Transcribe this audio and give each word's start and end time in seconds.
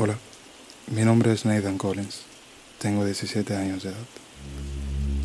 Hola, 0.00 0.14
mi 0.94 1.02
nombre 1.02 1.32
es 1.32 1.44
Nathan 1.44 1.76
Collins. 1.76 2.20
Tengo 2.78 3.04
17 3.04 3.56
años 3.56 3.82
de 3.82 3.88
edad. 3.88 3.98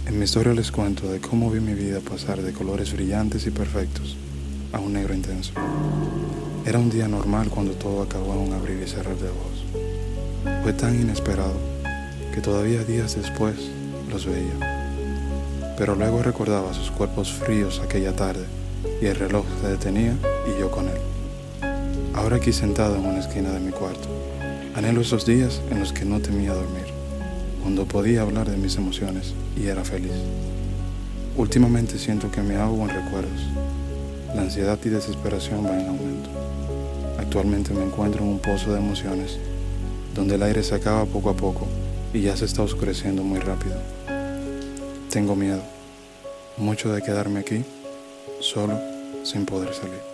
En 0.07 0.17
mi 0.17 0.25
historia 0.25 0.51
les 0.51 0.71
cuento 0.71 1.11
de 1.11 1.21
cómo 1.21 1.51
vi 1.51 1.59
mi 1.59 1.75
vida 1.75 1.99
pasar 1.99 2.41
de 2.41 2.53
colores 2.53 2.91
brillantes 2.91 3.45
y 3.45 3.51
perfectos 3.51 4.17
a 4.71 4.79
un 4.79 4.93
negro 4.93 5.13
intenso. 5.13 5.53
Era 6.65 6.79
un 6.79 6.89
día 6.89 7.07
normal 7.07 7.49
cuando 7.51 7.73
todo 7.73 8.01
acabó 8.01 8.33
en 8.33 8.39
un 8.39 8.53
abrir 8.53 8.81
y 8.81 8.87
cerrar 8.87 9.15
de 9.15 9.29
ojos. 9.29 9.63
Fue 10.63 10.73
tan 10.73 10.99
inesperado 10.99 11.53
que 12.33 12.41
todavía 12.41 12.83
días 12.83 13.15
después 13.15 13.53
los 14.09 14.25
veía. 14.25 14.97
Pero 15.77 15.93
luego 15.93 16.23
recordaba 16.23 16.73
sus 16.73 16.89
cuerpos 16.89 17.31
fríos 17.31 17.79
aquella 17.79 18.15
tarde 18.15 18.47
y 18.99 19.05
el 19.05 19.17
reloj 19.17 19.45
se 19.61 19.67
detenía 19.67 20.17
y 20.47 20.59
yo 20.59 20.71
con 20.71 20.87
él. 20.87 20.97
Ahora 22.15 22.37
aquí 22.37 22.51
sentado 22.51 22.95
en 22.95 23.05
una 23.05 23.19
esquina 23.19 23.51
de 23.51 23.59
mi 23.59 23.71
cuarto, 23.71 24.07
Anhelo 24.75 25.01
esos 25.01 25.23
días 25.23 25.61
en 25.69 25.79
los 25.79 25.93
que 25.93 26.03
no 26.03 26.19
temía 26.19 26.51
dormir, 26.51 26.87
cuando 27.61 27.85
podía 27.85 28.23
hablar 28.23 28.49
de 28.49 28.57
mis 28.57 28.75
emociones 28.75 29.35
y 29.55 29.67
era 29.67 29.85
feliz. 29.85 30.13
Últimamente 31.37 31.99
siento 31.99 32.31
que 32.31 32.41
me 32.41 32.55
ahogo 32.55 32.81
en 32.83 32.89
recuerdos. 32.89 33.39
La 34.33 34.41
ansiedad 34.41 34.79
y 34.83 34.89
desesperación 34.89 35.63
van 35.63 35.81
en 35.81 35.87
aumento. 35.89 36.29
Actualmente 37.19 37.71
me 37.71 37.83
encuentro 37.83 38.23
en 38.23 38.29
un 38.29 38.39
pozo 38.39 38.73
de 38.73 38.79
emociones 38.79 39.37
donde 40.15 40.35
el 40.35 40.43
aire 40.43 40.63
se 40.63 40.73
acaba 40.73 41.05
poco 41.05 41.29
a 41.29 41.35
poco 41.35 41.67
y 42.11 42.21
ya 42.21 42.35
se 42.35 42.45
está 42.45 42.63
oscureciendo 42.63 43.23
muy 43.23 43.39
rápido. 43.39 43.75
Tengo 45.11 45.35
miedo, 45.35 45.61
mucho 46.57 46.91
de 46.91 47.03
quedarme 47.03 47.41
aquí, 47.41 47.63
solo, 48.39 48.79
sin 49.23 49.45
poder 49.45 49.71
salir. 49.75 50.12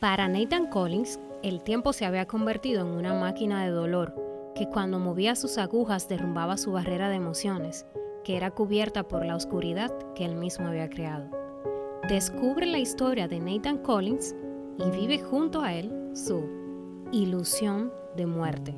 Para 0.00 0.28
Nathan 0.28 0.68
Collins, 0.68 1.18
el 1.42 1.60
tiempo 1.64 1.92
se 1.92 2.06
había 2.06 2.26
convertido 2.26 2.82
en 2.82 2.86
una 2.86 3.14
máquina 3.14 3.64
de 3.64 3.70
dolor 3.70 4.14
que 4.54 4.68
cuando 4.68 5.00
movía 5.00 5.34
sus 5.34 5.58
agujas 5.58 6.08
derrumbaba 6.08 6.56
su 6.56 6.70
barrera 6.70 7.08
de 7.08 7.16
emociones, 7.16 7.84
que 8.22 8.36
era 8.36 8.52
cubierta 8.52 9.08
por 9.08 9.26
la 9.26 9.34
oscuridad 9.34 9.90
que 10.14 10.24
él 10.24 10.36
mismo 10.36 10.68
había 10.68 10.88
creado. 10.88 11.28
Descubre 12.08 12.64
la 12.66 12.78
historia 12.78 13.26
de 13.26 13.40
Nathan 13.40 13.78
Collins 13.78 14.36
y 14.78 14.88
vive 14.90 15.18
junto 15.18 15.62
a 15.62 15.74
él 15.74 15.92
su 16.14 16.48
ilusión 17.10 17.92
de 18.16 18.26
muerte. 18.26 18.76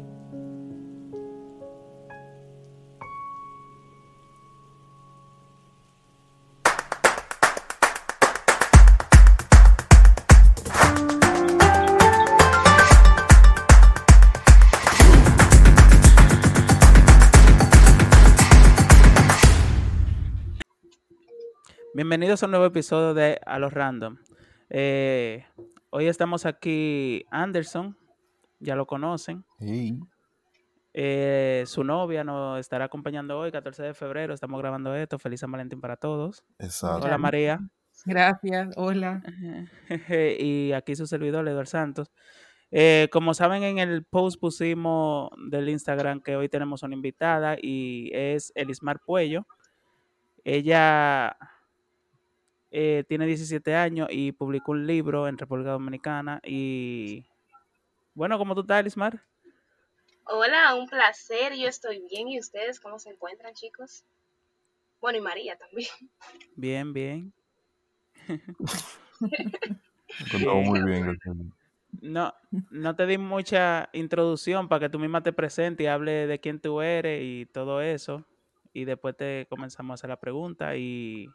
Bienvenidos 22.01 22.43
a 22.43 22.47
un 22.47 22.53
nuevo 22.53 22.65
episodio 22.65 23.13
de 23.13 23.39
A 23.45 23.59
los 23.59 23.75
Random. 23.75 24.17
Eh, 24.71 25.45
hoy 25.91 26.07
estamos 26.07 26.47
aquí 26.47 27.27
Anderson, 27.31 27.95
ya 28.59 28.75
lo 28.75 28.87
conocen. 28.87 29.45
Eh, 30.95 31.65
su 31.67 31.85
novia 31.85 32.25
nos 32.25 32.59
estará 32.59 32.87
acompañando 32.87 33.39
hoy, 33.39 33.53
14 33.53 33.83
de 33.83 33.93
febrero. 33.93 34.33
Estamos 34.33 34.59
grabando 34.63 34.95
esto. 34.95 35.19
Feliz 35.19 35.41
San 35.41 35.53
Valentín 35.53 35.83
para 35.83 35.99
todos. 35.99 36.43
Exacto. 36.59 37.05
Hola 37.05 37.19
María. 37.19 37.61
Gracias, 38.07 38.71
hola. 38.79 39.23
y 40.39 40.73
aquí 40.73 40.97
su 40.97 41.07
servidor, 41.07 41.47
Eduardo 41.47 41.67
Santos. 41.67 42.11
Eh, 42.71 43.11
como 43.13 43.35
saben, 43.35 43.63
en 43.63 43.79
el 43.79 44.05
post 44.05 44.41
pusimos 44.41 45.29
del 45.51 45.69
Instagram 45.69 46.23
que 46.23 46.35
hoy 46.35 46.49
tenemos 46.49 46.83
una 46.83 46.95
invitada 46.95 47.59
y 47.61 48.11
es 48.15 48.53
Elismar 48.55 49.01
Puello. 49.01 49.47
Ella 50.45 51.37
eh, 52.71 53.05
tiene 53.09 53.27
17 53.27 53.75
años 53.75 54.09
y 54.11 54.33
publicó 54.33 54.73
un 54.73 54.87
libro 54.87 55.27
en 55.27 55.37
República 55.37 55.71
Dominicana. 55.71 56.41
Y 56.45 57.25
bueno, 58.15 58.39
¿cómo 58.39 58.55
tú 58.55 58.61
estás, 58.61 58.81
Elismar? 58.81 59.21
Hola, 60.25 60.77
un 60.77 60.89
placer. 60.89 61.55
Yo 61.57 61.69
estoy 61.69 62.05
bien. 62.09 62.29
¿Y 62.29 62.39
ustedes 62.39 62.79
cómo 62.79 62.99
se 62.99 63.11
encuentran, 63.11 63.55
chicos? 63.55 64.05
Bueno, 65.01 65.19
y 65.19 65.23
María 65.23 65.57
también. 65.57 65.89
Bien, 66.55 66.93
bien. 66.93 67.33
muy 70.65 70.83
bien, 70.85 71.19
No, 72.01 72.35
no 72.71 72.95
te 72.95 73.07
di 73.07 73.19
mucha 73.19 73.89
introducción 73.93 74.69
para 74.69 74.81
que 74.81 74.91
tú 74.91 74.99
misma 74.99 75.23
te 75.23 75.33
presentes 75.33 75.85
y 75.85 75.89
hable 75.89 76.27
de 76.29 76.39
quién 76.39 76.61
tú 76.61 76.83
eres 76.83 77.21
y 77.25 77.47
todo 77.47 77.81
eso. 77.81 78.25
Y 78.73 78.85
después 78.85 79.17
te 79.17 79.47
comenzamos 79.49 79.91
a 79.91 79.95
hacer 79.95 80.11
la 80.11 80.21
pregunta 80.21 80.77
y 80.77 81.29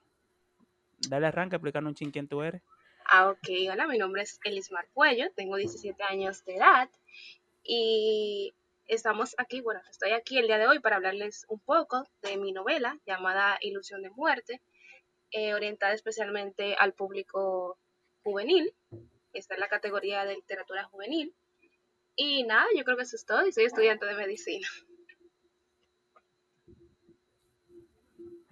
dale 1.09 1.28
arranque 1.28 1.56
explicando 1.56 1.89
un 1.89 1.95
ching 1.95 2.11
quién 2.11 2.28
tú 2.28 2.41
eres. 2.41 2.61
Ah, 3.06 3.29
ok. 3.29 3.50
Hola, 3.72 3.88
mi 3.88 3.97
nombre 3.97 4.23
es 4.23 4.39
Elismar 4.44 4.88
Puello, 4.94 5.31
tengo 5.35 5.57
17 5.57 6.01
años 6.03 6.44
de 6.45 6.56
edad 6.56 6.89
y 7.63 8.53
estamos 8.88 9.35
aquí, 9.38 9.61
bueno, 9.61 9.81
estoy 9.89 10.11
aquí 10.11 10.38
el 10.38 10.47
día 10.47 10.57
de 10.57 10.67
hoy 10.67 10.79
para 10.79 10.97
hablarles 10.97 11.45
un 11.50 11.59
poco 11.59 12.07
de 12.22 12.38
mi 12.38 12.51
novela 12.51 13.00
llamada 13.05 13.57
Ilusión 13.61 14.01
de 14.01 14.09
Muerte, 14.09 14.61
eh, 15.31 15.53
orientada 15.53 15.94
especialmente 15.94 16.75
al 16.75 16.94
público 16.94 17.78
juvenil. 18.23 18.73
Está 19.34 19.55
en 19.55 19.59
la 19.59 19.69
categoría 19.69 20.25
de 20.25 20.35
literatura 20.35 20.85
juvenil. 20.85 21.35
Y 22.16 22.44
nada, 22.44 22.66
yo 22.75 22.85
creo 22.85 22.95
que 22.95 23.03
eso 23.03 23.17
es 23.17 23.25
todo 23.25 23.45
y 23.45 23.51
soy 23.51 23.66
estudiante 23.66 24.05
de 24.05 24.16
medicina. 24.16 24.67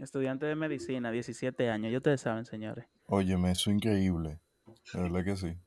Estudiante 0.03 0.45
de 0.45 0.55
medicina, 0.55 1.11
17 1.11 1.69
años. 1.69 1.91
Ya 1.91 1.97
ustedes 1.97 2.21
saben, 2.21 2.45
señores. 2.45 2.85
Óyeme, 3.05 3.51
eso 3.51 3.69
es 3.69 3.75
increíble. 3.75 4.39
De 4.93 5.01
verdad 5.01 5.23
que 5.23 5.35
sí. 5.35 5.57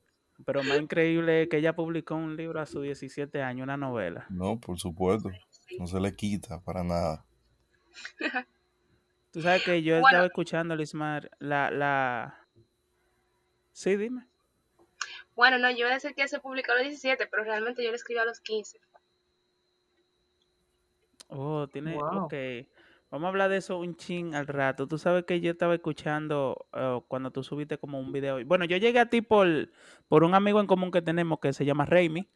Pero 0.45 0.63
más 0.63 0.79
increíble 0.79 1.43
es 1.43 1.49
que 1.49 1.57
ella 1.57 1.75
publicó 1.75 2.15
un 2.15 2.37
libro 2.37 2.61
a 2.61 2.67
sus 2.67 2.83
17 2.83 3.43
años, 3.43 3.65
una 3.65 3.77
novela. 3.77 4.27
No, 4.29 4.61
por 4.61 4.79
supuesto. 4.79 5.31
No 5.79 5.87
se 5.87 5.99
le 6.01 6.15
quita 6.15 6.61
para 6.61 6.85
nada. 6.85 7.25
Tú 9.33 9.41
sabes 9.41 9.65
que 9.65 9.83
yo 9.83 9.97
estaba 9.97 10.27
escuchando, 10.27 10.77
Lismar, 10.77 11.31
la, 11.39 11.71
la... 11.71 12.47
Sí, 13.73 13.97
dime. 13.97 14.27
Bueno, 15.35 15.59
no, 15.59 15.71
yo 15.71 15.79
iba 15.79 15.91
a 15.91 15.95
decir 15.95 16.15
que 16.15 16.29
se 16.29 16.41
publicó 16.41 16.73
a 16.73 16.77
los 16.77 16.85
17, 16.85 17.27
pero 17.27 17.45
realmente 17.45 17.83
yo 17.83 17.91
lo 17.91 17.97
escribí 17.97 18.19
a 18.19 18.25
los 18.25 18.41
15. 18.41 18.81
Oh, 21.29 21.67
tiene... 21.69 21.99
Ok. 21.99 22.35
Vamos 23.17 23.29
a 23.29 23.31
hablar 23.31 23.49
de 23.49 23.57
eso 23.57 23.79
un 23.79 23.97
chin 23.97 24.35
al 24.35 24.47
rato. 24.47 24.87
Tú 24.87 24.99
sabes 24.99 25.25
que 25.25 25.41
yo 25.41 25.51
estaba 25.51 25.75
escuchando 25.75 26.67
eh, 26.75 27.01
cuando 27.09 27.31
tú 27.31 27.43
subiste 27.43 27.79
como 27.79 27.99
un 27.99 28.13
video. 28.13 28.45
Bueno, 28.45 28.67
yo 28.67 28.77
llegué 28.77 28.99
a 28.99 29.09
ti 29.09 29.23
por, 29.23 29.71
por 30.07 30.23
un 30.23 30.35
amigo 30.35 30.61
en 30.61 30.67
común 30.67 30.91
que 30.91 31.01
tenemos 31.01 31.41
que 31.41 31.55
se 31.55 31.65
llama 31.65 31.87
Raimi. 31.87 32.29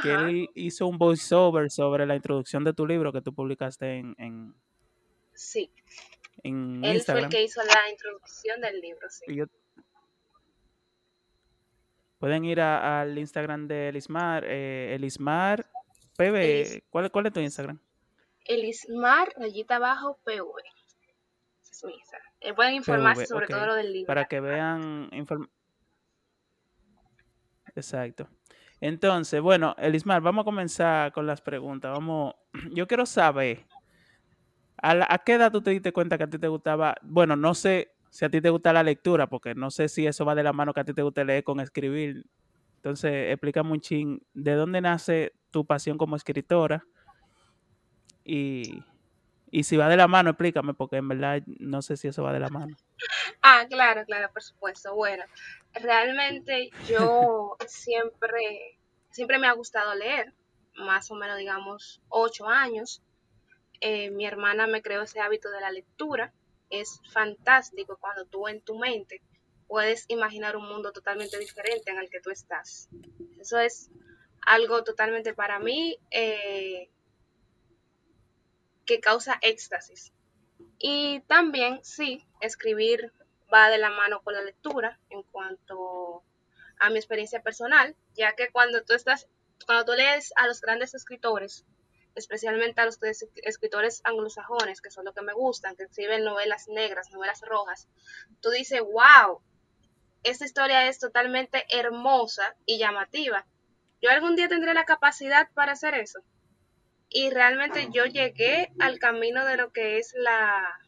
Que 0.00 0.12
él 0.12 0.48
hizo 0.54 0.86
un 0.86 0.96
voiceover 0.96 1.72
sobre 1.72 2.06
la 2.06 2.14
introducción 2.14 2.62
de 2.62 2.72
tu 2.72 2.86
libro 2.86 3.12
que 3.12 3.20
tú 3.20 3.34
publicaste 3.34 3.96
en. 3.98 4.54
sí. 5.34 5.72
En 6.44 6.84
él 6.84 7.02
fue 7.02 7.18
el 7.18 7.28
que 7.28 7.42
hizo 7.42 7.60
la 7.64 7.90
introducción 7.90 8.60
del 8.60 8.80
libro, 8.80 9.10
sí. 9.10 9.42
Pueden 12.20 12.44
ir 12.44 12.60
al 12.60 13.18
Instagram 13.18 13.66
de 13.66 13.88
Elismar. 13.88 14.44
Eh, 14.46 14.94
Elismar 14.94 15.66
PB. 16.16 16.84
¿Cuál, 16.90 17.10
¿Cuál 17.10 17.26
es 17.26 17.32
tu 17.32 17.40
Instagram? 17.40 17.80
Elismar, 18.44 19.32
rayita 19.36 19.76
abajo, 19.76 20.18
PV. 20.24 20.50
Esa 21.60 21.72
es 21.72 21.84
mi 21.84 21.94
eh, 22.40 22.54
pueden 22.54 22.74
informarse 22.74 23.26
sobre 23.26 23.46
todo 23.46 23.66
lo 23.66 23.74
del 23.74 23.92
libro. 23.92 24.06
Para 24.06 24.24
que 24.24 24.40
vean. 24.40 25.08
Exacto. 27.74 28.28
Entonces, 28.80 29.40
bueno, 29.40 29.76
Elismar, 29.78 30.20
vamos 30.20 30.42
a 30.42 30.44
comenzar 30.44 31.12
con 31.12 31.26
las 31.26 31.40
preguntas. 31.40 31.92
Vamos, 31.92 32.34
yo 32.72 32.86
quiero 32.88 33.06
saber, 33.06 33.64
¿a, 34.76 35.18
qué 35.24 35.34
edad 35.34 35.52
tú 35.52 35.62
te 35.62 35.70
diste 35.70 35.92
cuenta 35.92 36.18
que 36.18 36.24
a 36.24 36.30
ti 36.30 36.38
te 36.38 36.48
gustaba? 36.48 36.96
Bueno, 37.02 37.36
no 37.36 37.54
sé 37.54 37.92
si 38.10 38.24
a 38.24 38.28
ti 38.28 38.40
te 38.40 38.50
gusta 38.50 38.72
la 38.72 38.82
lectura, 38.82 39.28
porque 39.28 39.54
no 39.54 39.70
sé 39.70 39.88
si 39.88 40.06
eso 40.06 40.24
va 40.24 40.34
de 40.34 40.42
la 40.42 40.52
mano 40.52 40.74
que 40.74 40.80
a 40.80 40.84
ti 40.84 40.92
te 40.92 41.02
gusta 41.02 41.22
leer 41.22 41.44
con 41.44 41.60
escribir. 41.60 42.26
Entonces, 42.76 43.30
explícame 43.30 43.70
un 43.70 43.80
ching, 43.80 44.20
¿de 44.34 44.54
dónde 44.54 44.80
nace 44.80 45.32
tu 45.52 45.64
pasión 45.64 45.96
como 45.96 46.16
escritora? 46.16 46.84
Y, 48.24 48.84
si 49.62 49.76
va 49.76 49.88
de 49.88 49.96
la 49.96 50.08
mano, 50.08 50.30
explícame, 50.30 50.74
porque 50.74 50.96
en 50.96 51.08
verdad 51.08 51.42
no 51.46 51.82
sé 51.82 51.96
si 51.96 52.08
eso 52.08 52.22
va 52.22 52.32
de 52.32 52.40
la 52.40 52.48
mano. 52.48 52.76
Ah, 53.42 53.66
claro, 53.68 54.04
claro, 54.06 54.30
por 54.32 54.42
supuesto. 54.42 54.94
Bueno, 54.94 55.24
realmente 55.74 56.70
yo 56.88 57.56
siempre, 57.66 58.78
siempre 59.10 59.38
me 59.38 59.48
ha 59.48 59.52
gustado 59.52 59.94
leer, 59.94 60.32
más 60.76 61.10
o 61.10 61.16
menos, 61.16 61.36
digamos, 61.36 62.00
ocho 62.08 62.48
años. 62.48 63.02
Eh, 63.80 64.10
mi 64.10 64.24
hermana 64.26 64.66
me 64.66 64.80
creó 64.80 65.02
ese 65.02 65.20
hábito 65.20 65.50
de 65.50 65.60
la 65.60 65.70
lectura. 65.70 66.32
Es 66.70 67.00
fantástico 67.12 67.98
cuando 68.00 68.24
tú 68.24 68.48
en 68.48 68.62
tu 68.62 68.78
mente 68.78 69.20
puedes 69.66 70.04
imaginar 70.08 70.56
un 70.56 70.68
mundo 70.68 70.92
totalmente 70.92 71.38
diferente 71.38 71.90
en 71.90 71.98
el 71.98 72.10
que 72.10 72.20
tú 72.20 72.30
estás. 72.30 72.88
Eso 73.40 73.58
es 73.58 73.90
algo 74.46 74.84
totalmente 74.84 75.34
para 75.34 75.58
mí 75.58 75.98
eh, 76.10 76.90
que 78.86 79.00
causa 79.00 79.38
éxtasis. 79.42 80.12
Y 80.78 81.20
también, 81.28 81.80
sí, 81.82 82.26
escribir 82.40 83.12
va 83.52 83.68
de 83.68 83.78
la 83.78 83.90
mano 83.90 84.22
con 84.22 84.34
la 84.34 84.42
lectura 84.42 84.98
en 85.10 85.22
cuanto 85.24 86.24
a 86.80 86.90
mi 86.90 86.96
experiencia 86.96 87.42
personal, 87.42 87.94
ya 88.14 88.34
que 88.34 88.50
cuando 88.50 88.82
tú 88.82 88.94
estás, 88.94 89.28
cuando 89.66 89.84
tú 89.84 89.92
lees 89.92 90.32
a 90.36 90.46
los 90.46 90.60
grandes 90.60 90.94
escritores, 90.94 91.64
especialmente 92.14 92.80
a 92.80 92.86
los 92.86 92.98
escritores 93.44 94.00
anglosajones, 94.04 94.80
que 94.80 94.90
son 94.90 95.04
los 95.04 95.14
que 95.14 95.22
me 95.22 95.32
gustan, 95.32 95.76
que 95.76 95.84
escriben 95.84 96.24
novelas 96.24 96.68
negras, 96.68 97.10
novelas 97.10 97.40
rojas, 97.42 97.88
tú 98.40 98.50
dices, 98.50 98.80
wow, 98.80 99.40
esta 100.22 100.44
historia 100.44 100.88
es 100.88 100.98
totalmente 100.98 101.64
hermosa 101.70 102.54
y 102.66 102.78
llamativa. 102.78 103.46
Yo 104.00 104.10
algún 104.10 104.36
día 104.36 104.48
tendré 104.48 104.74
la 104.74 104.84
capacidad 104.84 105.48
para 105.54 105.72
hacer 105.72 105.94
eso. 105.94 106.20
Y 107.12 107.30
realmente 107.30 107.88
yo 107.92 108.06
llegué 108.06 108.72
al 108.78 108.98
camino 108.98 109.44
de 109.44 109.56
lo 109.56 109.70
que 109.70 109.98
es 109.98 110.14
la, 110.16 110.78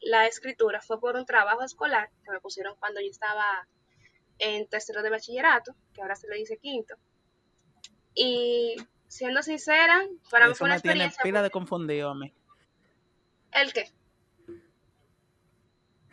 la 0.00 0.26
escritura. 0.26 0.80
Fue 0.80 0.98
por 1.00 1.16
un 1.16 1.26
trabajo 1.26 1.62
escolar 1.62 2.10
que 2.24 2.30
me 2.30 2.40
pusieron 2.40 2.76
cuando 2.78 3.00
yo 3.00 3.10
estaba 3.10 3.68
en 4.38 4.66
tercero 4.68 5.02
de 5.02 5.10
bachillerato, 5.10 5.74
que 5.92 6.02
ahora 6.02 6.16
se 6.16 6.28
le 6.28 6.36
dice 6.36 6.58
quinto. 6.58 6.94
Y 8.14 8.76
siendo 9.08 9.42
sincera, 9.42 10.06
para 10.30 10.48
mí 10.48 10.54
fue 10.54 10.66
una 10.66 10.76
experiencia. 10.76 11.22
Tiene 11.22 11.32
pila 11.32 11.42
de 11.42 11.50
confundido 11.50 12.10
a 12.10 12.14
mí. 12.14 12.32
¿El 13.52 13.72
qué? 13.72 13.90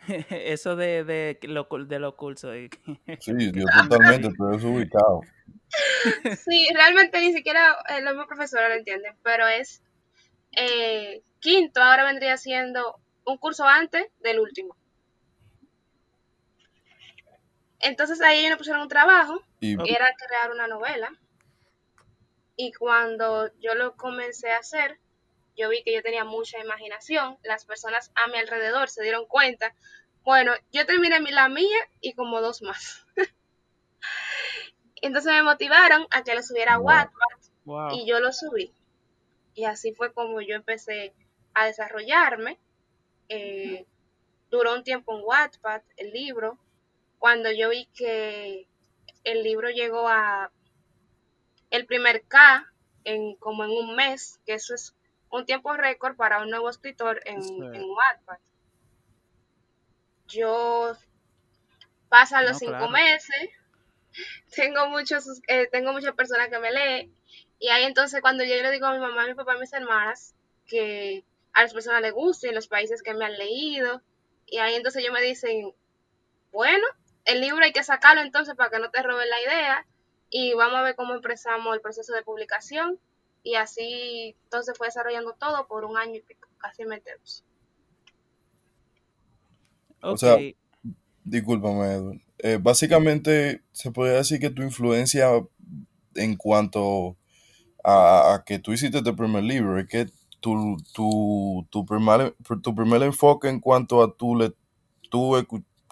Eso 0.30 0.76
de, 0.76 1.04
de, 1.04 1.38
lo, 1.42 1.66
de 1.86 1.98
lo 1.98 2.16
curso. 2.16 2.52
Sí, 2.52 3.52
yo 3.52 3.64
totalmente 3.82 4.28
estoy 4.28 4.56
desubicado. 4.56 5.20
Sí, 6.44 6.68
realmente 6.74 7.20
ni 7.20 7.32
siquiera 7.32 7.76
los 8.00 8.12
mismos 8.12 8.26
profesores 8.26 8.68
lo 8.68 8.74
entienden, 8.74 9.16
pero 9.22 9.46
es 9.48 9.82
eh, 10.52 11.22
quinto, 11.40 11.82
ahora 11.82 12.04
vendría 12.04 12.36
siendo 12.36 13.00
un 13.24 13.38
curso 13.38 13.64
antes 13.64 14.06
del 14.20 14.40
último. 14.40 14.76
Entonces 17.80 18.20
ahí 18.22 18.38
ellos 18.38 18.52
me 18.52 18.56
pusieron 18.56 18.82
un 18.82 18.88
trabajo, 18.88 19.42
y 19.60 19.72
era 19.72 20.14
crear 20.14 20.50
una 20.50 20.66
novela. 20.66 21.12
Y 22.56 22.72
cuando 22.72 23.50
yo 23.58 23.74
lo 23.74 23.96
comencé 23.96 24.50
a 24.50 24.58
hacer, 24.58 24.98
yo 25.56 25.68
vi 25.68 25.82
que 25.82 25.92
yo 25.92 26.02
tenía 26.02 26.24
mucha 26.24 26.58
imaginación. 26.58 27.38
Las 27.42 27.64
personas 27.64 28.10
a 28.14 28.28
mi 28.28 28.38
alrededor 28.38 28.88
se 28.88 29.02
dieron 29.02 29.26
cuenta. 29.26 29.74
Bueno, 30.22 30.52
yo 30.72 30.86
terminé 30.86 31.20
la 31.30 31.48
mía 31.48 31.78
y 32.00 32.14
como 32.14 32.40
dos 32.40 32.62
más. 32.62 33.06
Entonces 35.06 35.32
me 35.32 35.42
motivaron 35.42 36.06
a 36.10 36.22
que 36.22 36.34
lo 36.34 36.42
subiera 36.42 36.74
a 36.74 36.78
Wattpad 36.78 37.92
y 37.92 38.06
yo 38.06 38.20
lo 38.20 38.32
subí. 38.32 38.72
Y 39.54 39.64
así 39.64 39.92
fue 39.92 40.14
como 40.14 40.40
yo 40.40 40.56
empecé 40.56 41.12
a 41.52 41.66
desarrollarme. 41.66 42.58
Eh, 43.28 43.84
duró 44.50 44.72
un 44.72 44.82
tiempo 44.82 45.14
en 45.14 45.22
Wattpad, 45.22 45.82
el 45.98 46.10
libro. 46.10 46.58
Cuando 47.18 47.52
yo 47.52 47.68
vi 47.68 47.84
que 47.94 48.66
el 49.24 49.42
libro 49.42 49.68
llegó 49.68 50.08
a 50.08 50.50
el 51.68 51.84
primer 51.84 52.22
K 52.22 52.72
en 53.04 53.34
como 53.36 53.64
en 53.64 53.72
un 53.72 53.96
mes, 53.96 54.40
que 54.46 54.54
eso 54.54 54.74
es 54.74 54.94
un 55.28 55.44
tiempo 55.44 55.74
récord 55.74 56.16
para 56.16 56.40
un 56.40 56.48
nuevo 56.48 56.70
escritor 56.70 57.20
en, 57.26 57.40
Wattpad. 57.40 58.38
Yo 60.28 60.96
pasan 62.08 62.46
los 62.46 62.58
cinco 62.58 62.88
meses, 62.88 63.50
tengo 64.54 64.88
muchos, 64.88 65.40
eh, 65.48 65.68
tengo 65.70 65.92
muchas 65.92 66.14
personas 66.14 66.48
que 66.48 66.58
me 66.58 66.72
leen, 66.72 67.14
y 67.58 67.68
ahí 67.68 67.84
entonces 67.84 68.20
cuando 68.20 68.44
yo 68.44 68.54
le 68.54 68.70
digo 68.70 68.86
a 68.86 68.92
mi 68.92 69.00
mamá, 69.00 69.24
a 69.24 69.26
mi 69.26 69.34
papá, 69.34 69.54
a 69.54 69.58
mis 69.58 69.72
hermanas, 69.72 70.34
que 70.66 71.24
a 71.52 71.62
las 71.62 71.72
personas 71.72 72.02
les 72.02 72.12
gusten 72.12 72.54
los 72.54 72.68
países 72.68 73.02
que 73.02 73.14
me 73.14 73.24
han 73.24 73.38
leído, 73.38 74.02
y 74.46 74.58
ahí 74.58 74.74
entonces 74.74 75.02
ellos 75.02 75.14
me 75.14 75.22
dicen, 75.22 75.72
bueno, 76.52 76.86
el 77.24 77.40
libro 77.40 77.64
hay 77.64 77.72
que 77.72 77.84
sacarlo 77.84 78.22
entonces 78.22 78.54
para 78.54 78.70
que 78.70 78.78
no 78.78 78.90
te 78.90 79.02
roben 79.02 79.28
la 79.28 79.40
idea, 79.40 79.86
y 80.30 80.52
vamos 80.54 80.76
a 80.76 80.82
ver 80.82 80.96
cómo 80.96 81.14
empezamos 81.14 81.74
el 81.74 81.80
proceso 81.80 82.12
de 82.12 82.22
publicación 82.22 82.98
y 83.44 83.54
así 83.54 84.34
entonces 84.44 84.76
fue 84.76 84.88
desarrollando 84.88 85.34
todo 85.34 85.68
por 85.68 85.84
un 85.84 85.96
año 85.96 86.16
y 86.16 86.22
pico, 86.22 86.48
casi 86.58 86.82
dos. 86.82 87.44
O 90.00 90.16
sea, 90.16 90.36
discúlpame, 91.22 91.94
Edwin. 91.94 92.24
Eh, 92.46 92.58
básicamente 92.60 93.62
se 93.72 93.90
podría 93.90 94.16
decir 94.16 94.38
que 94.38 94.50
tu 94.50 94.60
influencia 94.60 95.30
en 96.14 96.36
cuanto 96.36 97.16
a, 97.82 98.42
que 98.44 98.58
tú 98.58 98.74
hiciste 98.74 99.02
tu 99.02 99.16
primer 99.16 99.42
libro 99.42 99.80
es 99.80 99.88
que 99.88 100.10
tu, 100.40 100.76
tu, 100.92 101.66
tu, 101.70 101.86
primer, 101.86 102.36
tu 102.62 102.74
primer 102.74 103.02
enfoque 103.02 103.48
en 103.48 103.60
cuanto 103.60 104.02
a 104.02 104.14
tu, 104.14 104.36
le, 104.36 104.52
tu 105.08 105.32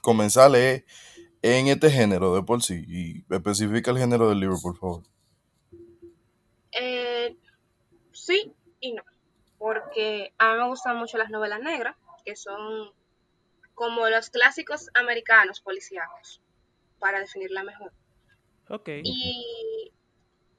comenzar 0.02 0.44
a 0.44 0.48
leer 0.50 0.84
en 1.40 1.68
este 1.68 1.90
género 1.90 2.34
de 2.34 2.42
por 2.42 2.62
sí 2.62 2.84
y 2.86 3.34
especifica 3.34 3.90
el 3.90 3.96
género 3.96 4.28
del 4.28 4.40
libro, 4.40 4.58
por 4.60 4.76
favor. 4.76 5.02
Eh, 6.78 7.34
sí 8.12 8.52
y 8.78 8.92
no, 8.92 9.02
porque 9.56 10.34
a 10.36 10.52
mí 10.52 10.58
me 10.60 10.68
gustan 10.68 10.98
mucho 10.98 11.16
las 11.16 11.30
novelas 11.30 11.62
negras, 11.62 11.96
que 12.26 12.36
son 12.36 12.92
como 13.74 14.08
los 14.08 14.30
clásicos 14.30 14.90
americanos 14.94 15.60
policíacos, 15.60 16.40
para 16.98 17.20
definirla 17.20 17.64
mejor. 17.64 17.92
Ok. 18.68 18.88
Y 19.02 19.92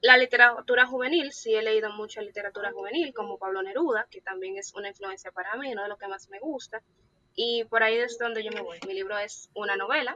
la 0.00 0.18
literatura 0.18 0.86
juvenil, 0.86 1.32
sí 1.32 1.54
he 1.54 1.62
leído 1.62 1.90
mucha 1.92 2.20
literatura 2.20 2.72
juvenil, 2.72 3.14
como 3.14 3.38
Pablo 3.38 3.62
Neruda, 3.62 4.06
que 4.10 4.20
también 4.20 4.58
es 4.58 4.74
una 4.74 4.88
influencia 4.88 5.32
para 5.32 5.56
mí, 5.56 5.72
uno 5.72 5.82
de 5.82 5.88
los 5.88 5.98
que 5.98 6.08
más 6.08 6.28
me 6.28 6.38
gusta. 6.40 6.82
Y 7.34 7.64
por 7.64 7.82
ahí 7.82 7.96
es 7.96 8.18
donde 8.18 8.44
yo 8.44 8.50
me 8.52 8.60
voy. 8.60 8.78
Mi 8.86 8.94
libro 8.94 9.16
es 9.18 9.50
una 9.54 9.76
novela 9.76 10.14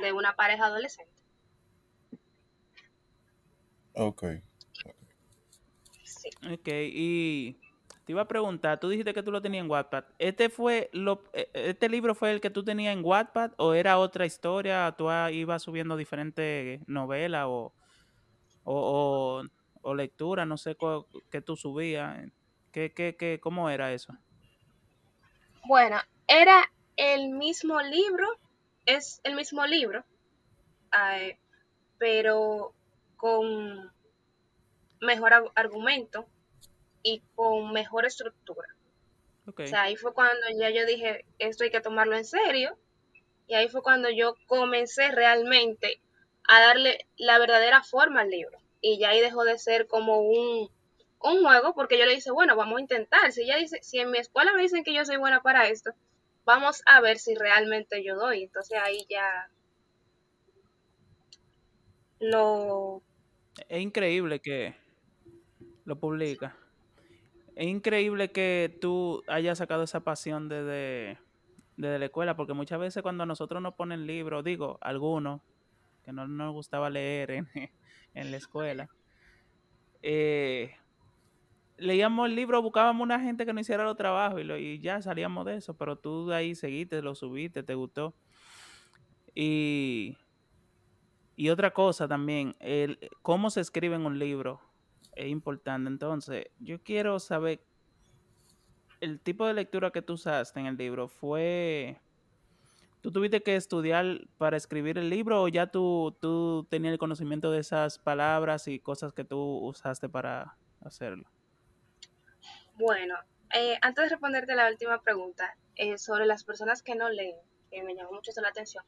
de 0.00 0.12
una 0.12 0.34
pareja 0.34 0.66
adolescente. 0.66 1.12
Ok. 3.94 4.24
Sí. 6.04 6.30
Ok, 6.50 6.68
y 6.68 7.58
te 8.04 8.12
iba 8.12 8.22
a 8.22 8.28
preguntar, 8.28 8.80
tú 8.80 8.88
dijiste 8.88 9.14
que 9.14 9.22
tú 9.22 9.30
lo 9.30 9.40
tenías 9.40 9.64
en 9.64 9.70
Wattpad. 9.70 10.04
¿Este 10.18 10.48
fue 10.48 10.90
lo, 10.92 11.22
e, 11.32 11.48
este 11.52 11.88
libro 11.88 12.14
fue 12.14 12.32
el 12.32 12.40
que 12.40 12.50
tú 12.50 12.64
tenías 12.64 12.96
en 12.96 13.04
Wattpad 13.04 13.52
o 13.58 13.74
era 13.74 13.98
otra 13.98 14.26
historia? 14.26 14.92
¿Tú 14.98 15.08
ibas 15.30 15.62
subiendo 15.62 15.96
diferentes 15.96 16.80
novelas 16.88 17.46
o, 17.48 17.72
o, 18.64 19.44
o, 19.82 19.94
lectura? 19.94 20.44
No 20.44 20.56
sé 20.56 20.76
qué 21.30 21.40
tú 21.40 21.56
subías. 21.56 22.28
¿Qué, 22.72 22.92
qué, 22.92 23.14
qué, 23.16 23.38
¿Cómo 23.40 23.70
era 23.70 23.92
eso? 23.92 24.16
Bueno, 25.66 25.98
era 26.26 26.64
el 26.96 27.30
mismo 27.30 27.80
libro, 27.82 28.26
es 28.84 29.20
el 29.22 29.36
mismo 29.36 29.64
libro, 29.66 30.04
pero 31.98 32.74
con 33.16 33.92
mejor 35.00 35.52
argumento 35.54 36.26
y 37.02 37.22
con 37.34 37.72
mejor 37.72 38.06
estructura. 38.06 38.68
O 39.46 39.66
sea, 39.66 39.82
ahí 39.82 39.96
fue 39.96 40.14
cuando 40.14 40.46
ya 40.56 40.70
yo 40.70 40.86
dije, 40.86 41.24
esto 41.38 41.64
hay 41.64 41.70
que 41.70 41.80
tomarlo 41.80 42.16
en 42.16 42.24
serio. 42.24 42.76
Y 43.48 43.54
ahí 43.54 43.68
fue 43.68 43.82
cuando 43.82 44.08
yo 44.08 44.36
comencé 44.46 45.10
realmente 45.10 46.00
a 46.48 46.60
darle 46.60 47.06
la 47.16 47.38
verdadera 47.38 47.82
forma 47.82 48.20
al 48.20 48.30
libro. 48.30 48.58
Y 48.80 48.98
ya 48.98 49.10
ahí 49.10 49.20
dejó 49.20 49.44
de 49.44 49.58
ser 49.58 49.86
como 49.88 50.20
un, 50.20 50.70
un 51.20 51.42
juego, 51.42 51.74
porque 51.74 51.98
yo 51.98 52.06
le 52.06 52.14
dije, 52.14 52.30
bueno, 52.30 52.56
vamos 52.56 52.78
a 52.78 52.80
intentar. 52.80 53.32
Si, 53.32 53.42
ella 53.42 53.56
dice, 53.56 53.78
si 53.82 53.98
en 53.98 54.10
mi 54.10 54.18
escuela 54.18 54.52
me 54.52 54.62
dicen 54.62 54.84
que 54.84 54.94
yo 54.94 55.04
soy 55.04 55.16
buena 55.16 55.42
para 55.42 55.68
esto, 55.68 55.92
vamos 56.44 56.82
a 56.86 57.00
ver 57.00 57.18
si 57.18 57.34
realmente 57.34 58.02
yo 58.04 58.16
doy. 58.16 58.44
Entonces 58.44 58.78
ahí 58.80 59.06
ya 59.08 59.50
lo... 62.20 63.02
Es 63.68 63.80
increíble 63.80 64.40
que 64.40 64.74
lo 65.84 65.96
publica. 65.96 66.56
Es 67.54 67.66
increíble 67.66 68.32
que 68.32 68.78
tú 68.80 69.22
hayas 69.28 69.58
sacado 69.58 69.82
esa 69.82 70.00
pasión 70.00 70.48
desde, 70.48 71.18
la 71.76 72.04
escuela, 72.04 72.34
porque 72.34 72.54
muchas 72.54 72.78
veces 72.78 73.02
cuando 73.02 73.26
nosotros 73.26 73.60
nos 73.60 73.74
ponen 73.74 74.06
libros, 74.06 74.42
digo, 74.42 74.78
algunos, 74.80 75.42
que 76.04 76.12
no 76.12 76.26
nos 76.26 76.52
gustaba 76.52 76.88
leer 76.88 77.30
en, 78.14 78.30
la 78.30 78.36
escuela, 78.36 78.88
eh, 80.00 80.74
leíamos 81.76 82.28
el 82.28 82.36
libro, 82.36 82.62
buscábamos 82.62 83.04
una 83.04 83.20
gente 83.20 83.44
que 83.44 83.52
no 83.52 83.60
hiciera 83.60 83.84
los 83.84 83.96
trabajos 83.96 84.40
y, 84.40 84.52
y 84.52 84.78
ya 84.80 85.02
salíamos 85.02 85.44
de 85.44 85.56
eso, 85.56 85.74
pero 85.74 85.96
tú 85.96 86.28
de 86.28 86.36
ahí 86.36 86.54
seguiste, 86.54 87.02
lo 87.02 87.14
subiste, 87.14 87.62
te 87.62 87.74
gustó. 87.74 88.14
Y, 89.34 90.16
y 91.36 91.50
otra 91.50 91.72
cosa 91.72 92.08
también, 92.08 92.56
cómo 93.20 93.50
se 93.50 93.60
escribe 93.60 93.96
en 93.96 94.06
un 94.06 94.18
libro 94.18 94.71
es 95.14 95.28
importante. 95.28 95.88
Entonces, 95.88 96.46
yo 96.58 96.82
quiero 96.82 97.18
saber, 97.18 97.64
el 99.00 99.20
tipo 99.20 99.46
de 99.46 99.54
lectura 99.54 99.90
que 99.90 100.02
tú 100.02 100.14
usaste 100.14 100.60
en 100.60 100.66
el 100.66 100.76
libro 100.76 101.08
fue 101.08 102.00
¿Tú 103.02 103.10
tuviste 103.10 103.42
que 103.42 103.56
estudiar 103.56 104.20
para 104.38 104.56
escribir 104.56 104.96
el 104.96 105.10
libro 105.10 105.42
o 105.42 105.48
ya 105.48 105.66
tú, 105.66 106.16
tú 106.20 106.68
tenías 106.70 106.92
el 106.92 107.00
conocimiento 107.00 107.50
de 107.50 107.58
esas 107.58 107.98
palabras 107.98 108.68
y 108.68 108.78
cosas 108.78 109.12
que 109.12 109.24
tú 109.24 109.58
usaste 109.58 110.08
para 110.08 110.56
hacerlo? 110.84 111.28
Bueno, 112.74 113.16
eh, 113.52 113.76
antes 113.82 114.04
de 114.04 114.10
responderte 114.10 114.54
la 114.54 114.68
última 114.68 115.02
pregunta 115.02 115.52
eh, 115.74 115.98
sobre 115.98 116.26
las 116.26 116.44
personas 116.44 116.84
que 116.84 116.94
no 116.94 117.08
leen, 117.10 117.34
que 117.72 117.82
me 117.82 117.96
llamó 117.96 118.12
mucho 118.12 118.30
la 118.40 118.50
atención, 118.50 118.84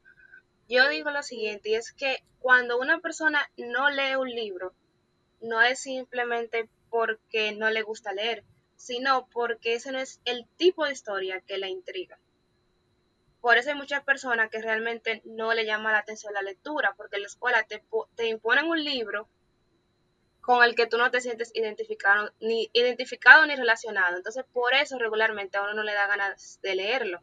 yo 0.69 0.89
digo 0.89 1.11
lo 1.11 1.25
siguiente, 1.25 1.71
y 1.71 1.75
es 1.75 1.93
que 1.93 2.23
cuando 2.39 2.79
una 2.79 3.01
persona 3.01 3.41
no 3.57 3.91
lee 3.91 4.15
un 4.15 4.31
libro, 4.31 4.75
no 5.45 5.63
es 5.63 5.81
simplemente 5.81 6.69
porque 6.91 7.53
no 7.53 7.71
le 7.71 7.83
gusta 7.83 8.13
leer, 8.13 8.45
sino 8.77 9.29
porque 9.29 9.75
ese 9.75 9.93
no 9.93 9.99
es 9.99 10.21
el 10.25 10.47
tipo 10.57 10.85
de 10.85 10.93
historia 10.93 11.41
que 11.41 11.59
le 11.59 11.69
intriga. 11.69 12.19
Por 13.41 13.59
eso 13.59 13.71
hay 13.71 13.77
muchas 13.77 14.03
personas 14.03 14.49
que 14.51 14.63
realmente 14.63 15.21
no 15.25 15.53
le 15.53 15.67
llama 15.67 15.93
la 15.93 15.99
atención 15.99 16.33
la 16.33 16.43
lectura, 16.43 16.95
porque 16.97 17.17
en 17.17 17.23
la 17.23 17.29
escuela 17.29 17.63
te, 17.65 17.85
te 18.15 18.29
imponen 18.29 18.67
un 18.67 18.83
libro 18.83 19.29
con 20.41 20.63
el 20.63 20.75
que 20.75 20.87
tú 20.87 20.99
no 20.99 21.11
te 21.11 21.21
sientes 21.21 21.51
identificado 21.55 22.31
ni, 22.41 22.71
identificado 22.73 23.47
ni 23.47 23.57
relacionado. 23.57 24.17
Entonces, 24.17 24.45
por 24.53 24.75
eso 24.75 24.99
regularmente 24.99 25.57
a 25.57 25.63
uno 25.63 25.75
no 25.75 25.83
le 25.83 25.95
da 25.95 26.07
ganas 26.07 26.59
de 26.63 26.75
leerlo. 26.75 27.23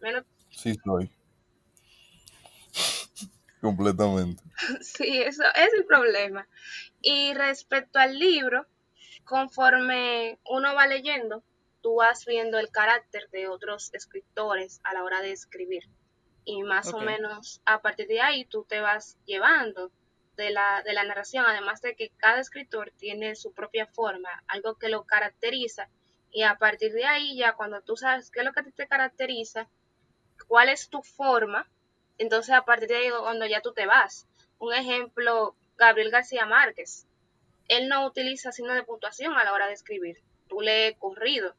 Menos... 0.00 0.24
Sí, 0.50 0.70
estoy. 0.70 1.10
Completamente. 3.60 4.42
Sí, 4.80 5.22
eso 5.22 5.44
es 5.54 5.72
el 5.74 5.84
problema. 5.84 6.48
Y 7.02 7.34
respecto 7.34 7.98
al 7.98 8.18
libro, 8.18 8.66
conforme 9.24 10.38
uno 10.48 10.74
va 10.74 10.86
leyendo, 10.86 11.42
tú 11.82 11.96
vas 11.96 12.24
viendo 12.24 12.58
el 12.58 12.70
carácter 12.70 13.28
de 13.30 13.48
otros 13.48 13.92
escritores 13.92 14.80
a 14.84 14.94
la 14.94 15.02
hora 15.02 15.20
de 15.20 15.32
escribir. 15.32 15.88
Y 16.44 16.62
más 16.62 16.92
o 16.94 17.00
menos 17.00 17.60
a 17.64 17.82
partir 17.82 18.08
de 18.08 18.20
ahí 18.20 18.44
tú 18.44 18.64
te 18.64 18.80
vas 18.80 19.16
llevando 19.26 19.90
de 20.36 20.50
la, 20.50 20.82
de 20.82 20.92
la 20.92 21.04
narración, 21.04 21.44
además 21.44 21.82
de 21.82 21.94
que 21.94 22.10
cada 22.16 22.40
escritor 22.40 22.92
tiene 22.98 23.34
su 23.34 23.52
propia 23.52 23.86
forma, 23.86 24.42
algo 24.46 24.76
que 24.76 24.88
lo 24.88 25.04
caracteriza. 25.04 25.88
Y 26.30 26.42
a 26.42 26.56
partir 26.56 26.92
de 26.92 27.04
ahí, 27.04 27.36
ya 27.36 27.54
cuando 27.54 27.82
tú 27.82 27.96
sabes 27.96 28.30
qué 28.30 28.40
es 28.40 28.46
lo 28.46 28.52
que 28.52 28.62
te 28.62 28.88
caracteriza, 28.88 29.68
cuál 30.48 30.68
es 30.68 30.88
tu 30.88 31.02
forma, 31.02 31.68
entonces 32.18 32.54
a 32.54 32.64
partir 32.64 32.88
de 32.88 32.96
ahí 32.96 33.10
cuando 33.10 33.46
ya 33.46 33.60
tú 33.60 33.72
te 33.72 33.86
vas. 33.86 34.26
Un 34.58 34.72
ejemplo, 34.72 35.56
Gabriel 35.86 36.10
García 36.10 36.46
Márquez. 36.46 37.06
Él 37.68 37.88
no 37.88 38.06
utiliza 38.06 38.52
signo 38.52 38.74
de 38.74 38.82
puntuación 38.82 39.34
a 39.34 39.44
la 39.44 39.52
hora 39.52 39.66
de 39.66 39.74
escribir. 39.74 40.22
Tú 40.48 40.60
lees 40.60 40.96
corrido 40.98 41.54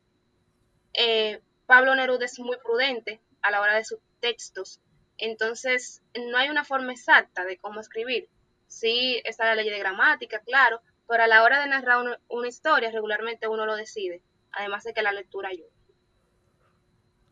eh, 0.94 1.42
Pablo 1.66 1.96
Neruda 1.96 2.26
es 2.26 2.40
muy 2.40 2.58
prudente 2.58 3.20
a 3.42 3.52
la 3.52 3.62
hora 3.62 3.76
de 3.76 3.84
sus 3.84 4.00
textos, 4.20 4.80
entonces 5.18 6.02
no 6.30 6.38
hay 6.38 6.50
una 6.50 6.64
forma 6.64 6.92
exacta 6.92 7.44
de 7.46 7.58
cómo 7.58 7.80
escribir. 7.80 8.30
Sí 8.68 9.22
está 9.26 9.46
la 9.46 9.56
ley 9.56 9.70
de 9.70 9.80
gramática, 9.80 10.40
claro, 10.40 10.82
pero 11.08 11.24
a 11.24 11.28
la 11.28 11.44
hora 11.44 11.62
de 11.62 11.68
narrar 11.68 12.18
una, 12.30 12.48
historia 12.48 12.92
regularmente 12.92 13.48
uno 13.48 13.66
lo 13.66 13.76
decide, 13.76 14.22
además 14.52 14.84
de 14.84 14.94
que 14.94 15.02
la 15.02 15.12
lectura 15.12 15.50
ayuda. 15.50 15.70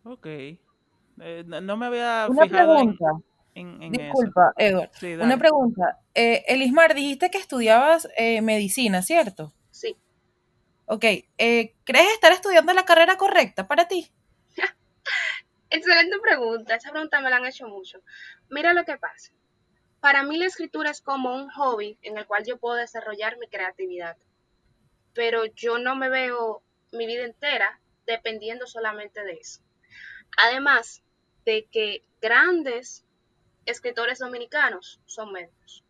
Ok. 0.03 0.25
Eh, 0.25 1.43
no 1.45 1.77
me 1.77 1.85
había 1.85 2.27
una 2.29 2.45
pregunta. 2.45 3.05
Disculpa, 3.53 4.53
Edward. 4.57 4.91
una 5.21 5.37
pregunta. 5.37 5.99
Eh, 6.13 6.43
Elismar, 6.47 6.93
dijiste 6.93 7.31
que 7.31 7.37
estudiabas 7.37 8.07
eh, 8.17 8.41
medicina, 8.41 9.01
¿cierto? 9.01 9.53
Sí. 9.71 9.95
Ok, 10.85 11.05
eh, 11.37 11.73
¿crees 11.85 12.11
estar 12.11 12.33
estudiando 12.33 12.73
la 12.73 12.85
carrera 12.85 13.17
correcta 13.17 13.67
para 13.67 13.87
ti? 13.87 14.11
Excelente 15.69 16.19
pregunta, 16.19 16.75
esa 16.75 16.91
pregunta 16.91 17.21
me 17.21 17.29
la 17.29 17.37
han 17.37 17.45
hecho 17.45 17.67
mucho. 17.67 18.01
Mira 18.49 18.73
lo 18.73 18.83
que 18.83 18.97
pasa. 18.97 19.31
Para 20.01 20.23
mí 20.23 20.37
la 20.37 20.47
escritura 20.47 20.89
es 20.89 20.99
como 20.99 21.33
un 21.33 21.49
hobby 21.51 21.97
en 22.01 22.17
el 22.17 22.25
cual 22.25 22.43
yo 22.45 22.57
puedo 22.57 22.75
desarrollar 22.75 23.37
mi 23.37 23.47
creatividad, 23.47 24.17
pero 25.13 25.45
yo 25.45 25.77
no 25.77 25.95
me 25.95 26.09
veo 26.09 26.61
mi 26.91 27.05
vida 27.05 27.23
entera 27.23 27.79
dependiendo 28.05 28.67
solamente 28.67 29.23
de 29.23 29.33
eso. 29.33 29.61
Además 30.37 31.03
de 31.45 31.67
que 31.71 32.03
grandes 32.21 33.05
escritores 33.65 34.19
dominicanos 34.19 34.99
son 35.05 35.31
médicos. 35.31 35.85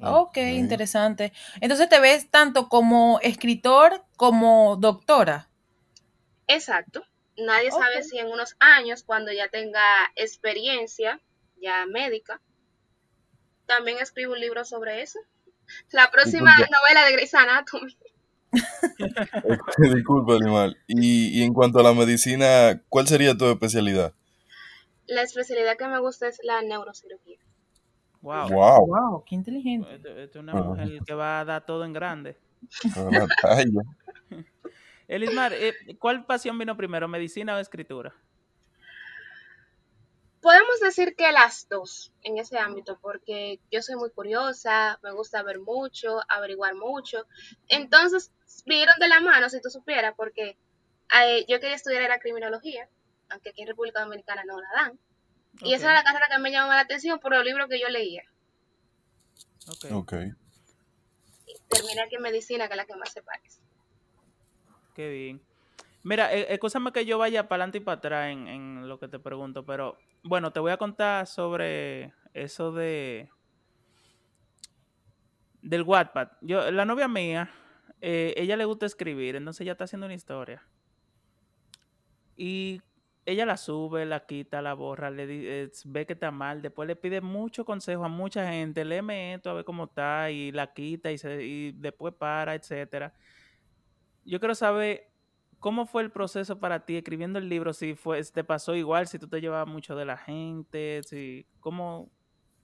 Ok, 0.00 0.36
interesante. 0.36 1.32
Entonces 1.60 1.88
te 1.88 2.00
ves 2.00 2.28
tanto 2.30 2.68
como 2.68 3.20
escritor 3.22 4.04
como 4.16 4.76
doctora. 4.76 5.48
Exacto. 6.46 7.04
Nadie 7.36 7.70
sabe 7.70 8.02
si 8.02 8.18
en 8.18 8.28
unos 8.28 8.56
años, 8.60 9.02
cuando 9.02 9.32
ya 9.32 9.48
tenga 9.48 9.82
experiencia 10.14 11.20
ya 11.60 11.86
médica, 11.86 12.40
también 13.66 13.98
escribo 13.98 14.34
un 14.34 14.40
libro 14.40 14.64
sobre 14.64 15.02
eso. 15.02 15.18
La 15.90 16.10
próxima 16.10 16.54
novela 16.56 17.06
de 17.06 17.12
Grey's 17.12 17.34
Anatomy. 17.34 17.96
Disculpa, 19.94 20.34
animal. 20.34 20.76
Y, 20.86 21.40
y 21.40 21.42
en 21.42 21.54
cuanto 21.54 21.80
a 21.80 21.82
la 21.82 21.92
medicina, 21.92 22.82
¿cuál 22.88 23.08
sería 23.08 23.36
tu 23.36 23.46
especialidad? 23.46 24.12
La 25.06 25.22
especialidad 25.22 25.76
que 25.76 25.88
me 25.88 25.98
gusta 25.98 26.28
es 26.28 26.38
la 26.44 26.62
neurocirugía. 26.62 27.38
Wow. 28.24 28.86
Wow. 28.86 29.24
qué 29.26 29.34
inteligente. 29.34 29.96
Esta 29.96 30.22
es 30.22 30.36
una 30.36 30.54
mujer 30.54 30.98
que 31.06 31.12
va 31.12 31.40
a 31.40 31.44
dar 31.44 31.66
todo 31.66 31.84
en 31.84 31.92
grande. 31.92 32.38
Elismar, 35.08 35.52
eh, 35.52 35.74
¿cuál 35.98 36.24
pasión 36.24 36.58
vino 36.58 36.74
primero, 36.74 37.06
medicina 37.06 37.54
o 37.54 37.58
escritura? 37.58 38.14
Podemos 40.40 40.80
decir 40.80 41.14
que 41.14 41.30
las 41.32 41.68
dos 41.68 42.12
en 42.22 42.38
ese 42.38 42.58
ámbito, 42.58 42.98
porque 43.00 43.60
yo 43.70 43.82
soy 43.82 43.96
muy 43.96 44.10
curiosa, 44.10 44.98
me 45.02 45.12
gusta 45.12 45.42
ver 45.42 45.58
mucho, 45.58 46.20
averiguar 46.28 46.74
mucho. 46.74 47.26
Entonces, 47.68 48.32
vinieron 48.64 48.94
de 49.00 49.08
la 49.08 49.20
mano, 49.20 49.50
si 49.50 49.60
tú 49.60 49.68
supieras, 49.68 50.14
porque 50.16 50.56
eh, 51.20 51.44
yo 51.46 51.60
quería 51.60 51.76
estudiar 51.76 52.08
la 52.08 52.18
criminología, 52.18 52.88
aunque 53.28 53.50
aquí 53.50 53.60
en 53.62 53.68
República 53.68 54.00
Dominicana 54.00 54.44
no 54.46 54.58
la 54.60 54.68
dan. 54.74 54.98
Y 55.60 55.74
esa 55.74 55.86
era 55.86 55.94
la 55.94 56.04
carrera 56.04 56.26
que 56.30 56.38
me 56.38 56.50
llamaba 56.50 56.76
la 56.76 56.82
atención 56.82 57.18
por 57.18 57.32
los 57.32 57.44
libros 57.44 57.68
que 57.68 57.80
yo 57.80 57.88
leía. 57.88 58.24
Ok. 59.68 59.92
okay. 59.92 60.32
terminé 61.68 62.02
aquí 62.02 62.16
en 62.16 62.22
medicina, 62.22 62.66
que 62.66 62.74
es 62.74 62.76
la 62.76 62.84
que 62.84 62.96
más 62.96 63.12
se 63.12 63.22
parece. 63.22 63.60
Qué 64.94 65.08
bien. 65.08 65.42
Mira, 66.02 66.34
eh, 66.34 66.46
escúchame 66.50 66.92
que 66.92 67.06
yo 67.06 67.18
vaya 67.18 67.48
para 67.48 67.62
adelante 67.62 67.78
y 67.78 67.80
para 67.80 67.96
atrás 67.96 68.30
en, 68.30 68.86
lo 68.86 68.98
que 68.98 69.08
te 69.08 69.18
pregunto, 69.18 69.64
pero 69.64 69.96
bueno, 70.22 70.52
te 70.52 70.60
voy 70.60 70.70
a 70.70 70.76
contar 70.76 71.26
sobre 71.26 72.12
eso 72.34 72.72
de 72.72 73.30
del 75.62 75.82
Wattpad. 75.82 76.28
Yo, 76.42 76.70
la 76.70 76.84
novia 76.84 77.08
mía, 77.08 77.50
eh, 78.02 78.34
ella 78.36 78.56
le 78.56 78.66
gusta 78.66 78.84
escribir, 78.84 79.34
entonces 79.34 79.62
ella 79.62 79.72
está 79.72 79.84
haciendo 79.84 80.04
una 80.04 80.14
historia. 80.14 80.62
Y 82.36 82.82
ella 83.26 83.46
la 83.46 83.56
sube, 83.56 84.04
la 84.04 84.26
quita, 84.26 84.60
la 84.60 84.74
borra, 84.74 85.10
le 85.10 85.24
eh, 85.28 85.70
ve 85.86 86.06
que 86.06 86.12
está 86.12 86.30
mal, 86.30 86.60
después 86.60 86.86
le 86.86 86.96
pide 86.96 87.20
mucho 87.20 87.64
consejo 87.64 88.04
a 88.04 88.08
mucha 88.08 88.46
gente, 88.50 88.84
léeme 88.84 89.34
esto 89.34 89.50
a 89.50 89.54
ver 89.54 89.64
cómo 89.64 89.84
está 89.84 90.30
y 90.30 90.52
la 90.52 90.72
quita 90.72 91.10
y, 91.10 91.18
se, 91.18 91.42
y 91.42 91.72
después 91.72 92.14
para, 92.14 92.54
etcétera. 92.54 93.14
Yo 94.24 94.40
quiero 94.40 94.54
saber 94.54 95.10
cómo 95.58 95.86
fue 95.86 96.02
el 96.02 96.10
proceso 96.10 96.58
para 96.58 96.84
ti 96.84 96.96
escribiendo 96.96 97.38
el 97.38 97.48
libro, 97.48 97.72
si 97.72 97.94
fue, 97.94 98.22
te 98.24 98.44
pasó 98.44 98.74
igual, 98.74 99.06
si 99.06 99.18
tú 99.18 99.28
te 99.28 99.40
llevabas 99.40 99.68
mucho 99.68 99.96
de 99.96 100.04
la 100.04 100.18
gente, 100.18 101.00
si, 101.04 101.46
cómo, 101.60 102.10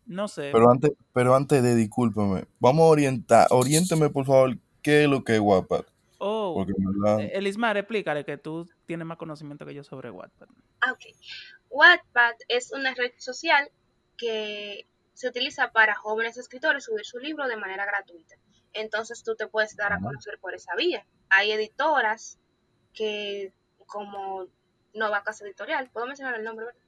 no 0.04 0.28
sé. 0.28 0.50
Pero 0.52 0.70
antes, 0.70 0.92
pero 1.14 1.34
antes 1.34 1.62
de 1.62 1.74
discúlpame, 1.74 2.44
vamos 2.58 2.82
a 2.82 2.88
orientar, 2.88 3.46
oriénteme 3.50 4.10
por 4.10 4.26
favor, 4.26 4.58
¿qué 4.82 5.04
es 5.04 5.08
lo 5.08 5.24
que 5.24 5.36
es 5.36 5.40
Wattpad? 5.40 5.84
Oh, 6.22 6.66
eh, 7.18 7.30
Elismar, 7.32 7.78
explícale 7.78 8.26
que 8.26 8.36
tú 8.36 8.68
tienes 8.84 9.06
más 9.06 9.16
conocimiento 9.16 9.64
que 9.64 9.72
yo 9.72 9.82
sobre 9.82 10.10
Wattpad. 10.10 10.48
Ah, 10.82 10.92
ok. 10.92 11.00
Wattpad 11.70 12.34
es 12.48 12.72
una 12.72 12.94
red 12.94 13.12
social 13.16 13.70
que 14.18 14.86
se 15.14 15.28
utiliza 15.28 15.72
para 15.72 15.94
jóvenes 15.94 16.36
escritores 16.36 16.84
subir 16.84 17.06
su 17.06 17.18
libro 17.18 17.48
de 17.48 17.56
manera 17.56 17.86
gratuita. 17.86 18.36
Entonces 18.74 19.22
tú 19.22 19.34
te 19.34 19.46
puedes 19.46 19.74
dar 19.76 19.94
a 19.94 20.00
conocer 20.00 20.38
por 20.38 20.54
esa 20.54 20.76
vía. 20.76 21.06
Hay 21.30 21.52
editoras 21.52 22.38
que, 22.92 23.54
como 23.86 24.46
Nova 24.92 25.22
Casa 25.22 25.46
Editorial, 25.46 25.88
¿puedo 25.90 26.06
mencionar 26.06 26.34
el 26.34 26.44
nombre? 26.44 26.66
¿verdad? 26.66 26.80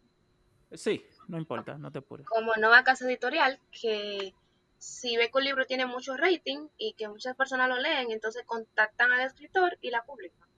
Sí, 0.75 1.05
no 1.27 1.39
importa, 1.39 1.79
no 1.79 1.91
te 1.91 2.01
apures. 2.01 2.27
Como 2.27 2.55
Nova 2.57 2.85
Casa 2.85 3.07
Editorial, 3.07 3.59
que 3.71 4.35
si 4.83 5.17
ve 5.17 5.31
que 5.31 5.39
un 5.39 5.45
libro 5.45 5.65
tiene 5.65 5.87
mucho 5.87 6.17
rating 6.17 6.67
y 6.77 6.95
que 6.95 7.07
muchas 7.07 7.37
personas 7.37 7.69
lo 7.69 7.79
leen, 7.79 8.11
entonces 8.11 8.43
contactan 8.45 9.13
al 9.13 9.21
escritor 9.21 9.79
y 9.81 9.91
la 9.91 10.03
publican. 10.03 10.49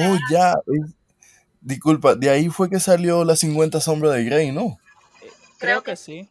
oh, 0.00 0.18
ya. 0.30 0.54
disculpa, 1.62 2.14
de 2.14 2.28
ahí 2.28 2.50
fue 2.50 2.68
que 2.68 2.78
salió 2.78 3.24
las 3.24 3.38
50 3.38 3.80
sombras 3.80 4.12
de 4.12 4.24
Grey, 4.24 4.52
¿no? 4.52 4.76
Creo, 5.58 5.82
que, 5.82 5.96
sí. 5.96 6.28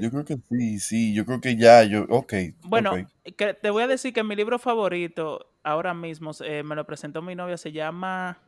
yo 0.00 0.10
creo 0.10 0.24
que 0.24 0.36
sí, 0.50 0.80
sí, 0.80 1.14
yo 1.14 1.24
creo 1.24 1.40
que 1.40 1.56
ya, 1.56 1.84
yo, 1.84 2.06
ok. 2.08 2.32
Bueno, 2.64 2.94
Que 3.36 3.54
te 3.54 3.70
voy 3.70 3.84
a 3.84 3.86
decir 3.86 4.12
que 4.12 4.24
mi 4.24 4.34
libro 4.34 4.58
favorito 4.58 5.54
ahora 5.62 5.94
mismo 5.94 6.32
eh, 6.44 6.64
me 6.64 6.74
lo 6.74 6.84
presentó 6.84 7.22
mi 7.22 7.36
novia, 7.36 7.56
se 7.56 7.70
llama 7.70 8.42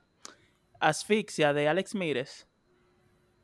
Asfixia 0.81 1.53
de 1.53 1.69
Alex 1.69 1.95
Mires. 1.95 2.49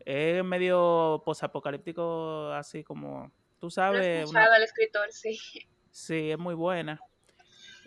Es 0.05 0.43
medio 0.45 1.23
posapocalíptico, 1.25 2.51
así 2.53 2.83
como, 2.83 3.31
tú 3.61 3.71
sabes. 3.71 4.35
Al 4.35 4.63
escritor, 4.63 5.13
sí. 5.13 5.39
Sí, 5.91 6.31
es 6.31 6.39
muy 6.39 6.55
buena. 6.55 7.01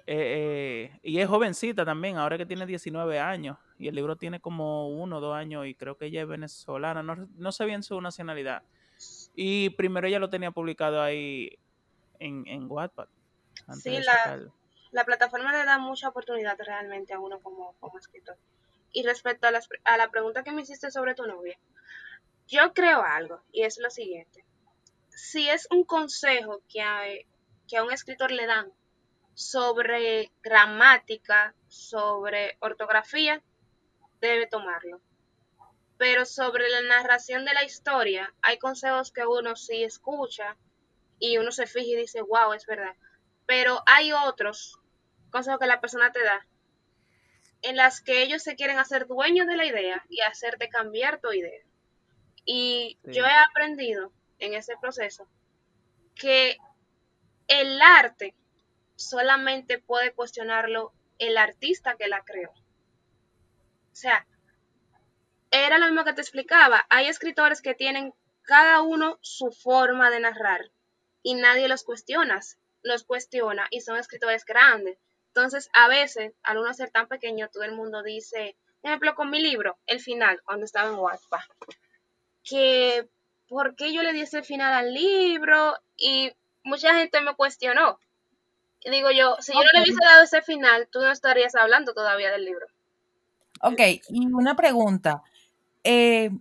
Eh, 0.06 0.92
eh, 0.92 1.00
y 1.02 1.20
es 1.20 1.28
jovencita 1.28 1.86
también, 1.86 2.18
ahora 2.18 2.38
que 2.38 2.46
tiene 2.46 2.66
19 2.66 3.20
años. 3.20 3.58
Y 3.80 3.88
el 3.88 3.96
libro 3.96 4.16
tiene 4.16 4.40
como 4.40 4.90
uno 4.90 5.18
o 5.18 5.22
dos 5.22 5.36
años 5.36 5.66
y 5.66 5.76
creo 5.76 5.98
que 5.98 6.06
ella 6.06 6.22
es 6.22 6.28
venezolana. 6.28 7.04
No, 7.04 7.28
no 7.36 7.52
sé 7.52 7.66
bien 7.66 7.84
su 7.84 8.00
nacionalidad. 8.00 8.64
Y 9.36 9.72
primero 9.72 10.08
ella 10.08 10.20
lo 10.20 10.30
tenía 10.30 10.52
publicado 10.52 11.02
ahí 11.02 11.58
en, 12.20 12.46
en 12.48 12.70
Wattpad. 12.70 13.08
Sí, 13.82 14.00
la, 14.00 14.40
la, 14.92 15.06
plataforma 15.06 15.52
le 15.52 15.66
da 15.66 15.78
mucha 15.78 16.10
oportunidad 16.10 16.58
realmente 16.60 17.14
a 17.14 17.20
uno 17.20 17.40
como, 17.40 17.74
como 17.80 17.98
escritor. 17.98 18.38
Y 18.92 19.04
respecto 19.04 19.48
a, 19.48 19.52
a 19.86 19.98
la 19.98 20.12
pregunta 20.12 20.44
que 20.44 20.52
me 20.52 20.62
hiciste 20.62 20.92
sobre 20.92 21.16
tu 21.16 21.26
novia, 21.26 21.58
yo 22.48 22.74
creo 22.74 23.02
algo 23.02 23.42
y 23.52 23.64
es 23.64 23.80
lo 23.80 23.90
siguiente. 23.90 24.46
Si 25.16 25.50
es 25.50 25.68
un 25.72 25.84
consejo 25.84 26.62
que 26.68 26.82
a, 26.82 27.04
que 27.68 27.78
a 27.78 27.84
un 27.84 27.92
escritor 27.92 28.32
le 28.32 28.46
dan 28.46 28.72
sobre 29.34 30.32
gramática, 30.42 31.56
sobre 31.68 32.58
ortografía, 32.60 33.42
debe 34.22 34.48
tomarlo. 34.48 35.02
Pero 35.98 36.26
sobre 36.26 36.70
la 36.70 36.82
narración 36.82 37.46
de 37.46 37.54
la 37.54 37.64
historia, 37.64 38.34
hay 38.42 38.58
consejos 38.58 39.12
que 39.12 39.26
uno 39.26 39.56
sí 39.56 39.84
escucha 39.84 40.58
y 41.20 41.38
uno 41.38 41.52
se 41.52 41.68
fija 41.68 41.92
y 41.92 41.96
dice, 41.96 42.22
wow, 42.22 42.54
es 42.54 42.66
verdad. 42.66 42.96
Pero 43.46 43.82
hay 43.86 44.12
otros 44.12 44.80
consejos 45.30 45.60
que 45.60 45.68
la 45.68 45.82
persona 45.82 46.12
te 46.12 46.24
da 46.24 46.46
en 47.64 47.78
las 47.78 48.02
que 48.02 48.22
ellos 48.22 48.44
se 48.44 48.56
quieren 48.56 48.78
hacer 48.78 49.08
dueños 49.08 49.48
de 49.48 49.56
la 49.56 49.66
idea 49.66 50.06
y 50.10 50.20
hacerte 50.22 50.70
cambiar 50.70 51.20
tu 51.22 51.32
idea. 51.32 51.64
Y 52.46 53.00
yo 53.04 53.26
he 53.26 53.36
aprendido 53.50 54.12
en 54.46 54.54
ese 54.54 54.76
proceso 54.78 55.28
que 56.16 56.58
el 57.48 57.82
arte 57.82 58.36
solamente 58.96 59.80
puede 59.80 60.14
cuestionarlo 60.14 60.94
el 61.18 61.38
artista 61.38 61.96
que 61.96 62.08
la 62.08 62.24
creó. 62.24 62.52
O 62.52 63.96
sea, 63.96 64.26
era 65.52 65.78
lo 65.78 65.86
mismo 65.86 66.04
que 66.04 66.14
te 66.14 66.22
explicaba. 66.22 66.86
Hay 66.90 67.08
escritores 67.08 67.62
que 67.62 67.76
tienen 67.76 68.14
cada 68.42 68.82
uno 68.82 69.18
su 69.22 69.52
forma 69.52 70.10
de 70.10 70.20
narrar 70.20 70.72
y 71.22 71.36
nadie 71.36 71.68
los 71.68 71.84
cuestiona, 71.84 72.42
los 72.82 73.04
cuestiona 73.04 73.68
y 73.72 73.82
son 73.82 73.98
escritores 73.98 74.46
grandes. 74.46 74.98
Entonces, 75.28 75.70
a 75.74 75.88
veces, 75.88 76.34
al 76.44 76.58
uno 76.58 76.74
ser 76.74 76.92
tan 76.92 77.08
pequeño, 77.08 77.50
todo 77.50 77.64
el 77.64 77.72
mundo 77.72 78.04
dice, 78.04 78.58
por 78.82 78.90
ejemplo, 78.90 79.16
con 79.16 79.30
mi 79.30 79.42
libro, 79.42 79.80
el 79.88 80.00
final, 80.00 80.42
cuando 80.44 80.66
estaba 80.66 80.90
en 80.90 80.96
Wattpad, 80.96 81.40
que 82.44 83.10
por 83.48 83.76
qué 83.76 83.94
yo 83.94 84.02
le 84.04 84.14
di 84.14 84.22
ese 84.22 84.44
final 84.44 84.74
al 84.74 84.94
libro 84.94 85.76
y 85.98 86.32
mucha 86.64 86.94
gente 86.96 87.22
me 87.22 87.36
cuestionó. 87.36 88.00
Y 88.84 88.90
digo 88.90 89.12
yo, 89.12 89.38
si 89.40 89.54
yo 89.54 89.60
no 89.60 89.70
le 89.74 89.82
hubiese 89.82 90.04
dado 90.04 90.24
ese 90.24 90.42
final, 90.42 90.88
tú 90.92 91.00
no 91.00 91.12
estarías 91.12 91.56
hablando 91.56 91.94
todavía 91.94 92.32
del 92.32 92.46
libro. 92.46 92.68
Ok, 93.62 93.80
y 94.10 94.26
una 94.28 94.56
pregunta. 94.56 95.24
Eh, 95.84 96.32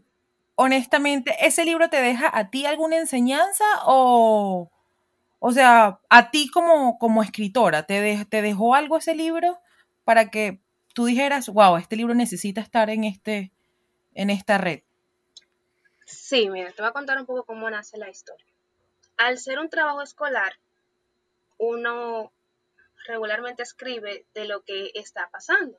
honestamente, 0.56 1.35
¿ese 1.40 1.64
libro 1.64 1.88
te 1.88 2.00
deja 2.00 2.30
a 2.37 2.50
ti 2.50 2.66
alguna 2.66 2.97
enseñanza 2.97 3.64
o, 3.85 4.71
o 5.38 5.52
sea, 5.52 6.00
a 6.09 6.30
ti 6.30 6.49
como, 6.49 6.99
como 6.99 7.23
escritora, 7.23 7.85
¿te, 7.85 8.25
¿te 8.25 8.42
dejó 8.42 8.75
algo 8.75 8.97
ese 8.97 9.14
libro 9.14 9.59
para 10.04 10.30
que 10.30 10.61
tú 10.94 11.04
dijeras, 11.04 11.49
wow, 11.49 11.76
este 11.76 11.97
libro 11.97 12.14
necesita 12.14 12.61
estar 12.61 12.90
en, 12.90 13.04
este, 13.04 13.52
en 14.14 14.30
esta 14.30 14.59
red? 14.59 14.82
Sí, 16.12 16.50
mira, 16.50 16.71
te 16.73 16.83
voy 16.83 16.90
a 16.90 16.92
contar 16.92 17.19
un 17.19 17.26
poco 17.26 17.45
cómo 17.45 17.69
nace 17.71 17.97
la 17.97 18.11
historia. 18.11 18.47
Al 19.16 19.38
ser 19.38 19.59
un 19.59 19.71
trabajo 19.71 20.02
escolar, 20.02 20.59
uno 21.59 22.32
regularmente 23.06 23.63
escribe 23.63 24.26
de 24.34 24.45
lo 24.45 24.63
que 24.63 24.91
está 24.95 25.30
pasando. 25.30 25.78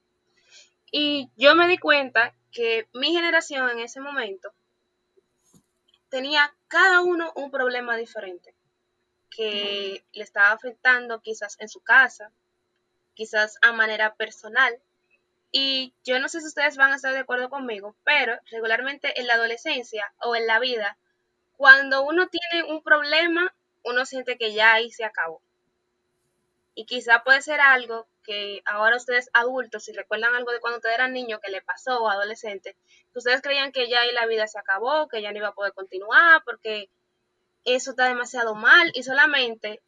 Y 0.92 1.30
yo 1.38 1.56
me 1.56 1.68
di 1.68 1.78
cuenta 1.78 2.36
que 2.52 2.88
mi 2.94 3.14
generación 3.14 3.70
en 3.70 3.80
ese 3.80 4.00
momento 4.00 4.54
tenía 6.10 6.56
cada 6.68 7.02
uno 7.02 7.32
un 7.36 7.52
problema 7.52 7.96
diferente 7.96 8.54
que 9.30 10.04
le 10.12 10.24
estaba 10.24 10.52
afectando 10.52 11.22
quizás 11.22 11.58
en 11.60 11.70
su 11.70 11.80
casa, 11.80 12.32
quizás 13.14 13.58
a 13.62 13.72
manera 13.72 14.16
personal. 14.16 14.80
Y 15.56 15.94
yo 16.04 16.20
no 16.20 16.30
sé 16.30 16.42
si 16.42 16.48
ustedes 16.48 16.78
van 16.78 16.94
a 16.94 16.96
estar 16.96 17.14
de 17.14 17.20
acuerdo 17.20 17.48
conmigo, 17.48 17.96
pero 18.04 18.36
regularmente 18.50 19.20
en 19.22 19.28
la 19.28 19.36
adolescencia 19.36 20.12
o 20.24 20.36
en 20.36 20.48
la 20.48 20.58
vida, 20.58 20.98
cuando 21.58 22.04
uno 22.04 22.28
tiene 22.28 22.64
un 22.74 22.82
problema, 22.82 23.54
uno 23.84 24.04
siente 24.08 24.36
que 24.40 24.54
ya 24.54 24.74
ahí 24.74 24.90
se 24.90 25.06
acabó. 25.06 25.44
Y 26.74 26.86
quizá 26.86 27.24
puede 27.24 27.44
ser 27.44 27.62
algo 27.62 28.08
que 28.24 28.64
ahora 28.66 28.98
ustedes 28.98 29.30
adultos, 29.32 29.84
si 29.84 29.94
recuerdan 29.94 30.34
algo 30.34 30.52
de 30.52 30.60
cuando 30.60 30.78
ustedes 30.78 30.96
eran 30.96 31.14
niños 31.14 31.40
que 31.40 31.52
le 31.52 31.62
pasó 31.62 32.02
o 32.02 32.10
adolescente, 32.10 32.76
que 33.12 33.20
ustedes 33.20 33.44
creían 33.44 33.72
que 33.72 33.88
ya 33.88 34.02
ahí 34.02 34.12
la 34.12 34.26
vida 34.26 34.48
se 34.48 34.58
acabó, 34.58 35.08
que 35.08 35.22
ya 35.22 35.32
no 35.32 35.38
iba 35.38 35.50
a 35.50 35.54
poder 35.54 35.74
continuar 35.74 36.42
porque 36.46 36.90
eso 37.64 37.92
está 37.92 38.06
demasiado 38.08 38.56
mal 38.56 38.92
y 38.96 39.04
solamente 39.04 39.84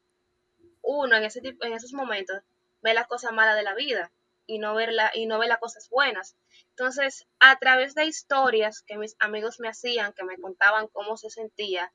uno 0.84 1.16
en, 1.16 1.24
ese 1.24 1.42
en 1.44 1.74
esos 1.74 1.94
momentos 1.94 2.40
ve 2.84 2.94
las 2.94 3.08
cosas 3.08 3.32
malas 3.32 3.56
de 3.56 3.64
la 3.64 3.74
vida 3.74 4.12
y 4.48 4.60
no, 4.60 4.76
verla, 4.76 5.12
y 5.14 5.26
no 5.26 5.40
ve 5.40 5.48
las 5.48 5.60
cosas 5.60 5.90
buenas. 5.90 6.36
Entonces, 6.70 7.28
a 7.40 7.58
través 7.58 7.96
de 7.96 8.06
historias 8.06 8.82
que 8.82 8.98
mis 8.98 9.16
amigos 9.20 9.60
me 9.60 9.70
hacían, 9.70 10.14
que 10.14 10.24
me 10.24 10.38
contaban 10.38 10.88
cómo 10.88 11.18
se 11.18 11.30
sentía, 11.30 11.92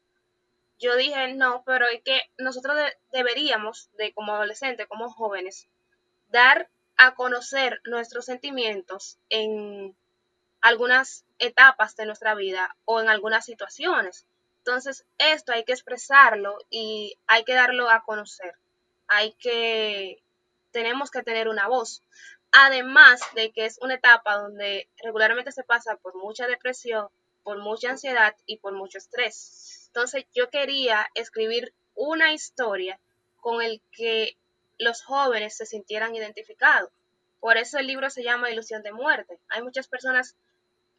yo 0.79 0.97
dije, 0.97 1.35
no, 1.35 1.63
pero 1.67 1.87
es 1.87 2.03
que 2.03 2.23
nosotros 2.39 2.77
deberíamos, 3.13 3.91
de 3.99 4.15
como 4.15 4.35
adolescentes, 4.35 4.87
como 4.87 5.11
jóvenes, 5.11 5.69
dar 6.31 6.71
a 6.97 7.15
conocer 7.15 7.81
nuestros 7.85 8.25
sentimientos 8.25 9.19
en 9.29 9.95
algunas 10.61 11.25
etapas 11.39 11.97
de 11.97 12.07
nuestra 12.07 12.35
vida 12.35 12.77
o 12.85 13.01
en 13.01 13.09
algunas 13.09 13.45
situaciones. 13.45 14.27
Entonces, 14.59 15.07
esto 15.19 15.53
hay 15.53 15.65
que 15.65 15.73
expresarlo 15.73 16.59
y 16.69 17.19
hay 17.27 17.45
que 17.45 17.55
darlo 17.55 17.91
a 17.91 18.05
conocer. 18.05 18.55
Hay 19.09 19.33
que, 19.33 20.23
tenemos 20.71 21.11
que 21.11 21.23
tener 21.23 21.49
una 21.49 21.69
voz. 21.69 22.03
Además 22.53 23.21
de 23.35 23.53
que 23.53 23.67
es 23.67 23.79
una 23.81 23.95
etapa 23.95 24.37
donde 24.37 24.89
regularmente 25.03 25.53
se 25.53 25.63
pasa 25.63 25.97
por 25.97 26.17
mucha 26.17 26.47
depresión, 26.47 27.09
por 27.43 27.59
mucha 27.59 27.91
ansiedad 27.91 28.35
y 28.47 28.59
por 28.59 28.73
mucho 28.73 28.99
estrés. 28.99 29.85
Entonces 29.89 30.25
yo 30.35 30.51
quería 30.51 31.09
escribir 31.15 31.73
una 31.95 32.33
historia 32.33 32.99
con 33.41 33.63
el 33.63 33.81
que 33.93 34.37
los 34.79 35.03
jóvenes 35.03 35.57
se 35.57 35.67
sintieran 35.67 36.15
identificados. 36.15 36.91
Por 37.41 37.57
eso 37.57 37.79
el 37.79 37.87
libro 37.87 38.11
se 38.11 38.23
llama 38.23 38.51
Ilusión 38.51 38.83
de 38.83 38.93
Muerte. 38.93 39.39
Hay 39.49 39.63
muchas 39.63 39.89
personas 39.89 40.37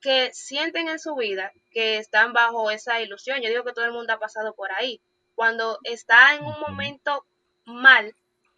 que 0.01 0.33
sienten 0.33 0.89
en 0.89 0.99
su 0.99 1.15
vida 1.15 1.51
que 1.71 1.97
están 1.97 2.33
bajo 2.33 2.71
esa 2.71 2.99
ilusión. 3.01 3.41
Yo 3.41 3.49
digo 3.49 3.63
que 3.63 3.73
todo 3.73 3.85
el 3.85 3.91
mundo 3.91 4.13
ha 4.13 4.19
pasado 4.19 4.53
por 4.53 4.71
ahí. 4.71 4.99
Cuando 5.35 5.79
está 5.83 6.33
en 6.33 6.43
un 6.43 6.59
momento 6.59 7.25
mal 7.65 8.15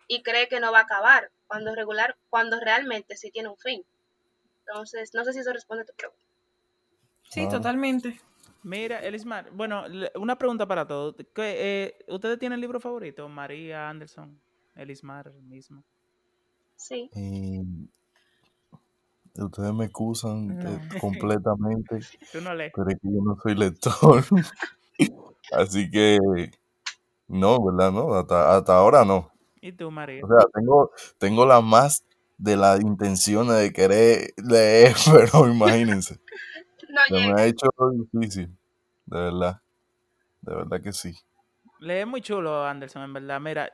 y 0.07 0.23
cree 0.23 0.47
que 0.47 0.59
no 0.59 0.71
va 0.71 0.79
a 0.79 0.83
acabar, 0.83 1.29
cuando 1.47 1.75
regular, 1.75 2.17
cuando 2.29 2.59
realmente 2.59 3.15
sí 3.15 3.31
tiene 3.31 3.49
un 3.49 3.57
fin. 3.57 3.83
Entonces, 4.59 5.13
no 5.13 5.23
sé 5.25 5.33
si 5.33 5.39
eso 5.39 5.53
responde 5.53 5.83
a 5.83 5.85
tu 5.85 5.93
pregunta. 5.93 6.23
Sí, 7.29 7.47
totalmente. 7.49 8.19
Mira, 8.63 8.99
Elismar, 8.99 9.51
bueno, 9.51 9.83
una 10.15 10.37
pregunta 10.37 10.65
para 10.65 10.87
todos. 10.87 11.15
Eh, 11.37 11.97
¿Ustedes 12.07 12.39
tienen 12.39 12.55
el 12.55 12.61
libro 12.61 12.79
favorito? 12.79 13.27
María 13.27 13.89
Anderson, 13.89 14.39
Elismar 14.75 15.33
mismo. 15.33 15.83
Sí. 16.77 17.09
ustedes 19.35 19.73
me 19.73 19.85
excusan 19.85 20.61
eh, 20.61 20.79
completamente. 21.01 21.99
Tú 22.31 22.39
no 22.41 22.53
lees. 22.53 22.71
Pero 22.73 22.89
es 22.89 22.95
que 22.95 23.07
yo 23.11 23.21
no 23.21 23.37
soy 23.41 23.55
lector. 23.55 24.23
Así 25.51 25.89
que, 25.91 26.19
no, 27.27 27.65
¿verdad? 27.65 27.91
No, 27.91 28.13
hasta, 28.13 28.55
hasta 28.55 28.75
ahora 28.77 29.03
no. 29.03 29.32
¿Y 29.63 29.71
tú, 29.71 29.89
María? 29.89 30.25
O 30.25 30.27
sea, 30.27 30.45
tengo, 30.53 30.91
tengo 31.17 31.45
la 31.45 31.61
más 31.61 32.05
de 32.37 32.57
las 32.57 32.81
intenciones 32.81 33.55
de 33.55 33.71
querer 33.71 34.33
leer, 34.35 34.93
pero 35.31 35.47
imagínense. 35.47 36.19
Se 37.07 37.13
me 37.13 37.31
ha 37.41 37.45
hecho 37.45 37.69
difícil, 37.93 38.49
de 39.05 39.17
verdad. 39.17 39.61
De 40.41 40.53
verdad 40.53 40.81
que 40.81 40.91
sí. 40.91 41.15
Lee 41.79 42.05
muy 42.05 42.21
chulo, 42.21 42.65
Anderson, 42.65 43.03
en 43.03 43.13
verdad. 43.13 43.39
Mira, 43.39 43.71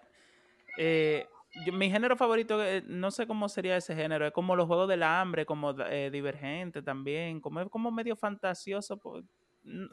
eh, 0.78 1.28
mi 1.73 1.89
género 1.89 2.15
favorito, 2.15 2.63
eh, 2.63 2.84
no 2.86 3.10
sé 3.10 3.25
cómo 3.25 3.49
sería 3.49 3.75
ese 3.75 3.95
género, 3.95 4.28
es 4.28 4.32
como 4.32 4.56
los 4.56 4.67
juegos 4.67 4.88
del 4.88 5.02
hambre, 5.02 5.47
como 5.47 5.71
eh, 5.71 6.12
divergente 6.12 6.84
también, 6.84 7.41
como 7.41 7.62
es 7.62 7.69
como 7.69 7.91
medio 7.91 8.15
fantasioso. 8.15 8.97
Pues, 8.97 9.25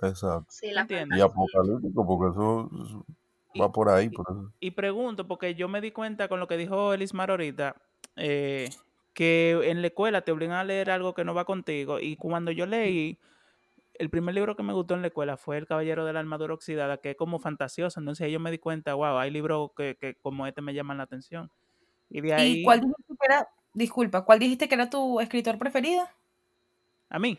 Exacto. 0.03 0.55
y 0.63 1.21
apocalíptico, 1.21 2.07
porque 2.07 2.33
eso, 2.33 2.71
va 3.61 3.73
por 3.73 3.89
ahí. 3.89 4.09
Por. 4.09 4.53
Y, 4.61 4.71
pregunto, 4.73 5.27
porque 5.27 5.55
yo 5.55 5.69
me 5.69 5.81
di 5.81 5.91
cuenta 5.91 6.29
con 6.29 6.41
lo 6.41 6.47
que 6.47 6.57
dijo 6.57 6.93
Elismar 6.93 7.31
ahorita, 7.31 7.77
que 8.15 9.61
en 9.65 9.81
la 9.81 9.89
escuela 9.89 10.23
te 10.23 10.33
obligan 10.33 10.57
a 10.57 10.65
leer 10.65 10.91
algo 10.91 11.15
que 11.15 11.25
no 11.25 11.35
va 11.35 11.45
contigo. 11.45 12.01
Y 12.01 12.17
cuando 12.17 12.51
yo 12.51 12.67
leí 12.67 13.19
el 13.99 14.11
primer 14.11 14.35
libro 14.35 14.57
que 14.57 14.63
me 14.63 14.73
gustó 14.73 14.95
en 14.95 15.03
la 15.03 15.09
escuela 15.09 15.37
fue 15.37 15.59
El 15.59 15.67
Caballero 15.67 16.05
de 16.05 16.13
la 16.13 16.21
Armadura 16.21 16.55
Oxidada, 16.55 16.99
que 16.99 17.11
es 17.11 17.17
como 17.17 17.39
fantasioso. 17.39 18.01
Entonces 18.01 18.25
ahí 18.25 18.33
yo 18.33 18.41
me 18.41 18.51
di 18.51 18.59
cuenta, 18.59 18.95
wow, 18.95 19.19
hay 19.19 19.31
libros 19.31 19.71
que, 19.77 19.97
que 19.97 20.15
como 20.17 20.47
este 20.47 20.61
me 20.63 20.75
llaman 20.75 20.99
la 20.99 21.05
atención. 21.05 21.51
Y 22.11 22.21
de 22.21 22.35
ahí... 22.35 22.53
¿Y 22.61 22.63
cuál 22.65 22.81
dijiste 22.81 23.15
que 23.19 23.27
era, 23.27 23.49
disculpa, 23.75 24.25
cuál 24.25 24.39
dijiste 24.39 24.69
que 24.69 24.75
era 24.75 24.91
tu 24.91 25.21
escritor 25.21 25.59
preferido? 25.59 26.07
A 27.09 27.19
mí. 27.19 27.39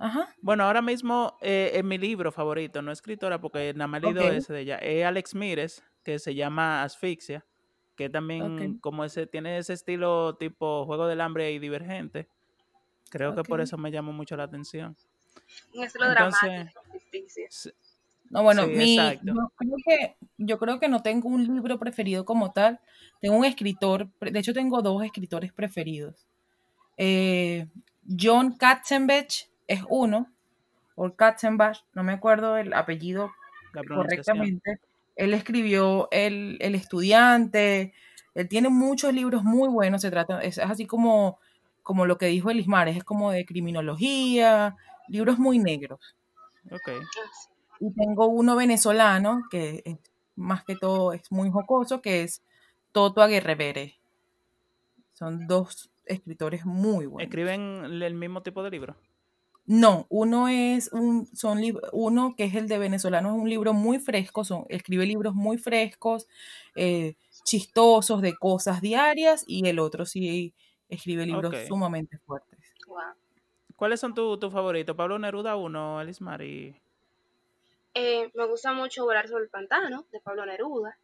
Ajá. 0.00 0.34
Bueno, 0.40 0.64
ahora 0.64 0.80
mismo 0.82 1.36
eh, 1.42 1.72
es 1.74 1.84
mi 1.84 1.98
libro 1.98 2.32
favorito, 2.32 2.80
no 2.82 2.90
escritora, 2.90 3.40
porque 3.40 3.72
nada 3.74 3.86
más 3.86 4.02
he 4.02 4.06
leído 4.06 4.24
Ok. 4.26 4.32
ese 4.32 4.52
de 4.54 4.60
ella. 4.62 4.76
Es 4.78 5.04
Alex 5.04 5.34
Mires, 5.34 5.84
que 6.02 6.18
se 6.18 6.34
llama 6.34 6.82
Asfixia, 6.82 7.44
que 7.96 8.08
también 8.08 8.78
como 8.78 9.04
ese, 9.04 9.26
tiene 9.26 9.58
ese 9.58 9.74
estilo 9.74 10.36
tipo 10.36 10.86
Juego 10.86 11.06
del 11.06 11.20
Hambre 11.20 11.52
y 11.52 11.58
Divergente. 11.58 12.28
Creo 13.10 13.34
que 13.34 13.42
por 13.42 13.60
eso 13.60 13.76
me 13.76 13.90
llamó 13.90 14.12
mucho 14.12 14.36
la 14.36 14.44
atención. 14.44 14.96
Un 15.74 15.84
estilo 15.84 16.06
Entonces- 16.06 16.40
dramático, 16.42 16.80
No, 18.30 18.42
bueno, 18.44 18.64
Sí, 18.64 18.70
mi, 18.70 18.98
exacto. 18.98 19.26
yo 19.34 19.50
creo 19.56 19.76
que 19.84 20.16
yo 20.38 20.58
creo 20.58 20.78
que 20.80 20.88
no 20.88 21.02
tengo 21.02 21.28
un 21.28 21.44
libro 21.52 21.78
preferido 21.78 22.24
como 22.24 22.52
tal. 22.52 22.80
Tengo 23.20 23.36
un 23.36 23.44
escritor, 23.44 24.08
de 24.20 24.38
hecho 24.38 24.54
tengo 24.54 24.80
dos 24.80 25.02
escritores 25.04 25.52
preferidos. 25.52 26.26
Eh, 26.96 27.66
John 28.18 28.56
Katzenbach 28.56 29.49
es 29.70 29.84
uno, 29.88 30.26
o 30.96 31.14
Katzenbach, 31.14 31.84
no 31.94 32.02
me 32.02 32.12
acuerdo 32.12 32.56
el 32.56 32.74
apellido 32.74 33.30
correctamente. 33.88 34.80
Él 35.14 35.32
escribió 35.32 36.08
el, 36.10 36.58
el 36.60 36.74
Estudiante, 36.74 37.94
él 38.34 38.48
tiene 38.48 38.68
muchos 38.68 39.14
libros 39.14 39.44
muy 39.44 39.68
buenos, 39.68 40.02
se 40.02 40.10
trata, 40.10 40.42
es, 40.42 40.58
es 40.58 40.64
así 40.64 40.86
como, 40.86 41.38
como 41.84 42.04
lo 42.04 42.18
que 42.18 42.26
dijo 42.26 42.50
Elismar, 42.50 42.88
es 42.88 43.04
como 43.04 43.30
de 43.30 43.46
criminología, 43.46 44.76
libros 45.08 45.38
muy 45.38 45.58
negros. 45.58 46.16
Ok. 46.70 46.88
Sí. 46.88 47.48
Y 47.80 47.92
tengo 47.92 48.26
uno 48.26 48.56
venezolano, 48.56 49.42
que 49.50 49.82
es, 49.84 49.98
más 50.34 50.64
que 50.64 50.74
todo 50.74 51.12
es 51.12 51.30
muy 51.30 51.50
jocoso, 51.50 52.02
que 52.02 52.24
es 52.24 52.42
Toto 52.90 53.22
Aguerrevere. 53.22 53.94
Son 55.12 55.46
dos 55.46 55.90
escritores 56.06 56.66
muy 56.66 57.06
buenos. 57.06 57.28
¿Escriben 57.28 57.84
el 58.02 58.14
mismo 58.14 58.42
tipo 58.42 58.62
de 58.64 58.70
libro? 58.70 58.96
No, 59.66 60.06
uno 60.08 60.48
es 60.48 60.90
un, 60.92 61.28
son 61.36 61.60
lib- 61.60 61.80
uno 61.92 62.34
que 62.36 62.44
es 62.44 62.54
el 62.54 62.66
de 62.66 62.78
venezolano, 62.78 63.28
es 63.28 63.34
un 63.40 63.48
libro 63.48 63.72
muy 63.72 63.98
fresco, 64.00 64.44
son, 64.44 64.64
escribe 64.68 65.06
libros 65.06 65.34
muy 65.34 65.58
frescos, 65.58 66.26
eh, 66.74 67.14
chistosos 67.44 68.20
de 68.20 68.34
cosas 68.36 68.80
diarias, 68.80 69.44
y 69.46 69.66
el 69.68 69.78
otro 69.78 70.06
sí 70.06 70.54
escribe 70.88 71.24
libros 71.24 71.54
sumamente 71.68 72.18
fuertes. 72.18 72.58
Wow. 72.86 72.98
¿Cuáles 73.76 74.00
son 74.00 74.12
tus 74.12 74.38
tu 74.40 74.50
favoritos? 74.50 74.96
Pablo 74.96 75.18
Neruda 75.18 75.56
uno, 75.56 75.98
Alice 75.98 76.22
y 76.44 76.74
Eh, 77.94 78.30
me 78.34 78.46
gusta 78.46 78.72
mucho 78.72 79.04
Volar 79.04 79.28
sobre 79.28 79.44
el 79.44 79.50
pantano 79.50 80.04
de 80.12 80.20
Pablo 80.20 80.44
Neruda. 80.44 80.98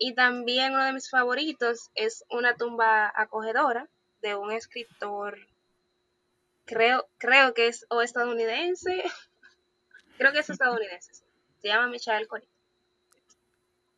Y 0.00 0.14
también 0.14 0.72
uno 0.72 0.84
de 0.84 0.92
mis 0.92 1.10
favoritos 1.10 1.90
es 1.94 2.24
Una 2.30 2.54
tumba 2.54 3.12
acogedora 3.14 3.88
de 4.22 4.34
un 4.34 4.50
escritor, 4.50 5.38
creo, 6.68 7.08
creo 7.16 7.54
que 7.54 7.66
es 7.68 7.86
o 7.88 8.02
estadounidense, 8.02 9.02
creo 10.18 10.32
que 10.32 10.40
es 10.40 10.50
estadounidense. 10.50 11.14
sí. 11.14 11.24
Se 11.60 11.68
llama 11.68 11.88
Michael 11.88 12.28
Corey. 12.28 12.46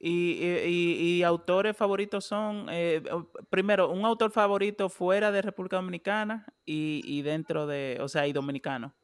Y, 0.03 0.43
y- 0.43 1.19
y- 1.19 1.23
autores 1.25 1.77
favoritos 1.77 2.25
son, 2.25 2.69
eh, 2.71 3.03
primero, 3.51 3.91
un 3.91 4.07
autor 4.07 4.31
favorito 4.31 4.89
fuera 4.89 5.31
de 5.31 5.43
República 5.43 5.77
Dominicana 5.77 6.47
y, 6.65 7.03
y 7.05 7.21
dentro 7.21 7.67
de, 7.67 7.99
o 8.01 8.09
sea, 8.09 8.27
y 8.27 8.33
dominicano. 8.33 8.95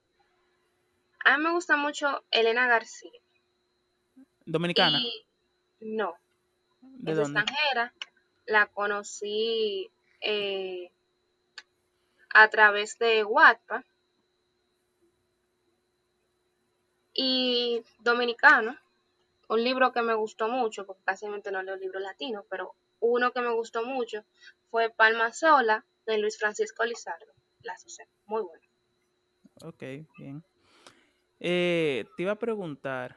A 1.27 1.37
mí 1.37 1.45
me 1.45 1.51
gusta 1.53 1.77
mucho 1.77 2.25
Elena 2.31 2.67
García. 2.67 3.11
¿Dominicana? 4.47 4.99
No, 5.81 6.15
¿De 6.81 7.13
es 7.13 7.19
dónde? 7.19 7.41
extranjera. 7.41 7.93
La 8.47 8.67
conocí 8.69 9.91
eh, 10.23 10.91
a 12.39 12.49
través 12.49 12.99
de 12.99 13.25
Wattpad. 13.25 13.83
Y 17.15 17.83
dominicano, 18.01 18.77
un 19.49 19.65
libro 19.65 19.91
que 19.91 20.03
me 20.03 20.13
gustó 20.13 20.47
mucho, 20.49 20.85
porque 20.85 21.03
casi 21.03 21.27
no 21.27 21.63
leo 21.63 21.77
libros 21.77 22.03
latinos, 22.03 22.45
pero 22.51 22.75
uno 23.01 23.33
que 23.33 23.41
me 23.41 23.55
gustó 23.55 23.87
mucho 23.87 24.23
fue 24.71 24.91
Palma 24.91 25.33
Sola 25.33 25.87
de 26.05 26.19
Luis 26.19 26.39
Francisco 26.39 26.85
Lizardo. 26.85 27.33
La 27.63 27.79
Susana, 27.79 28.11
muy 28.27 28.43
bueno. 28.43 28.63
Ok, 29.63 29.83
bien. 30.19 30.45
Eh, 31.41 32.05
te 32.19 32.23
iba 32.23 32.33
a 32.33 32.39
preguntar, 32.39 33.17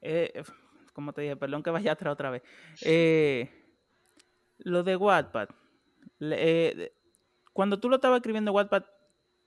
eh, 0.00 0.44
como 0.92 1.12
te 1.12 1.22
dije, 1.22 1.34
perdón 1.34 1.64
que 1.64 1.70
vaya 1.70 1.92
atrás 1.92 2.12
otra 2.12 2.30
vez. 2.30 2.44
Eh, 2.82 3.50
lo 4.58 4.84
de 4.84 4.94
Wattpad, 4.94 5.48
eh, 6.20 6.95
cuando 7.56 7.80
tú 7.80 7.88
lo 7.88 7.96
estabas 7.96 8.18
escribiendo 8.18 8.50
en 8.50 8.54
Wattpad 8.54 8.84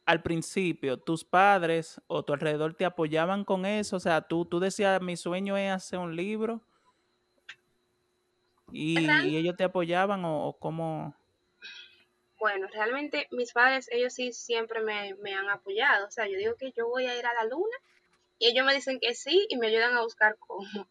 al 0.04 0.24
principio, 0.24 0.98
tus 0.98 1.24
padres 1.24 2.02
o 2.08 2.24
tu 2.24 2.34
alrededor 2.34 2.74
te 2.74 2.84
apoyaban 2.84 3.46
con 3.46 3.68
eso, 3.68 3.98
o 3.98 4.00
sea, 4.00 4.22
tú, 4.22 4.46
tú 4.46 4.60
decías, 4.60 5.00
mi 5.00 5.16
sueño 5.16 5.56
es 5.56 5.72
hacer 5.72 6.00
un 6.00 6.16
libro 6.16 6.60
y, 8.72 8.98
ellos 9.38 9.56
te 9.56 9.66
apoyaban 9.66 10.26
o, 10.26 10.48
o 10.48 10.54
cómo... 10.58 11.16
Bueno, 12.40 12.68
realmente 12.74 13.28
mis 13.30 13.54
padres, 13.54 13.88
ellos 13.92 14.14
sí 14.14 14.34
siempre 14.34 14.82
me, 14.82 15.14
me 15.22 15.36
han 15.36 15.48
apoyado. 15.50 16.08
O 16.08 16.12
sea, 16.12 16.26
yo 16.26 16.38
digo 16.38 16.56
que 16.56 16.72
yo 16.72 16.88
voy 16.88 17.06
a 17.06 17.16
ir 17.16 17.26
a 17.28 17.34
la 17.36 17.44
luna 17.44 17.76
y 18.40 18.48
ellos 18.48 18.66
me 18.66 18.74
dicen 18.74 19.00
que 19.00 19.14
sí 19.14 19.46
y 19.50 19.58
me 19.58 19.68
ayudan 19.68 19.96
a 19.96 20.02
buscar 20.02 20.36
cómo. 20.40 20.88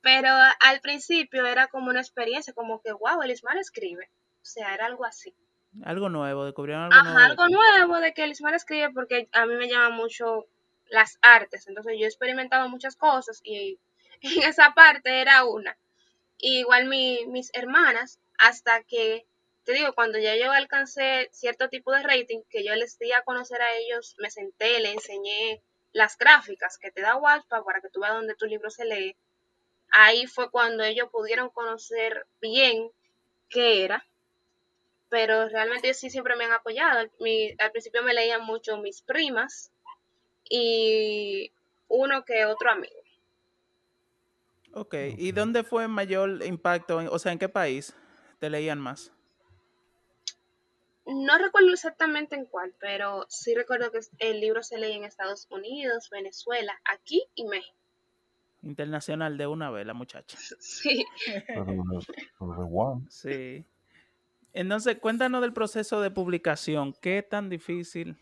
Pero 0.00 0.30
al 0.60 0.80
principio 0.80 1.44
era 1.44 1.66
como 1.66 1.90
una 1.90 2.00
experiencia, 2.00 2.54
como 2.54 2.80
que, 2.80 2.92
wow, 2.92 3.20
Elismar 3.20 3.58
escribe. 3.58 4.08
O 4.40 4.44
sea, 4.44 4.72
era 4.72 4.86
algo 4.86 5.04
así. 5.04 5.34
Algo 5.84 6.08
nuevo, 6.08 6.44
descubrieron 6.44 6.84
algo 6.84 7.00
nuevo. 7.00 7.16
Ajá, 7.16 7.28
de 7.28 7.30
algo 7.30 7.46
ti. 7.46 7.52
nuevo 7.52 8.00
de 8.00 8.12
que 8.14 8.24
Elismar 8.24 8.54
escribe 8.54 8.90
porque 8.90 9.28
a 9.32 9.46
mí 9.46 9.54
me 9.54 9.68
llaman 9.68 9.94
mucho 9.94 10.46
las 10.88 11.18
artes. 11.22 11.66
Entonces 11.66 11.94
yo 11.98 12.04
he 12.04 12.08
experimentado 12.08 12.68
muchas 12.68 12.96
cosas 12.96 13.40
y 13.44 13.78
en 14.20 14.42
esa 14.42 14.74
parte 14.74 15.20
era 15.20 15.44
una. 15.44 15.76
Y 16.38 16.60
igual 16.60 16.86
mi- 16.88 17.26
mis 17.26 17.50
hermanas, 17.54 18.20
hasta 18.38 18.82
que, 18.84 19.26
te 19.64 19.72
digo, 19.72 19.94
cuando 19.94 20.18
ya 20.18 20.36
yo 20.36 20.52
alcancé 20.52 21.28
cierto 21.32 21.68
tipo 21.68 21.92
de 21.92 22.02
rating, 22.02 22.42
que 22.50 22.64
yo 22.64 22.74
les 22.74 22.98
di 22.98 23.12
a 23.12 23.22
conocer 23.22 23.62
a 23.62 23.74
ellos, 23.76 24.14
me 24.18 24.30
senté, 24.30 24.80
le 24.80 24.92
enseñé 24.92 25.62
las 25.92 26.18
gráficas 26.18 26.78
que 26.78 26.90
te 26.90 27.02
da 27.02 27.16
Wattpad 27.16 27.62
para 27.64 27.80
que 27.80 27.88
tú 27.90 28.00
veas 28.00 28.14
dónde 28.14 28.34
tu 28.34 28.46
libro 28.46 28.70
se 28.70 28.84
lee. 28.84 29.16
Ahí 29.92 30.26
fue 30.26 30.50
cuando 30.50 30.84
ellos 30.84 31.08
pudieron 31.10 31.50
conocer 31.50 32.26
bien 32.40 32.90
qué 33.48 33.84
era 33.84 34.04
pero 35.12 35.46
realmente 35.50 35.88
ellos 35.88 35.98
sí 35.98 36.08
siempre 36.08 36.36
me 36.36 36.46
han 36.46 36.52
apoyado. 36.52 36.98
Al, 37.00 37.10
mi- 37.20 37.54
al 37.58 37.70
principio 37.70 38.02
me 38.02 38.14
leían 38.14 38.42
mucho 38.46 38.78
mis 38.78 39.02
primas 39.02 39.70
y 40.48 41.52
uno 41.88 42.24
que 42.24 42.46
otro 42.46 42.70
amigo. 42.70 42.96
Ok, 44.72 44.94
¿y 45.18 45.32
dónde 45.32 45.64
fue 45.64 45.86
mayor 45.86 46.42
impacto? 46.46 46.96
o 46.96 47.18
sea, 47.18 47.30
¿en 47.32 47.38
qué 47.38 47.50
país 47.50 47.94
te 48.38 48.48
leían 48.48 48.80
más? 48.80 49.12
No 51.04 51.36
recuerdo 51.36 51.68
exactamente 51.74 52.34
en 52.34 52.46
cuál, 52.46 52.72
pero 52.80 53.26
sí 53.28 53.54
recuerdo 53.54 53.90
que 53.92 54.00
el 54.18 54.40
libro 54.40 54.62
se 54.62 54.78
lee 54.78 54.92
en 54.92 55.04
Estados 55.04 55.46
Unidos, 55.50 56.08
Venezuela, 56.08 56.80
aquí 56.86 57.22
y 57.34 57.44
México. 57.44 57.76
Internacional 58.62 59.36
de 59.36 59.46
una 59.46 59.70
vez, 59.70 59.84
la 59.84 59.92
muchacha. 59.92 60.38
Sí. 60.58 61.04
Sí. 63.10 63.66
Entonces, 64.52 64.98
cuéntanos 64.98 65.40
del 65.40 65.52
proceso 65.52 66.00
de 66.00 66.10
publicación. 66.10 66.92
¿Qué 67.00 67.22
tan 67.22 67.48
difícil 67.48 68.16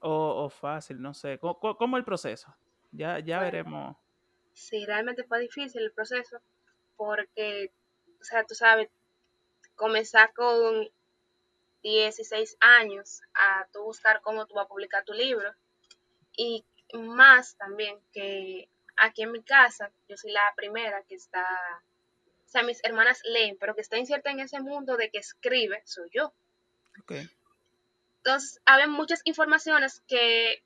o, 0.00 0.44
o 0.44 0.50
fácil? 0.50 1.00
No 1.00 1.14
sé. 1.14 1.38
¿Cómo, 1.38 1.96
el 1.96 2.04
proceso? 2.04 2.54
Ya, 2.92 3.18
ya 3.18 3.38
Bueno. 3.38 3.50
veremos. 3.52 3.96
Sí, 4.52 4.84
realmente 4.86 5.24
fue 5.24 5.40
difícil 5.40 5.82
el 5.82 5.92
proceso 5.92 6.38
porque, 6.96 7.72
o 8.20 8.24
sea, 8.24 8.44
tú 8.44 8.54
sabes, 8.54 8.88
comenzar 9.74 10.32
con 10.34 10.88
16 11.82 12.56
años 12.60 13.20
a 13.34 13.66
tú 13.72 13.82
buscar 13.82 14.20
cómo 14.22 14.46
tú 14.46 14.54
vas 14.54 14.66
a 14.66 14.68
publicar 14.68 15.04
tu 15.04 15.12
libro 15.12 15.52
y 16.36 16.64
más 16.94 17.56
también 17.56 17.98
que 18.12 18.68
aquí 18.96 19.22
en 19.22 19.32
mi 19.32 19.42
casa 19.42 19.90
yo 20.08 20.16
soy 20.16 20.30
la 20.32 20.52
primera 20.56 21.02
que 21.02 21.16
está, 21.16 21.44
sea, 22.54 22.62
mis 22.62 22.82
hermanas 22.84 23.20
leen, 23.24 23.56
pero 23.58 23.74
que 23.74 23.80
está 23.80 23.98
inserta 23.98 24.30
en 24.30 24.40
ese 24.40 24.60
mundo 24.60 24.96
de 24.96 25.10
que 25.10 25.18
escribe, 25.18 25.82
soy 25.84 26.08
yo. 26.12 26.32
Ok. 27.02 27.12
Entonces, 28.18 28.60
había 28.64 28.86
muchas 28.86 29.20
informaciones 29.24 30.02
que 30.06 30.62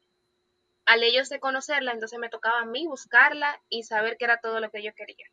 al 0.84 1.02
ellos 1.02 1.28
de 1.28 1.40
conocerla, 1.40 1.92
entonces 1.92 2.18
me 2.18 2.28
tocaba 2.28 2.60
a 2.60 2.66
mí 2.66 2.86
buscarla 2.86 3.60
y 3.68 3.82
saber 3.82 4.16
qué 4.16 4.26
era 4.26 4.40
todo 4.40 4.60
lo 4.60 4.70
que 4.70 4.82
yo 4.82 4.94
quería. 4.94 5.26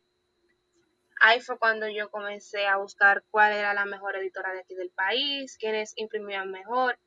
Ahí 1.20 1.40
fue 1.40 1.58
cuando 1.58 1.88
yo 1.88 2.10
comencé 2.10 2.66
a 2.66 2.76
buscar 2.76 3.22
cuál 3.30 3.52
era 3.52 3.72
la 3.74 3.84
mejor 3.84 4.16
editora 4.16 4.52
de 4.52 4.60
aquí 4.60 4.74
del 4.74 4.90
país, 4.90 5.56
quiénes 5.58 5.92
imprimían 5.96 6.50
mejor. 6.50 6.98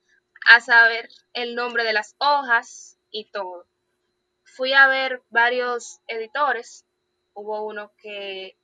a 0.48 0.62
saber 0.62 1.10
el 1.34 1.54
nombre 1.54 1.84
de 1.84 1.94
las 1.94 2.16
hojas 2.18 2.98
y 3.12 3.30
todo. 3.30 3.66
Fui 4.44 4.74
a 4.74 4.88
ver 4.88 5.22
varios 5.30 6.00
editores. 6.08 6.86
Hubo 7.34 7.66
uno 7.66 7.92
que 7.98 8.58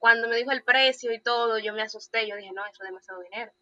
cuando 0.00 0.28
me 0.28 0.36
dijo 0.36 0.50
el 0.50 0.64
precio 0.64 1.12
y 1.12 1.20
todo, 1.20 1.58
yo 1.58 1.72
me 1.72 1.82
asusté. 1.82 2.26
Yo 2.26 2.34
dije, 2.34 2.50
no, 2.52 2.64
eso 2.66 2.82
es 2.82 2.88
demasiado 2.88 3.20
dinero. 3.20 3.52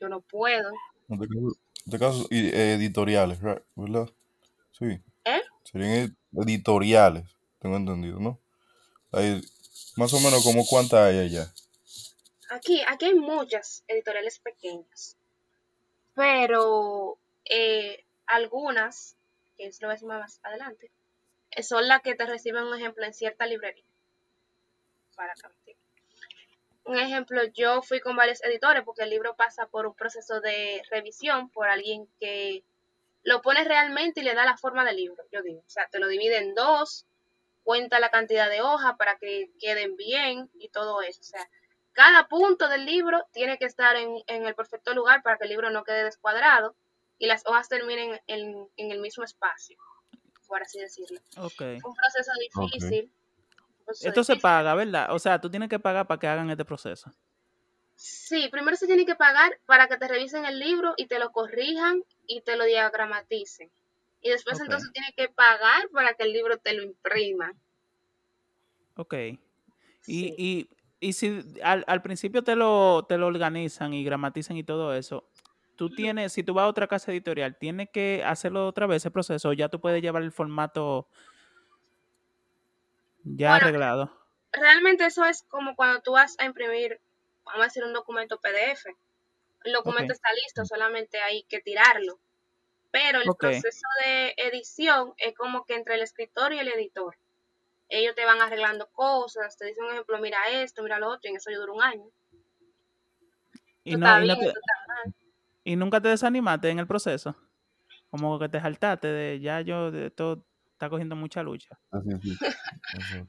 Yo 0.00 0.08
no 0.08 0.20
puedo. 0.20 0.72
En 1.08 1.22
este 1.86 1.98
caso, 1.98 2.22
este 2.22 2.34
y- 2.36 2.48
editoriales, 2.48 3.40
right, 3.40 3.62
¿verdad? 3.76 4.08
Sí. 4.72 5.00
¿Eh? 5.24 5.40
Serían 5.64 5.90
ed- 5.90 6.12
editoriales, 6.42 7.36
tengo 7.60 7.76
entendido, 7.76 8.18
¿no? 8.18 8.38
Hay 9.12 9.40
más 9.96 10.12
o 10.14 10.20
menos 10.20 10.42
como 10.42 10.64
cuántas 10.66 11.00
hay 11.00 11.18
allá. 11.18 11.52
Aquí, 12.50 12.82
aquí 12.88 13.04
hay 13.04 13.14
muchas 13.14 13.84
editoriales 13.86 14.38
pequeñas, 14.40 15.16
pero 16.14 17.18
eh, 17.44 18.04
algunas, 18.26 19.16
que 19.56 19.66
es 19.66 19.80
lo 19.82 19.88
que 19.94 20.04
más 20.06 20.40
adelante, 20.42 20.90
eh, 21.52 21.62
son 21.62 21.86
las 21.86 22.02
que 22.02 22.14
te 22.14 22.26
reciben 22.26 22.64
un 22.64 22.76
ejemplo 22.76 23.04
en 23.04 23.14
cierta 23.14 23.46
librería. 23.46 23.84
Para. 25.20 25.34
Un 26.84 26.98
ejemplo, 26.98 27.42
yo 27.54 27.82
fui 27.82 28.00
con 28.00 28.16
varios 28.16 28.42
editores 28.42 28.82
porque 28.84 29.02
el 29.02 29.10
libro 29.10 29.36
pasa 29.36 29.66
por 29.66 29.86
un 29.86 29.94
proceso 29.94 30.40
de 30.40 30.82
revisión 30.90 31.50
por 31.50 31.68
alguien 31.68 32.08
que 32.18 32.64
lo 33.22 33.42
pone 33.42 33.62
realmente 33.64 34.20
y 34.20 34.24
le 34.24 34.34
da 34.34 34.46
la 34.46 34.56
forma 34.56 34.82
del 34.82 34.96
libro, 34.96 35.22
yo 35.30 35.42
digo. 35.42 35.60
O 35.60 35.70
sea, 35.70 35.88
te 35.88 35.98
lo 35.98 36.08
divide 36.08 36.38
en 36.38 36.54
dos, 36.54 37.04
cuenta 37.64 38.00
la 38.00 38.10
cantidad 38.10 38.48
de 38.48 38.62
hojas 38.62 38.96
para 38.96 39.18
que 39.18 39.50
queden 39.60 39.96
bien 39.96 40.50
y 40.54 40.70
todo 40.70 41.02
eso. 41.02 41.20
O 41.20 41.24
sea, 41.24 41.46
cada 41.92 42.26
punto 42.26 42.68
del 42.68 42.86
libro 42.86 43.22
tiene 43.32 43.58
que 43.58 43.66
estar 43.66 43.96
en, 43.96 44.22
en 44.26 44.46
el 44.46 44.54
perfecto 44.54 44.94
lugar 44.94 45.22
para 45.22 45.36
que 45.36 45.44
el 45.44 45.50
libro 45.50 45.68
no 45.68 45.84
quede 45.84 46.02
descuadrado 46.02 46.74
y 47.18 47.26
las 47.26 47.46
hojas 47.46 47.68
terminen 47.68 48.18
en, 48.26 48.66
en 48.78 48.90
el 48.90 49.00
mismo 49.00 49.22
espacio, 49.22 49.76
por 50.48 50.62
así 50.62 50.80
decirlo. 50.80 51.20
Fue 51.78 51.90
un 51.90 51.96
proceso 51.96 52.32
difícil. 52.40 53.12
Esto 53.90 54.24
se 54.24 54.36
paga, 54.36 54.74
¿verdad? 54.74 55.14
O 55.14 55.18
sea, 55.18 55.40
tú 55.40 55.50
tienes 55.50 55.68
que 55.68 55.78
pagar 55.78 56.06
para 56.06 56.18
que 56.18 56.26
hagan 56.26 56.50
este 56.50 56.64
proceso. 56.64 57.10
Sí, 57.94 58.48
primero 58.50 58.76
se 58.76 58.86
tiene 58.86 59.04
que 59.04 59.14
pagar 59.14 59.58
para 59.66 59.86
que 59.86 59.98
te 59.98 60.08
revisen 60.08 60.46
el 60.46 60.58
libro 60.58 60.94
y 60.96 61.06
te 61.06 61.18
lo 61.18 61.32
corrijan 61.32 62.02
y 62.26 62.40
te 62.40 62.56
lo 62.56 62.64
diagramaticen. 62.64 63.70
Y 64.22 64.30
después 64.30 64.60
entonces 64.60 64.90
tienes 64.92 65.12
que 65.16 65.28
pagar 65.28 65.88
para 65.90 66.14
que 66.14 66.24
el 66.24 66.32
libro 66.32 66.58
te 66.58 66.74
lo 66.74 66.82
impriman. 66.82 67.58
Ok. 68.96 69.14
Y, 70.06 70.34
y, 70.36 70.68
y 70.98 71.12
si 71.12 71.42
al, 71.62 71.84
al 71.86 72.02
principio 72.02 72.42
te 72.42 72.56
lo, 72.56 73.04
te 73.08 73.18
lo 73.18 73.26
organizan 73.26 73.92
y 73.94 74.04
gramatizan 74.04 74.56
y 74.56 74.64
todo 74.64 74.94
eso, 74.94 75.28
tú 75.76 75.88
tienes, 75.88 76.34
si 76.34 76.42
tú 76.42 76.52
vas 76.52 76.64
a 76.64 76.68
otra 76.68 76.86
casa 76.86 77.10
editorial, 77.10 77.56
tienes 77.58 77.88
que 77.90 78.22
hacerlo 78.24 78.66
otra 78.66 78.86
vez 78.86 78.98
ese 78.98 79.10
proceso, 79.10 79.48
o 79.48 79.52
ya 79.54 79.70
tú 79.70 79.80
puedes 79.80 80.02
llevar 80.02 80.22
el 80.22 80.32
formato 80.32 81.08
ya 83.24 83.50
Bueno, 83.50 83.66
arreglado. 83.66 84.12
realmente 84.52 85.06
eso 85.06 85.24
es 85.24 85.42
como 85.48 85.74
cuando 85.76 86.00
tú 86.02 86.12
vas 86.12 86.36
a 86.38 86.44
imprimir, 86.44 87.00
vamos 87.44 87.60
a 87.62 87.64
decir, 87.64 87.84
un 87.84 87.92
documento 87.92 88.38
PDF. 88.40 88.86
El 89.64 89.72
documento 89.74 90.12
está 90.12 90.28
listo, 90.32 90.64
solamente 90.64 91.20
hay 91.20 91.42
que 91.44 91.60
tirarlo. 91.60 92.18
Pero 92.90 93.18
el 93.20 93.26
proceso 93.38 93.86
de 94.04 94.34
edición 94.36 95.14
es 95.18 95.34
como 95.34 95.64
que 95.64 95.74
entre 95.74 95.94
el 95.94 96.00
escritor 96.02 96.52
y 96.52 96.58
el 96.58 96.68
editor. 96.68 97.16
Ellos 97.88 98.14
te 98.14 98.24
van 98.24 98.40
arreglando 98.40 98.88
cosas, 98.90 99.56
te 99.56 99.66
dicen 99.66 99.84
un 99.84 99.92
ejemplo, 99.92 100.18
mira 100.18 100.38
esto, 100.50 100.82
mira 100.82 100.98
lo 100.98 101.08
otro, 101.08 101.20
y 101.24 101.28
en 101.30 101.36
eso 101.36 101.50
yo 101.50 101.60
duro 101.60 101.74
un 101.74 101.82
año. 101.82 102.04
Y, 103.84 103.96
no, 103.96 104.06
no 104.20 104.36
te- 104.38 104.52
y 105.64 105.76
nunca 105.76 106.00
te 106.00 106.08
desanimaste 106.08 106.68
en 106.70 106.78
el 106.78 106.86
proceso. 106.86 107.34
Como 108.10 108.38
que 108.38 108.48
te 108.48 108.60
saltaste 108.60 109.08
de 109.08 109.40
ya 109.40 109.60
yo, 109.60 109.90
de 109.90 110.10
todo 110.10 110.44
está 110.80 110.88
cogiendo 110.88 111.14
mucha 111.14 111.42
lucha. 111.42 111.78
Así. 111.90 112.38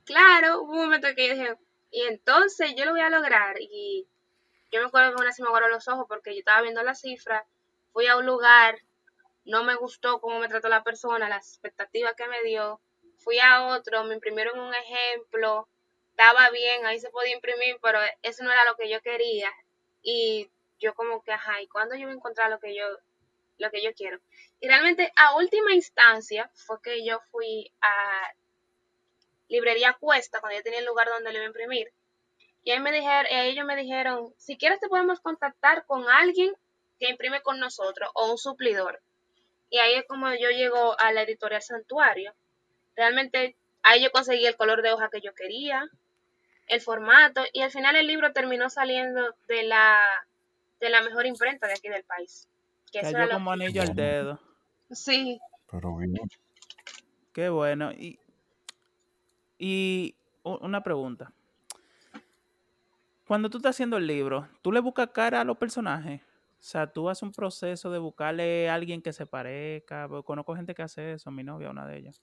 Claro, 0.06 0.62
hubo 0.62 0.72
un 0.72 0.84
momento 0.86 1.10
que 1.14 1.28
yo 1.28 1.34
dije, 1.34 1.58
y 1.92 2.02
entonces 2.04 2.74
yo 2.78 2.86
lo 2.86 2.92
voy 2.92 3.02
a 3.02 3.10
lograr. 3.10 3.58
Y 3.60 4.08
yo 4.72 4.80
me 4.80 4.88
acuerdo 4.88 5.12
que 5.12 5.22
aún 5.22 5.28
así 5.28 5.42
me 5.42 5.50
aguaron 5.50 5.70
los 5.70 5.90
ojos 5.90 6.06
porque 6.08 6.34
yo 6.34 6.40
estaba 6.40 6.62
viendo 6.62 6.82
la 6.82 6.96
cifra, 6.96 7.46
fui 7.92 8.08
a 8.08 8.16
un 8.16 8.26
lugar, 8.26 8.80
no 9.44 9.66
me 9.66 9.76
gustó 9.76 10.22
cómo 10.22 10.40
me 10.40 10.48
trató 10.48 10.70
la 10.70 10.82
persona, 10.82 11.28
las 11.28 11.50
expectativas 11.50 12.14
que 12.16 12.30
me 12.30 12.42
dio, 12.44 12.80
fui 13.18 13.38
a 13.40 13.68
otro, 13.68 14.06
me 14.06 14.14
imprimieron 14.14 14.58
un 14.58 14.74
ejemplo, 14.74 15.68
estaba 16.12 16.50
bien, 16.52 16.86
ahí 16.86 17.02
se 17.02 17.10
podía 17.10 17.36
imprimir, 17.36 17.78
pero 17.82 18.00
eso 18.22 18.46
no 18.46 18.52
era 18.52 18.64
lo 18.64 18.78
que 18.78 18.90
yo 18.90 19.02
quería. 19.02 19.52
Y 20.02 20.50
yo 20.80 20.94
como 20.94 21.22
que, 21.22 21.34
ajá, 21.34 21.62
¿y 21.62 21.68
cuándo 21.68 21.96
yo 21.96 22.04
voy 22.04 22.14
a 22.14 22.16
encontrar 22.16 22.50
lo 22.50 22.60
que 22.60 22.74
yo, 22.74 22.86
lo 23.58 23.70
que 23.72 23.84
yo 23.84 23.94
quiero? 23.94 24.20
Y 24.60 24.68
realmente 24.68 25.12
a 25.16 25.36
última 25.36 25.74
instancia 25.74 26.50
fue 26.54 26.82
que 26.82 27.06
yo 27.06 27.20
fui 27.32 27.72
a 27.82 28.34
librería 29.52 29.98
Cuesta, 30.00 30.40
cuando 30.40 30.58
yo 30.58 30.64
tenía 30.64 30.80
el 30.80 30.86
lugar 30.86 31.08
donde 31.10 31.32
lo 31.32 31.38
iba 31.38 31.46
a 31.46 31.48
imprimir. 31.48 31.92
Y 32.64 32.72
ahí 32.72 32.80
me 32.80 32.92
dijeron, 32.92 33.26
ahí 33.26 33.50
ellos 33.50 33.66
me 33.66 33.76
dijeron, 33.76 34.34
si 34.38 34.58
quieres 34.58 34.80
te 34.80 34.88
podemos 34.88 35.20
contactar 35.20 35.86
con 35.86 36.08
alguien 36.10 36.54
que 37.00 37.10
imprime 37.10 37.42
con 37.42 37.60
nosotros 37.60 38.10
o 38.14 38.32
un 38.32 38.38
suplidor. 38.38 39.02
Y 39.70 39.80
ahí 39.80 39.96
es 39.96 40.06
como 40.08 40.30
yo 40.34 40.50
llego 40.50 41.00
a 41.00 41.12
la 41.12 41.24
editorial 41.24 41.62
Santuario. 41.62 42.34
Realmente 42.96 43.56
ahí 43.84 44.04
yo 44.04 44.12
conseguí 44.12 44.46
el 44.46 44.56
color 44.56 44.82
de 44.82 44.92
hoja 44.92 45.10
que 45.10 45.22
yo 45.22 45.34
quería, 45.34 45.90
el 46.68 46.82
formato, 46.82 47.44
y 47.54 47.62
al 47.62 47.72
final 47.72 47.96
el 47.96 48.08
libro 48.08 48.32
terminó 48.32 48.70
saliendo 48.70 49.36
de 49.48 49.64
la, 49.64 50.00
de 50.80 50.90
la 50.90 51.02
mejor 51.02 51.26
imprenta 51.26 51.68
de 51.68 51.74
aquí 51.74 51.90
del 51.90 52.04
país. 52.04 52.48
Que 52.92 53.00
eso 53.00 53.10
era 53.10 53.20
Cayó 53.20 53.32
lo 53.32 53.34
como 53.36 53.52
anillo 53.52 53.82
al 53.82 53.96
dedo. 53.96 54.40
Sí, 54.92 55.40
Pero 55.70 55.96
bien. 55.96 56.18
Qué 57.34 57.50
bueno. 57.50 57.92
Y, 57.94 58.20
y 59.58 60.16
una 60.44 60.84
pregunta. 60.84 61.32
Cuando 63.26 63.50
tú 63.50 63.58
estás 63.58 63.76
haciendo 63.76 63.96
el 63.98 64.08
libro, 64.08 64.50
¿tú 64.62 64.72
le 64.72 64.82
buscas 64.82 65.10
cara 65.14 65.40
a 65.40 65.44
los 65.46 65.58
personajes? 65.58 66.22
O 66.62 66.64
sea, 66.64 66.86
tú 66.86 67.10
haces 67.10 67.24
un 67.24 67.32
proceso 67.32 67.90
de 67.90 67.98
buscarle 67.98 68.70
a 68.70 68.76
alguien 68.76 69.02
que 69.02 69.14
se 69.14 69.26
parezca. 69.26 70.08
Conozco 70.26 70.56
gente 70.56 70.76
que 70.76 70.84
hace 70.84 71.14
eso, 71.14 71.32
mi 71.32 71.44
novia, 71.44 71.70
una 71.70 71.88
de 71.88 71.98
ellas. 71.98 72.22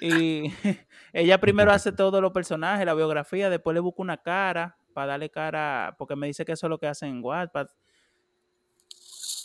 Y 0.00 0.52
ella 1.12 1.38
primero 1.40 1.72
hace 1.72 1.92
todos 1.92 2.20
los 2.20 2.32
personajes, 2.32 2.84
la 2.84 2.94
biografía, 2.94 3.48
después 3.48 3.72
le 3.72 3.80
busca 3.80 4.02
una 4.02 4.16
cara 4.16 4.76
para 4.92 5.08
darle 5.08 5.30
cara, 5.30 5.94
porque 5.96 6.16
me 6.16 6.26
dice 6.26 6.44
que 6.44 6.52
eso 6.52 6.66
es 6.66 6.70
lo 6.70 6.78
que 6.78 6.86
hacen 6.86 7.08
en 7.10 7.24
Wattpad. 7.24 7.68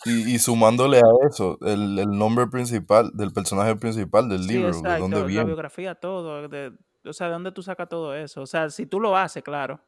Y, 0.07 0.35
y 0.35 0.39
sumándole 0.39 0.97
a 0.97 1.27
eso, 1.29 1.57
el, 1.61 1.99
el 1.99 2.09
nombre 2.09 2.47
principal 2.47 3.11
del 3.13 3.31
personaje 3.33 3.75
principal 3.75 4.29
del 4.29 4.43
Sí, 4.43 4.53
libro, 4.53 4.81
de 4.81 4.97
dónde 4.99 5.19
la 5.19 5.25
viene. 5.25 5.43
biografía, 5.45 5.95
todo. 5.95 6.47
de- 6.47 6.71
o 7.05 7.13
sea, 7.13 7.27
¿de 7.27 7.33
dónde 7.33 7.51
tú 7.51 7.61
sacas 7.63 7.87
todo 7.89 8.13
eso? 8.15 8.41
O 8.41 8.45
sea, 8.47 8.69
si 8.69 8.85
tú 8.85 8.99
lo 8.99 9.15
haces, 9.15 9.43
claro. 9.43 9.79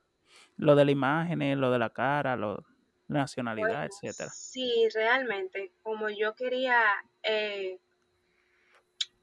Lo 0.58 0.76
de 0.76 0.86
la 0.86 0.92
imagen, 0.92 1.60
lo 1.60 1.72
de 1.72 1.80
la 1.80 1.90
cara, 1.90 2.36
lo, 2.36 2.66
la 3.08 3.20
nacionalidad, 3.20 3.68
Bueno, 3.70 3.84
etcétera. 3.86 4.30
Sí, 4.34 4.88
realmente, 4.94 5.72
como 5.84 6.10
yo 6.10 6.34
quería 6.36 6.82
eh, 7.24 7.78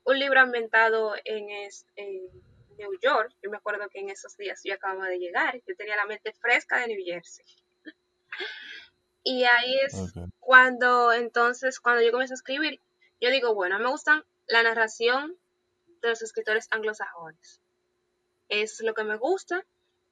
un 0.04 0.18
libro 0.18 0.40
ambientado 0.40 1.14
en, 1.24 1.50
es- 1.50 1.86
en 1.96 2.20
New 2.78 2.90
York, 3.02 3.32
yo 3.42 3.50
me 3.50 3.56
acuerdo 3.56 3.88
que 3.88 4.00
en 4.00 4.10
esos 4.10 4.36
días 4.36 4.60
yo 4.64 4.74
acababa 4.74 5.06
de 5.08 5.18
llegar, 5.18 5.60
yo 5.66 5.74
tenía 5.76 5.96
la 5.96 6.06
mente 6.06 6.32
fresca 6.34 6.78
de 6.78 6.88
New 6.88 7.02
Jersey. 7.04 7.44
Y 9.28 9.42
ahí 9.42 9.76
es 9.84 9.96
cuando 10.38 11.12
entonces, 11.12 11.80
cuando 11.80 12.00
yo 12.00 12.12
comienzo 12.12 12.34
a 12.34 12.36
escribir, 12.36 12.80
yo 13.20 13.28
digo, 13.28 13.54
bueno, 13.54 13.76
me 13.80 13.90
gustan 13.90 14.24
la 14.46 14.62
narración 14.62 15.36
de 16.00 16.10
los 16.10 16.22
escritores 16.22 16.68
anglosajones. 16.70 17.60
Es 18.48 18.80
lo 18.82 18.94
que 18.94 19.02
me 19.02 19.16
gusta 19.16 19.66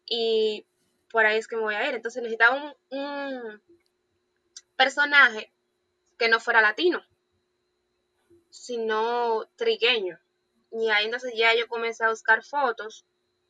y 0.05 0.66
por 1.12 1.27
ahí 1.27 1.38
es 1.38 1.46
que 1.46 1.55
me 1.55 1.62
voy 1.62 1.77
a 1.77 1.88
ir. 1.88 1.94
Entonces 1.94 2.24
necesitaba 2.24 2.74
un, 2.90 2.98
un 2.98 3.62
personaje 4.74 5.53
que 6.18 6.29
no 6.29 6.40
fuera 6.40 6.61
latino, 6.61 7.00
sino 8.50 9.46
trigueño. 9.55 10.18
Y 10.72 10.90
ahí 10.90 11.05
entonces 11.05 11.35
ya 11.37 11.55
yo 11.55 11.68
comencé 11.68 12.03
a 12.03 12.11
buscar 12.11 12.42
fotos. 12.42 13.05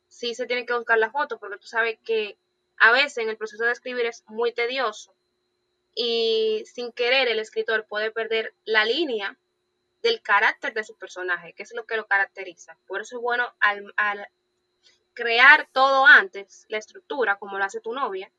Sí 0.09 0.35
se 0.35 0.45
tiene 0.45 0.67
que 0.67 0.75
buscar 0.75 0.99
la 0.99 1.09
foto 1.09 1.39
porque 1.39 1.57
tú 1.57 1.65
sabes 1.65 1.97
que 2.05 2.37
a 2.77 2.91
veces 2.91 3.17
en 3.17 3.29
el 3.29 3.37
proceso 3.37 3.63
de 3.65 3.71
escribir 3.71 4.05
es 4.05 4.23
muy 4.27 4.53
tedioso 4.53 5.14
y 5.95 6.63
sin 6.65 6.91
querer 6.91 7.27
el 7.29 7.39
escritor 7.39 7.85
puede 7.85 8.11
perder 8.11 8.53
la 8.65 8.85
línea 8.85 9.37
del 10.03 10.21
carácter 10.21 10.73
de 10.73 10.83
su 10.83 10.95
personaje, 10.95 11.53
que 11.53 11.63
es 11.63 11.73
lo 11.73 11.85
que 11.85 11.97
lo 11.97 12.05
caracteriza. 12.05 12.77
Por 12.85 13.01
eso 13.01 13.15
es 13.15 13.21
bueno 13.21 13.51
al, 13.59 13.91
al 13.95 14.27
crear 15.13 15.67
todo 15.71 16.05
antes, 16.05 16.65
la 16.69 16.77
estructura, 16.77 17.37
como 17.37 17.57
lo 17.57 17.63
hace 17.63 17.79
tu 17.79 17.93
novia, 17.93 18.29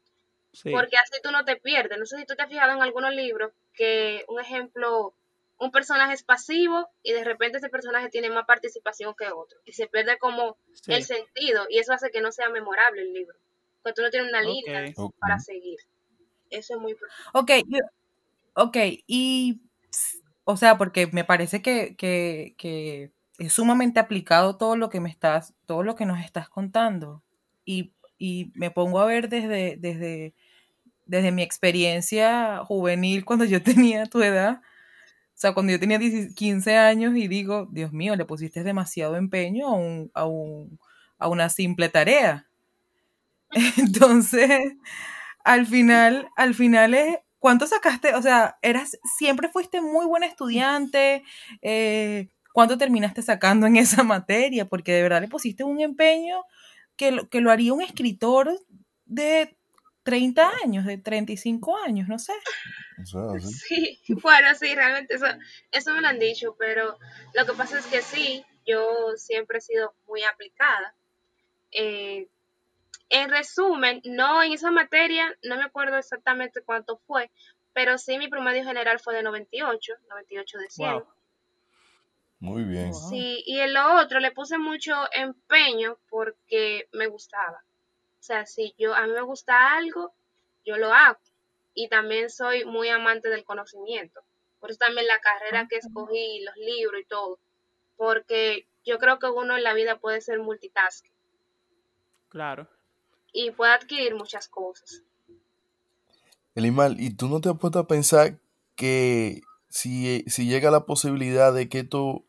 Sí, 0.53 0.71
porque 0.71 0.97
así 0.97 1.21
tú 1.23 1.31
no 1.31 1.45
te 1.45 1.57
pierdes. 1.57 1.99
No 1.99 2.07
sé 2.07 2.16
si 2.16 2.25
tú 2.25 2.35
te 2.35 2.42
has 2.42 2.49
fijado 2.49 2.73
en 2.73 2.83
algunos 2.83 3.14
libros 3.14 3.53
que, 3.75 4.25
un 4.29 4.40
ejemplo, 4.40 5.12
un 5.59 5.71
personaje 5.71 6.14
es 6.14 6.23
pasivo 6.23 6.88
y 7.03 7.12
de 7.12 7.25
repente 7.25 7.59
ese 7.59 7.69
personaje 7.69 8.09
tiene 8.09 8.31
más 8.31 8.47
participación 8.47 9.14
que 9.14 9.31
otro 9.31 9.59
y 9.66 9.73
se 9.73 9.87
pierde 9.87 10.16
como 10.19 10.57
sí. 10.73 10.95
el 10.95 11.05
sentido 11.05 11.66
y 11.69 11.79
eso 11.79 11.92
hace 11.92 12.11
que 12.11 12.23
no 12.23 12.33
sea 12.33 12.49
memorable 12.49 13.03
el 13.03 13.12
libro, 13.12 13.37
porque 13.83 13.97
tú 13.97 14.03
no 14.03 14.11
tienes 14.11 14.31
una 14.31 14.40
línea 14.40 14.85
para 15.19 15.38
seguir. 15.38 15.79
Eso 16.51 16.75
es 16.75 16.81
muy 16.81 16.93
importante. 16.93 17.17
Ok, 17.33 17.51
ok, 18.55 18.77
y 19.07 19.61
o 20.45 20.57
sea, 20.57 20.79
porque 20.79 21.07
me 21.09 21.25
parece 21.25 21.63
que, 21.63 21.97
que, 21.97 22.55
que 22.59 23.13
es 23.39 23.53
sumamente 23.55 24.01
aplicado 24.01 24.57
todo 24.57 24.77
lo 24.77 24.89
que 24.91 25.01
me 25.01 25.11
estás, 25.11 25.55
todo 25.67 25.83
lo 25.83 25.97
que 25.97 26.07
nos 26.07 26.21
estás 26.25 26.49
contando. 26.49 27.23
Y, 27.65 27.93
y 28.19 28.53
me 28.55 28.71
pongo 28.71 29.01
a 29.01 29.07
ver 29.07 29.29
desde, 29.29 29.77
desde, 29.79 30.35
desde 31.07 31.33
mi 31.33 31.43
experiencia 31.43 32.61
juvenil 32.67 33.25
cuando 33.25 33.45
yo 33.47 33.63
tenía 33.65 34.07
tu 34.07 34.23
edad, 34.23 34.61
o 35.13 35.39
sea, 35.39 35.55
cuando 35.55 35.73
yo 35.73 35.81
tenía 35.81 36.01
15 36.37 36.77
años 36.77 37.17
y 37.17 37.29
digo, 37.29 37.69
Dios 37.73 37.93
mío, 37.93 38.17
le 38.17 38.25
pusiste 38.27 38.65
demasiado 38.65 39.17
empeño 39.17 39.69
a, 39.69 39.75
un, 39.75 40.11
a, 40.15 40.27
un, 40.27 40.79
a 41.19 41.29
una 41.29 41.49
simple 41.51 41.89
tarea. 41.91 42.49
Entonces, 43.79 44.51
al 45.47 45.65
final, 45.65 46.29
al 46.37 46.55
final 46.55 46.93
es, 46.93 47.19
¿cuánto 47.39 47.69
sacaste? 47.69 48.15
O 48.17 48.21
sea, 48.21 48.59
eras, 48.63 48.99
siempre 49.17 49.49
fuiste 49.49 49.81
muy 49.81 50.05
buen 50.05 50.25
estudiante. 50.25 51.23
Eh, 51.63 52.29
¿Cuánto 52.53 52.77
terminaste 52.77 53.23
sacando 53.23 53.69
en 53.69 53.77
esa 53.77 54.03
materia? 54.03 54.67
Porque 54.67 54.93
de 54.93 55.03
verdad 55.03 55.21
le 55.21 55.29
pusiste 55.29 55.63
un 55.63 55.81
empeño 55.81 56.43
que 56.97 57.13
lo, 57.13 57.29
que 57.29 57.41
lo 57.41 57.53
haría 57.53 57.73
un 57.73 57.81
escritor 57.81 58.59
de 59.05 59.57
30 60.03 60.51
años, 60.65 60.85
de 60.85 60.99
35 60.99 61.77
años, 61.79 62.09
no 62.09 62.19
sé. 62.19 62.33
Sí, 63.05 64.01
bueno, 64.23 64.49
sí, 64.59 64.75
realmente 64.75 65.15
eso, 65.15 65.27
eso 65.71 65.95
me 65.95 66.01
lo 66.01 66.09
han 66.09 66.19
dicho, 66.19 66.57
pero 66.59 66.99
lo 67.35 67.47
que 67.47 67.53
pasa 67.53 67.79
es 67.79 67.87
que 67.87 68.03
sí, 68.03 68.45
yo 68.67 69.13
siempre 69.17 69.59
he 69.59 69.61
sido 69.61 69.95
muy 70.09 70.25
aplicada. 70.25 70.97
Eh, 71.71 72.27
en 73.09 73.31
resumen, 73.31 74.01
no 74.05 74.42
en 74.42 74.53
esa 74.53 74.71
materia, 74.71 75.37
no 75.42 75.57
me 75.57 75.64
acuerdo 75.64 75.97
exactamente 75.97 76.62
cuánto 76.62 76.99
fue, 77.07 77.31
pero 77.73 77.99
sí 77.99 78.19
mi 78.19 78.29
promedio 78.29 78.64
general 78.64 78.99
fue 78.99 79.14
de 79.14 79.23
98, 79.23 79.92
98 80.09 80.59
de 80.59 80.71
100. 80.71 81.05
Muy 82.38 82.64
bien. 82.64 82.92
Sí, 82.95 83.42
y 83.47 83.61
en 83.61 83.73
lo 83.73 84.01
otro 84.01 84.21
le 84.21 84.31
puse 84.31 84.59
mucho 84.59 84.92
empeño 85.12 85.99
porque 86.09 86.88
me 86.92 87.07
gustaba. 87.07 87.64
O 88.21 88.23
sea, 88.23 88.45
si 88.45 88.75
yo 88.79 88.95
a 88.95 89.07
mí 89.07 89.12
me 89.12 89.23
gusta 89.23 89.77
algo, 89.77 90.14
yo 90.64 90.77
lo 90.77 90.92
hago. 90.92 91.19
Y 91.75 91.88
también 91.88 92.31
soy 92.31 92.64
muy 92.64 92.88
amante 92.88 93.29
del 93.29 93.45
conocimiento. 93.45 94.23
Por 94.59 94.71
eso 94.71 94.79
también 94.79 95.07
la 95.07 95.21
carrera 95.21 95.66
que 95.69 95.77
escogí, 95.77 96.42
los 96.45 96.57
libros 96.57 97.01
y 97.01 97.05
todo. 97.05 97.38
Porque 97.97 98.66
yo 98.85 98.99
creo 98.99 99.19
que 99.19 99.27
uno 99.27 99.57
en 99.57 99.62
la 99.62 99.75
vida 99.75 99.99
puede 99.99 100.21
ser 100.21 100.38
multitasking. 100.40 101.12
Claro. 102.29 102.69
Y 103.38 103.51
puede 103.51 103.75
adquirir 103.75 104.14
muchas 104.14 104.49
cosas. 104.49 105.03
Elimal, 106.55 106.99
¿y 106.99 107.11
tú 107.11 107.29
no 107.29 107.42
te 107.42 107.51
has 107.51 107.59
puesto 107.59 107.79
a 107.79 107.87
pensar 107.87 108.38
que 108.77 109.42
si, 109.68 110.25
si 110.27 110.46
llega 110.46 110.70
la 110.70 110.87
posibilidad 110.87 111.53
de 111.53 111.68
que 111.68 111.81
esto 111.81 112.25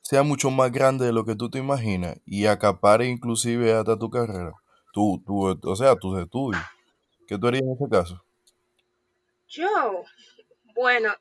sea 0.00 0.22
mucho 0.22 0.50
más 0.50 0.72
grande 0.72 1.04
de 1.04 1.12
lo 1.12 1.26
que 1.26 1.36
tú 1.36 1.50
te 1.50 1.58
imaginas 1.58 2.16
y 2.24 2.46
acapare 2.46 3.04
inclusive 3.04 3.74
hasta 3.74 3.98
tu 3.98 4.08
carrera, 4.08 4.54
tú, 4.94 5.22
tú, 5.26 5.60
o 5.62 5.76
sea, 5.76 5.94
tus 5.96 6.18
estudios, 6.18 6.62
¿qué 7.28 7.36
tú 7.36 7.48
harías 7.48 7.64
en 7.64 7.72
ese 7.72 7.90
caso? 7.90 8.24
Yo, 9.48 10.04
bueno, 10.74 11.12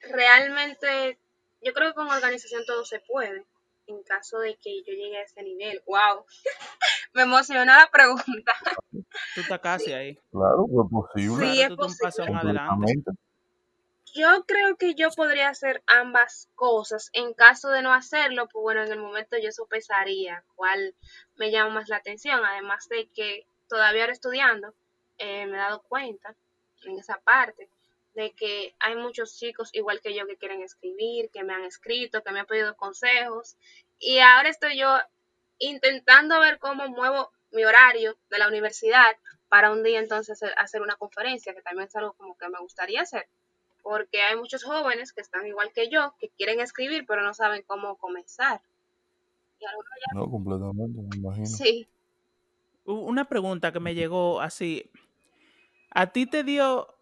realmente 0.00 1.18
yo 1.60 1.74
creo 1.74 1.90
que 1.90 1.94
con 1.94 2.08
organización 2.08 2.62
todo 2.64 2.86
se 2.86 3.00
puede 3.00 3.44
en 3.86 4.02
caso 4.02 4.38
de 4.38 4.56
que 4.56 4.82
yo 4.82 4.92
llegue 4.92 5.18
a 5.18 5.22
ese 5.22 5.42
nivel. 5.42 5.82
¡Wow! 5.86 6.24
Me 7.14 7.22
emociona 7.22 7.78
la 7.78 7.90
pregunta. 7.90 8.52
Tú 9.34 9.40
estás 9.40 9.60
casi 9.60 9.92
ahí. 9.92 10.18
Claro, 10.30 10.66
es 10.66 10.90
posible. 10.90 11.46
Sí, 11.46 11.60
es 11.62 11.70
posible. 11.70 12.60
Yo 14.14 14.44
creo 14.46 14.76
que 14.76 14.94
yo 14.94 15.10
podría 15.10 15.50
hacer 15.50 15.82
ambas 15.86 16.48
cosas. 16.54 17.10
En 17.12 17.34
caso 17.34 17.68
de 17.68 17.82
no 17.82 17.92
hacerlo, 17.92 18.48
pues 18.48 18.62
bueno, 18.62 18.82
en 18.82 18.92
el 18.92 18.98
momento 18.98 19.36
yo 19.38 19.52
sopesaría 19.52 20.42
cuál 20.54 20.94
me 21.36 21.50
llama 21.50 21.74
más 21.74 21.88
la 21.88 21.96
atención. 21.96 22.42
Además 22.44 22.88
de 22.88 23.08
que 23.14 23.46
todavía 23.68 24.02
ahora 24.02 24.12
estudiando, 24.12 24.74
eh, 25.18 25.46
me 25.46 25.56
he 25.56 25.60
dado 25.60 25.82
cuenta 25.82 26.34
en 26.84 26.98
esa 26.98 27.18
parte 27.18 27.68
de 28.16 28.32
que 28.32 28.74
hay 28.80 28.96
muchos 28.96 29.36
chicos 29.38 29.68
igual 29.74 30.00
que 30.00 30.14
yo 30.14 30.26
que 30.26 30.38
quieren 30.38 30.62
escribir, 30.62 31.30
que 31.30 31.44
me 31.44 31.52
han 31.52 31.64
escrito, 31.64 32.22
que 32.22 32.32
me 32.32 32.40
han 32.40 32.46
pedido 32.46 32.74
consejos. 32.74 33.56
Y 33.98 34.18
ahora 34.18 34.48
estoy 34.48 34.78
yo 34.78 34.98
intentando 35.58 36.40
ver 36.40 36.58
cómo 36.58 36.88
muevo 36.88 37.30
mi 37.52 37.64
horario 37.64 38.16
de 38.30 38.38
la 38.38 38.48
universidad 38.48 39.16
para 39.48 39.70
un 39.70 39.82
día 39.82 40.00
entonces 40.00 40.40
hacer 40.56 40.80
una 40.80 40.96
conferencia, 40.96 41.54
que 41.54 41.62
también 41.62 41.88
es 41.88 41.96
algo 41.96 42.14
como 42.14 42.36
que 42.36 42.48
me 42.48 42.58
gustaría 42.58 43.02
hacer, 43.02 43.28
porque 43.82 44.22
hay 44.22 44.36
muchos 44.36 44.64
jóvenes 44.64 45.12
que 45.12 45.20
están 45.20 45.46
igual 45.46 45.70
que 45.72 45.88
yo, 45.88 46.14
que 46.18 46.30
quieren 46.30 46.60
escribir, 46.60 47.04
pero 47.06 47.22
no 47.22 47.34
saben 47.34 47.62
cómo 47.66 47.96
comenzar. 47.96 48.60
No, 50.14 50.30
completamente, 50.30 51.00
me 51.02 51.16
imagino. 51.16 51.46
Sí. 51.46 51.86
Una 52.84 53.28
pregunta 53.28 53.72
que 53.72 53.80
me 53.80 53.94
llegó 53.94 54.40
así. 54.40 54.90
¿A 55.90 56.12
ti 56.12 56.26
te 56.26 56.44
dio, 56.44 56.95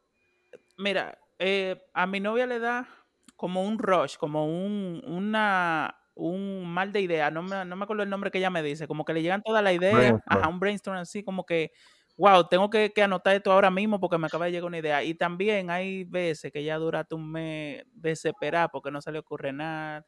mira, 0.76 1.18
eh, 1.38 1.82
a 1.92 2.06
mi 2.06 2.20
novia 2.20 2.46
le 2.46 2.58
da 2.58 2.88
como 3.36 3.62
un 3.62 3.78
rush, 3.78 4.16
como 4.16 4.46
un, 4.46 5.02
una, 5.06 5.96
un 6.14 6.66
mal 6.66 6.92
de 6.92 7.00
idea, 7.00 7.30
no 7.30 7.42
me, 7.42 7.64
no 7.64 7.76
me 7.76 7.84
acuerdo 7.84 8.02
el 8.02 8.10
nombre 8.10 8.30
que 8.30 8.38
ella 8.38 8.50
me 8.50 8.62
dice, 8.62 8.86
como 8.86 9.04
que 9.04 9.12
le 9.12 9.22
llegan 9.22 9.42
todas 9.42 9.62
las 9.62 9.74
ideas, 9.74 10.14
a 10.26 10.48
un 10.48 10.60
brainstorm 10.60 10.98
así, 10.98 11.24
como 11.24 11.44
que, 11.44 11.72
wow, 12.16 12.48
tengo 12.48 12.70
que, 12.70 12.92
anotar 13.02 13.34
esto 13.34 13.52
ahora 13.52 13.70
mismo 13.70 13.98
porque 14.00 14.18
me 14.18 14.26
acaba 14.26 14.46
de 14.46 14.52
llegar 14.52 14.68
una 14.68 14.78
idea. 14.78 15.02
Y 15.02 15.14
también 15.14 15.70
hay 15.70 16.04
veces 16.04 16.52
que 16.52 16.62
ya 16.62 16.76
duraste 16.76 17.14
un 17.14 17.30
mes 17.32 17.84
desesperada 17.92 18.68
porque 18.68 18.90
no 18.90 19.00
se 19.00 19.12
le 19.12 19.18
ocurre 19.18 19.52
nada. 19.52 20.06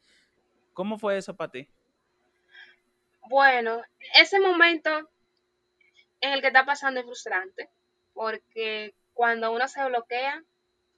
¿Cómo 0.73 0.97
fue 0.97 1.17
eso 1.17 1.35
para 1.35 1.51
ti? 1.51 1.69
Bueno, 3.29 3.81
ese 4.15 4.39
momento 4.39 4.89
en 6.21 6.33
el 6.33 6.41
que 6.41 6.47
está 6.47 6.65
pasando 6.65 6.99
es 6.99 7.05
frustrante, 7.05 7.69
porque 8.13 8.95
cuando 9.13 9.51
uno 9.51 9.67
se 9.67 9.83
bloquea, 9.85 10.43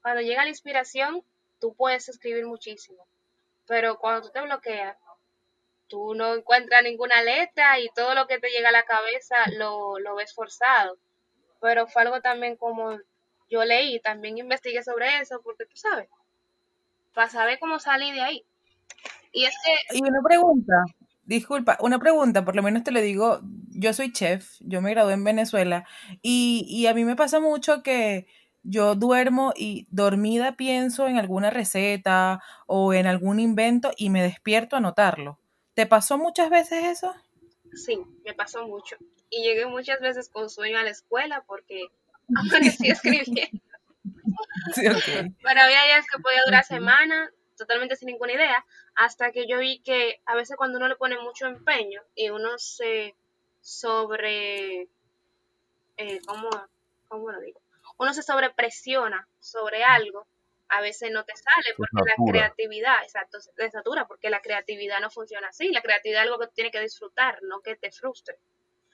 cuando 0.02 0.22
llega 0.22 0.44
la 0.44 0.50
inspiración, 0.50 1.24
tú 1.60 1.74
puedes 1.74 2.10
escribir 2.10 2.46
muchísimo 2.46 3.08
pero 3.70 4.00
cuando 4.00 4.24
tú 4.24 4.32
te 4.34 4.42
bloqueas, 4.42 4.98
tú 5.88 6.16
no 6.16 6.34
encuentras 6.34 6.82
ninguna 6.82 7.22
letra 7.22 7.80
y 7.80 7.88
todo 7.96 8.16
lo 8.16 8.26
que 8.26 8.40
te 8.40 8.50
llega 8.50 8.70
a 8.70 8.72
la 8.72 8.84
cabeza 8.84 9.36
lo, 9.60 10.00
lo 10.00 10.16
ves 10.16 10.34
forzado. 10.34 10.98
Pero 11.62 11.86
fue 11.86 12.02
algo 12.02 12.20
también 12.20 12.56
como 12.56 12.98
yo 13.48 13.64
leí, 13.64 14.00
también 14.00 14.40
investigué 14.40 14.84
sobre 14.84 15.20
eso, 15.20 15.40
porque 15.44 15.68
tú 15.68 15.78
sabes, 15.78 16.10
para 17.14 17.30
saber 17.30 17.60
cómo 17.60 17.78
salir 17.78 18.16
de 18.16 18.22
ahí. 18.22 18.46
Y 19.32 19.46
es 19.46 19.54
que... 19.64 19.98
Y 19.98 20.02
una 20.02 20.22
pregunta, 20.28 20.74
disculpa, 21.26 21.78
una 21.80 22.00
pregunta, 22.00 22.44
por 22.44 22.56
lo 22.56 22.64
menos 22.64 22.84
te 22.84 22.90
lo 22.90 23.02
digo, 23.02 23.42
yo 23.70 23.94
soy 23.94 24.12
chef, 24.12 24.56
yo 24.62 24.82
me 24.82 24.90
gradué 24.90 25.14
en 25.14 25.24
Venezuela 25.24 25.86
y, 26.24 26.66
y 26.68 26.88
a 26.88 26.96
mí 26.96 27.06
me 27.06 27.16
pasa 27.16 27.40
mucho 27.40 27.84
que 27.84 28.26
yo 28.64 28.96
duermo 28.96 29.54
y 29.56 29.88
dormida 29.90 30.56
pienso 30.56 31.08
en 31.08 31.18
alguna 31.18 31.50
receta 31.50 32.42
o 32.68 32.94
en 32.94 33.08
algún 33.08 33.40
invento 33.40 33.92
y 33.98 34.10
me 34.10 34.22
despierto 34.22 34.76
a 34.76 34.80
anotarlo. 34.80 35.40
¿Te 35.74 35.86
pasó 35.86 36.18
muchas 36.18 36.50
veces 36.50 36.86
eso? 36.86 37.14
Sí, 37.74 38.00
me 38.26 38.34
pasó 38.34 38.68
mucho. 38.68 38.98
Y 39.30 39.44
llegué 39.44 39.66
muchas 39.66 40.00
veces 40.02 40.30
con 40.30 40.50
sueño 40.50 40.80
a 40.80 40.84
la 40.84 40.90
escuela 40.90 41.44
porque 41.48 41.88
amanecí 42.36 42.90
escribiendo. 42.90 43.42
Sí, 44.74 44.88
okay. 44.88 45.36
Pero 45.44 45.62
había 45.62 45.84
días 45.84 46.06
que 46.12 46.22
podía 46.22 46.44
durar 46.46 46.64
semanas, 46.64 47.30
totalmente 47.58 47.96
sin 47.96 48.08
ninguna 48.08 48.34
idea, 48.34 48.66
hasta 48.96 49.32
que 49.32 49.48
yo 49.48 49.60
vi 49.60 49.80
que 49.80 50.22
a 50.26 50.36
veces 50.36 50.58
cuando 50.58 50.78
uno 50.78 50.88
le 50.88 50.96
pone 50.96 51.18
mucho 51.20 51.48
empeño 51.48 52.02
y 52.16 52.30
uno 52.30 52.58
se 52.58 53.16
sobre, 53.62 54.88
eh, 55.98 56.20
¿cómo, 56.26 56.50
¿cómo 57.08 57.32
lo 57.32 57.40
digo? 57.42 57.62
Uno 58.00 58.14
se 58.14 58.24
sobrepresiona 58.24 59.28
sobre 59.40 59.84
algo, 59.84 60.26
a 60.70 60.82
veces 60.82 61.12
no 61.12 61.24
te 61.26 61.34
sale 61.36 61.76
porque 61.76 62.10
la 62.10 62.32
creatividad, 62.32 63.04
exacto, 63.04 63.40
te 63.56 63.70
satura 63.72 64.08
porque 64.08 64.30
la 64.30 64.40
creatividad 64.40 65.00
no 65.02 65.10
funciona 65.10 65.48
así. 65.50 65.70
La 65.70 65.82
creatividad 65.82 66.22
es 66.22 66.28
algo 66.28 66.40
que 66.40 66.48
tú 66.48 66.54
tienes 66.56 66.72
que 66.72 66.80
disfrutar, 66.80 67.40
no 67.44 67.60
que 67.62 67.76
te 67.76 67.92
frustre. 67.92 68.38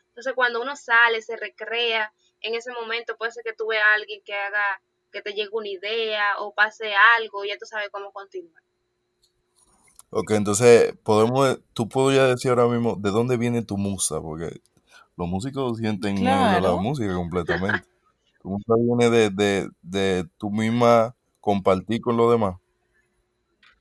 Entonces, 0.07 0.33
cuando 0.33 0.61
uno 0.61 0.75
sale, 0.75 1.21
se 1.21 1.35
recrea, 1.35 2.11
en 2.41 2.55
ese 2.55 2.71
momento 2.71 3.17
puede 3.17 3.31
ser 3.31 3.43
que 3.43 3.53
tú 3.53 3.67
veas 3.67 3.83
a 3.83 3.93
alguien 3.93 4.21
que 4.23 4.33
haga, 4.33 4.81
que 5.11 5.21
te 5.21 5.33
llegue 5.33 5.49
una 5.51 5.67
idea 5.67 6.39
o 6.39 6.53
pase 6.53 6.93
algo 7.17 7.43
y 7.43 7.49
ya 7.49 7.57
tú 7.57 7.65
sabes 7.65 7.89
cómo 7.91 8.11
continuar. 8.11 8.63
Ok, 10.09 10.31
entonces 10.31 10.93
podemos, 11.03 11.59
tú 11.73 11.89
podrías 11.89 12.29
decir 12.29 12.51
ahora 12.51 12.67
mismo 12.67 12.95
de 12.95 13.11
dónde 13.11 13.35
viene 13.35 13.61
tu 13.63 13.75
musa, 13.77 14.21
porque 14.21 14.61
los 15.17 15.27
músicos 15.27 15.77
sienten 15.77 16.23
la 16.23 16.75
música 16.79 17.13
completamente. 17.13 17.94
¿Cómo 18.45 18.59
viene 18.97 19.09
de, 19.09 19.29
de, 19.29 19.69
de 19.81 20.25
tú 20.37 20.49
misma 20.51 21.15
compartir 21.41 22.01
con 22.01 22.17
los 22.17 22.31
demás? 22.31 22.55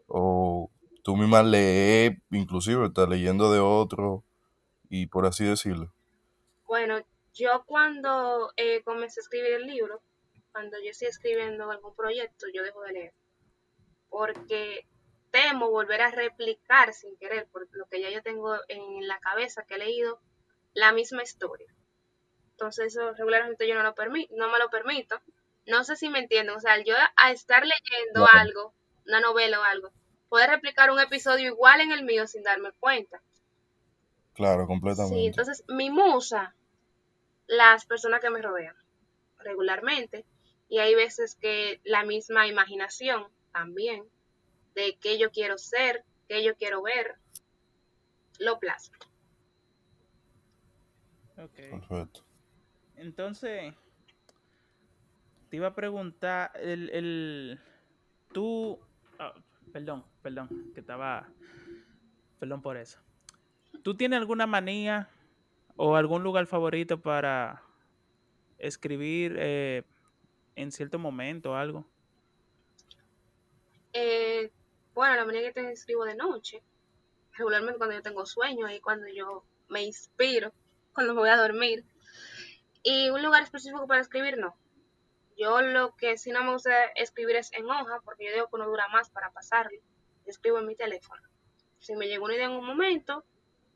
O 0.09 0.71
tú 1.03 1.17
misma 1.17 1.43
lees, 1.43 2.17
inclusive 2.31 2.87
estás 2.87 3.09
leyendo 3.09 3.53
de 3.53 3.61
otro 3.61 4.25
y 4.89 5.07
por 5.09 5.27
así 5.27 5.45
decirlo. 5.45 5.93
Bueno, 6.67 6.99
yo 7.33 7.65
cuando 7.67 8.53
eh, 8.57 8.83
comencé 8.83 9.21
a 9.21 9.23
escribir 9.23 9.53
el 9.53 9.67
libro, 9.67 10.03
cuando 10.53 10.77
yo 10.85 10.91
estoy 10.91 11.09
escribiendo 11.09 11.71
algún 11.71 11.95
proyecto, 11.95 12.47
yo 12.53 12.63
dejo 12.63 12.83
de 12.83 12.93
leer. 12.93 13.15
porque 14.11 14.87
temo 15.31 15.71
volver 15.71 16.03
a 16.03 16.11
replicar 16.13 16.95
sin 16.95 17.17
querer, 17.19 17.49
por 17.51 17.69
lo 17.73 17.87
que 17.87 18.01
ya 18.03 18.11
yo 18.11 18.23
tengo 18.23 18.57
en 18.69 19.09
la 19.09 19.19
cabeza 19.21 19.65
que 19.67 19.75
he 19.77 19.79
leído, 19.79 20.21
la 20.75 20.93
misma 20.93 21.23
historia. 21.25 21.75
Entonces 22.65 22.97
eso 22.97 23.13
regularmente 23.13 23.69
yo 23.69 23.75
no, 23.75 23.83
lo 23.83 23.95
no 23.95 24.51
me 24.51 24.59
lo 24.59 24.71
permito. 24.71 25.21
No 25.67 25.85
sé 25.85 25.97
si 25.97 26.09
me 26.09 26.19
entienden, 26.19 26.57
o 26.57 26.61
sea, 26.61 26.83
yo 26.83 26.95
a 27.17 27.31
estar 27.31 27.63
leyendo 27.63 28.27
algo, 28.27 28.73
una 29.07 29.21
novela 29.21 29.61
o 29.61 29.63
algo, 29.65 29.91
poder 30.31 30.49
replicar 30.49 30.91
un 30.91 30.99
episodio 30.99 31.49
igual 31.49 31.83
en 31.83 31.93
el 31.93 32.05
mío 32.05 32.27
sin 32.27 32.43
darme 32.43 32.73
cuenta. 32.81 33.21
Claro, 34.33 34.67
completamente. 34.67 35.15
Sí, 35.15 35.27
entonces 35.27 35.63
mi 35.69 35.91
musa, 35.91 36.55
las 37.49 37.85
personas 37.85 38.23
que 38.23 38.31
me 38.31 38.41
rodean 38.41 38.77
regularmente, 39.41 40.25
y 40.71 40.79
hay 40.79 40.95
veces 40.95 41.35
que 41.35 41.83
la 41.85 42.03
misma 42.05 42.47
imaginación 42.47 43.27
también, 43.53 44.05
de 44.75 44.97
qué 45.03 45.19
yo 45.19 45.31
quiero 45.31 45.59
ser, 45.59 46.03
qué 46.29 46.43
yo 46.43 46.57
quiero 46.57 46.81
ver, 46.81 47.17
lo 48.39 48.59
plasmo. 48.59 48.97
Ok. 51.37 51.57
Perfecto. 51.57 52.25
Entonces, 52.97 53.75
te 55.51 55.57
iba 55.57 55.69
a 55.69 55.75
preguntar, 55.75 56.53
el, 56.55 56.91
el 56.91 57.61
tú, 58.33 58.79
ah, 59.19 59.35
perdón, 59.73 60.05
perdón, 60.23 60.73
que 60.75 60.81
estaba, 60.81 61.29
perdón 62.39 62.63
por 62.63 62.77
eso. 62.77 62.99
¿Tú 63.83 63.97
tienes 63.97 64.19
alguna 64.19 64.47
manía 64.47 65.09
o 65.77 65.97
algún 65.97 66.23
lugar 66.23 66.47
favorito 66.47 67.01
para 67.01 67.63
escribir 68.59 69.37
eh, 69.39 69.83
en 70.57 70.73
cierto 70.73 70.99
momento 70.99 71.53
o 71.53 71.55
algo? 71.55 71.85
Eh, 73.93 74.51
bueno, 74.95 75.17
la 75.17 75.25
manía 75.25 75.43
que 75.43 75.53
te 75.53 75.73
escribo 75.73 76.05
de 76.05 76.15
noche, 76.15 76.63
regularmente 77.33 77.79
cuando 77.79 77.97
yo 77.97 78.03
tengo 78.03 78.27
sueño 78.27 78.71
y 78.71 78.81
cuando 78.81 79.07
yo 79.09 79.45
me 79.69 79.83
inspiro, 79.83 80.53
cuando 80.93 81.15
me 81.15 81.21
voy 81.21 81.31
a 81.31 81.37
dormir. 81.37 81.85
Y 82.85 83.09
un 83.09 83.23
lugar 83.23 83.43
específico 83.43 83.87
para 83.87 84.03
escribir, 84.03 84.37
no. 84.39 84.55
Yo 85.37 85.61
lo 85.63 85.97
que 85.97 86.17
sí 86.19 86.31
no 86.31 86.45
me 86.45 86.53
gusta 86.53 86.71
escribir 86.95 87.37
es 87.37 87.53
en 87.55 87.65
hoja, 87.65 88.01
porque 88.05 88.27
yo 88.27 88.33
digo 88.35 88.49
que 88.49 88.59
no 88.59 88.67
dura 88.67 88.87
más 88.89 89.11
para 89.11 89.33
pasarlo. 89.33 89.81
escribo 90.27 90.59
en 90.59 90.67
mi 90.67 90.77
teléfono. 90.77 91.23
Si 91.79 91.97
me 91.97 92.07
llega 92.07 92.23
una 92.23 92.35
idea 92.35 92.47
en 92.47 92.53
un 92.53 92.67
momento, 92.67 93.25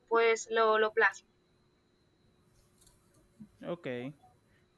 pues 0.09 0.49
lo, 0.51 0.79
lo 0.79 0.93
plasmo. 0.93 1.29
Ok. 3.67 3.89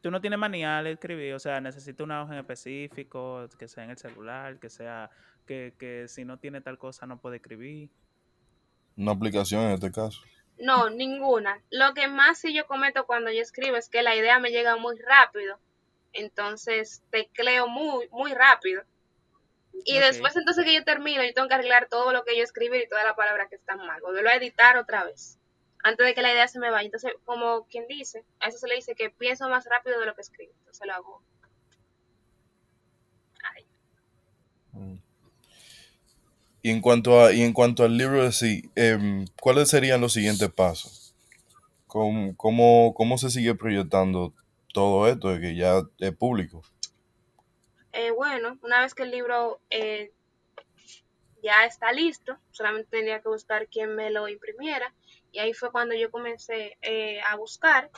Tú 0.00 0.10
no 0.10 0.20
tienes 0.20 0.38
manía 0.38 0.82
de 0.82 0.92
escribir, 0.92 1.34
o 1.34 1.38
sea, 1.38 1.60
necesito 1.60 2.04
una 2.04 2.22
hoja 2.22 2.34
en 2.34 2.38
específico, 2.40 3.46
que 3.58 3.68
sea 3.68 3.84
en 3.84 3.90
el 3.90 3.98
celular, 3.98 4.58
que 4.58 4.70
sea, 4.70 5.10
que, 5.44 5.74
que 5.78 6.08
si 6.08 6.24
no 6.24 6.38
tiene 6.38 6.60
tal 6.60 6.78
cosa 6.78 7.04
no 7.04 7.20
puede 7.20 7.36
escribir. 7.36 7.90
Una 8.96 9.12
aplicación 9.12 9.62
en 9.64 9.72
este 9.72 9.90
caso. 9.90 10.20
No, 10.60 10.90
ninguna. 10.90 11.62
Lo 11.70 11.94
que 11.94 12.06
más 12.06 12.38
sí 12.38 12.54
yo 12.54 12.66
cometo 12.66 13.06
cuando 13.06 13.30
yo 13.30 13.40
escribo 13.40 13.76
es 13.76 13.88
que 13.88 14.02
la 14.02 14.14
idea 14.14 14.38
me 14.38 14.50
llega 14.50 14.76
muy 14.76 14.98
rápido. 14.98 15.58
Entonces 16.12 17.02
tecleo 17.10 17.66
muy, 17.66 18.08
muy 18.10 18.34
rápido. 18.34 18.82
Y 19.84 19.98
después 19.98 20.36
entonces 20.36 20.64
que 20.64 20.74
yo 20.74 20.84
termino, 20.84 21.24
yo 21.24 21.32
tengo 21.32 21.48
que 21.48 21.54
arreglar 21.54 21.88
todo 21.88 22.12
lo 22.12 22.24
que 22.24 22.36
yo 22.36 22.44
escribí 22.44 22.78
y 22.78 22.88
todas 22.88 23.04
las 23.04 23.14
palabras 23.14 23.48
que 23.48 23.56
están 23.56 23.78
mal. 23.86 24.00
Volverlo 24.02 24.28
a 24.28 24.34
editar 24.34 24.76
otra 24.76 25.04
vez. 25.04 25.38
Antes 25.82 26.06
de 26.06 26.14
que 26.14 26.20
la 26.20 26.32
idea 26.32 26.46
se 26.46 26.58
me 26.58 26.70
vaya. 26.70 26.84
Entonces, 26.84 27.14
como 27.24 27.66
quien 27.66 27.86
dice, 27.86 28.24
a 28.40 28.48
eso 28.48 28.58
se 28.58 28.68
le 28.68 28.74
dice 28.74 28.94
que 28.94 29.08
pienso 29.08 29.48
más 29.48 29.64
rápido 29.64 29.98
de 29.98 30.06
lo 30.06 30.14
que 30.14 30.20
escribo. 30.20 30.52
Entonces 30.58 30.86
lo 30.86 30.92
hago. 30.92 31.22
Y 36.62 36.70
en 36.70 36.80
cuanto 36.80 37.20
a, 37.20 37.32
y 37.32 37.42
en 37.42 37.52
cuanto 37.52 37.84
al 37.84 37.96
libro 37.96 38.22
de 38.22 38.32
sí, 38.32 38.70
em, 38.74 39.26
¿cuáles 39.40 39.70
serían 39.70 40.00
los 40.00 40.12
siguientes 40.12 40.50
pasos? 40.50 41.14
¿Cómo, 41.86 42.36
cómo, 42.36 42.94
cómo 42.94 43.18
se 43.18 43.30
sigue 43.30 43.54
proyectando 43.54 44.34
todo 44.72 45.08
esto 45.08 45.28
de 45.30 45.40
que 45.40 45.56
ya 45.56 45.82
es 45.98 46.12
público? 46.12 46.62
Eh, 47.92 48.10
bueno, 48.12 48.58
una 48.62 48.80
vez 48.80 48.94
que 48.94 49.02
el 49.02 49.10
libro 49.10 49.60
eh, 49.70 50.12
ya 51.42 51.64
está 51.64 51.92
listo, 51.92 52.38
solamente 52.50 52.90
tenía 52.90 53.20
que 53.20 53.28
buscar 53.28 53.66
quién 53.68 53.96
me 53.96 54.10
lo 54.10 54.28
imprimiera 54.28 54.94
y 55.32 55.38
ahí 55.38 55.54
fue 55.54 55.70
cuando 55.70 55.94
yo 55.94 56.10
comencé 56.10 56.76
eh, 56.82 57.20
a 57.22 57.36
buscar. 57.36 57.90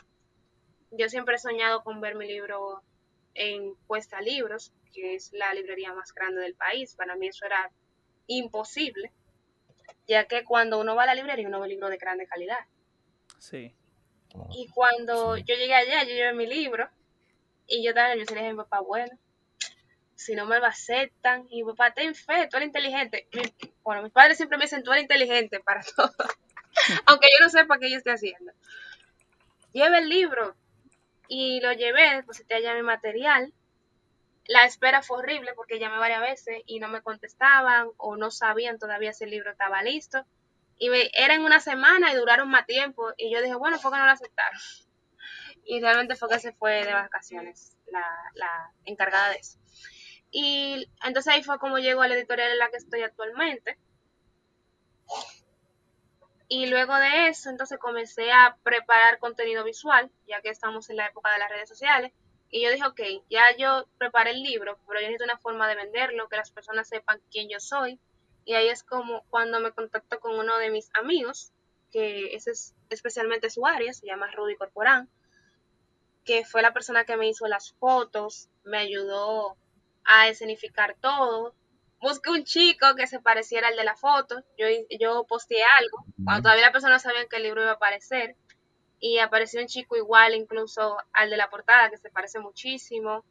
Yo 0.91 1.09
siempre 1.09 1.37
he 1.37 1.39
soñado 1.39 1.83
con 1.83 2.01
ver 2.01 2.15
mi 2.15 2.27
libro 2.27 2.83
en 3.35 3.75
Cuesta 3.87 4.21
Libros, 4.21 4.73
que 4.93 5.15
es 5.15 5.33
la 5.33 5.53
librería 5.55 5.95
más 5.95 6.13
grande 6.13 6.43
del 6.43 6.55
país. 6.55 6.95
Para 6.95 7.17
mí 7.17 7.29
eso 7.29 7.47
era 7.47 7.71
imposible, 8.27 9.13
ya 10.07 10.27
que 10.27 10.45
cuando 10.45 10.81
uno 10.81 10.95
va 10.95 11.05
a 11.05 11.07
la 11.07 11.15
librería 11.15 11.49
uno 11.49 11.61
ve 11.61 11.69
libros 11.69 11.91
de 11.91 11.97
grande 11.97 12.27
calidad. 12.27 12.59
Sí. 13.39 13.75
Y 14.51 14.69
cuando 14.69 15.37
yo 15.37 15.55
llegué 15.55 15.75
allá, 15.75 16.05
yo 16.05 16.11
llevé 16.11 16.33
mi 16.33 16.47
libro 16.47 16.89
y 17.67 17.85
yo 17.85 17.95
también 17.95 18.27
yo 18.27 18.35
le 18.35 18.41
dije 18.41 18.53
mi 18.53 18.57
papá, 18.57 18.81
bueno, 18.81 19.19
si 20.15 20.35
no 20.35 20.47
me 20.47 20.59
lo 20.59 20.67
aceptan, 20.67 21.47
y 21.51 21.63
mi 21.63 21.73
papá, 21.73 21.93
ten 21.93 22.15
fe, 22.15 22.49
tú 22.49 22.57
eres 22.57 22.69
inteligente. 22.69 23.29
bueno, 23.83 24.03
mis 24.03 24.13
padres 24.13 24.37
siempre 24.37 24.59
me 24.59 24.65
dicen, 24.65 24.83
tú 24.83 24.93
eres 24.93 25.03
inteligente 25.03 25.61
para 25.61 25.83
todo, 25.97 26.13
aunque 27.07 27.29
yo 27.29 27.45
no 27.45 27.51
sepa 27.51 27.79
qué 27.79 27.91
yo 27.91 27.97
estoy 27.97 28.15
haciendo. 28.15 28.53
Lleve 29.73 29.99
el 29.99 30.09
libro 30.09 30.55
y 31.29 31.61
lo 31.61 31.73
llevé, 31.73 32.17
deposité 32.17 32.57
allá 32.57 32.75
mi 32.75 32.83
material. 32.83 33.53
La 34.47 34.65
espera 34.65 35.03
fue 35.03 35.19
horrible 35.19 35.53
porque 35.55 35.79
llamé 35.79 35.99
varias 35.99 36.21
veces 36.21 36.63
y 36.67 36.81
no 36.81 36.89
me 36.89 37.03
contestaban 37.03 37.89
o 37.97 38.17
no 38.17 38.31
sabían 38.31 38.79
todavía 38.79 39.13
si 39.13 39.25
el 39.25 39.31
libro 39.31 39.51
estaba 39.53 39.83
listo. 39.83 40.25
Y 40.79 40.91
era 41.15 41.35
en 41.35 41.45
una 41.45 41.61
semana 41.61 42.13
y 42.13 42.17
duraron 42.17 42.51
más 42.51 42.67
tiempo. 42.67 43.13
Y 43.17 43.33
yo 43.33 43.41
dije, 43.41 43.55
bueno, 43.55 43.79
¿por 43.81 43.93
qué 43.93 43.99
no 43.99 44.07
lo 44.07 44.13
aceptaron? 44.13 44.61
Y 45.65 45.81
realmente 45.81 46.17
fue 46.17 46.29
que 46.29 46.41
se 46.41 46.53
fue 46.53 46.85
de 46.85 46.93
vacaciones 46.93 47.77
la, 47.87 48.05
la 48.35 48.73
encargada 48.85 49.29
de 49.29 49.37
eso. 49.37 49.61
Y 50.33 50.91
entonces 51.05 51.33
ahí 51.33 51.45
fue 51.45 51.61
como 51.61 51.79
llegó 51.79 52.03
a 52.03 52.09
la 52.09 52.17
editorial 52.17 52.51
en 52.51 52.59
la 52.59 52.69
que 52.69 52.79
estoy 52.79 53.03
actualmente. 53.03 53.79
Y 56.49 56.67
luego 56.67 56.97
de 56.97 57.29
eso, 57.29 57.49
entonces 57.49 57.79
comencé 57.79 58.33
a 58.33 58.57
preparar 58.63 59.19
contenido 59.19 59.63
visual, 59.63 60.11
ya 60.27 60.41
que 60.41 60.51
estamos 60.51 60.91
en 60.91 60.97
la 60.97 61.07
época 61.07 61.33
de 61.33 61.39
las 61.39 61.51
redes 61.51 61.69
sociales. 61.69 62.13
Y 62.55 62.63
yo 62.63 62.71
dije, 62.71 62.87
ok, 62.87 63.01
ya 63.31 63.57
yo 63.57 63.89
preparé 63.97 64.33
el 64.33 64.43
libro, 64.43 64.79
pero 64.87 65.01
yo 65.01 65.07
necesito 65.07 65.25
una 65.25 65.39
forma 65.39 65.67
de 65.67 65.75
venderlo, 65.75 66.29
que 66.29 66.37
las 66.37 66.51
personas 66.51 66.87
sepan 66.87 67.21
quién 67.31 67.49
yo 67.49 67.59
soy, 67.59 67.99
y 68.45 68.53
ahí 68.55 68.69
es 68.69 68.85
como 68.85 69.25
cuando 69.31 69.59
me 69.59 69.73
contacto 69.73 70.21
con 70.21 70.39
uno 70.39 70.59
de 70.59 70.71
mis 70.71 70.91
amigos, 70.95 71.51
que 71.91 72.35
ese 72.35 72.51
es 72.51 72.75
especialmente 72.91 73.49
su 73.49 73.67
área, 73.67 73.95
se 73.95 74.07
llama 74.07 74.31
Rudy 74.31 74.57
Corporán, 74.57 75.09
que 76.27 76.45
fue 76.45 76.61
la 76.61 76.75
persona 76.75 77.05
que 77.05 77.17
me 77.17 77.27
hizo 77.27 77.47
las 77.49 77.73
fotos, 77.73 78.51
me 78.65 78.79
ayudó 78.79 79.57
a 80.05 80.29
escenificar 80.29 80.95
todo. 81.01 81.55
Busqué 82.01 82.31
un 82.31 82.45
chico 82.45 82.95
que 82.97 83.07
se 83.07 83.21
pareciera 83.21 83.69
al 83.69 83.77
de 83.77 83.85
la 83.85 83.97
foto. 83.97 84.43
Yo, 84.59 84.67
yo 85.01 85.25
posteé 85.25 85.63
algo, 85.81 86.05
cuando 86.25 86.43
todavía 86.43 86.67
la 86.67 86.73
persona 86.73 86.99
sabía 86.99 87.27
que 87.27 87.37
el 87.37 87.45
libro 87.45 87.63
iba 87.63 87.73
a 87.73 87.75
aparecer. 87.75 88.37
Y 89.05 89.19
apareció 89.19 89.61
un 89.61 89.67
chico 89.67 89.97
igual 89.97 90.35
incluso 90.37 90.97
al 91.13 91.29
de 91.29 91.37
la 91.37 91.51
portada, 91.51 91.91
que 91.91 91.99
se 91.99 92.09
parece 92.09 92.39
muchísimo. 92.39 93.25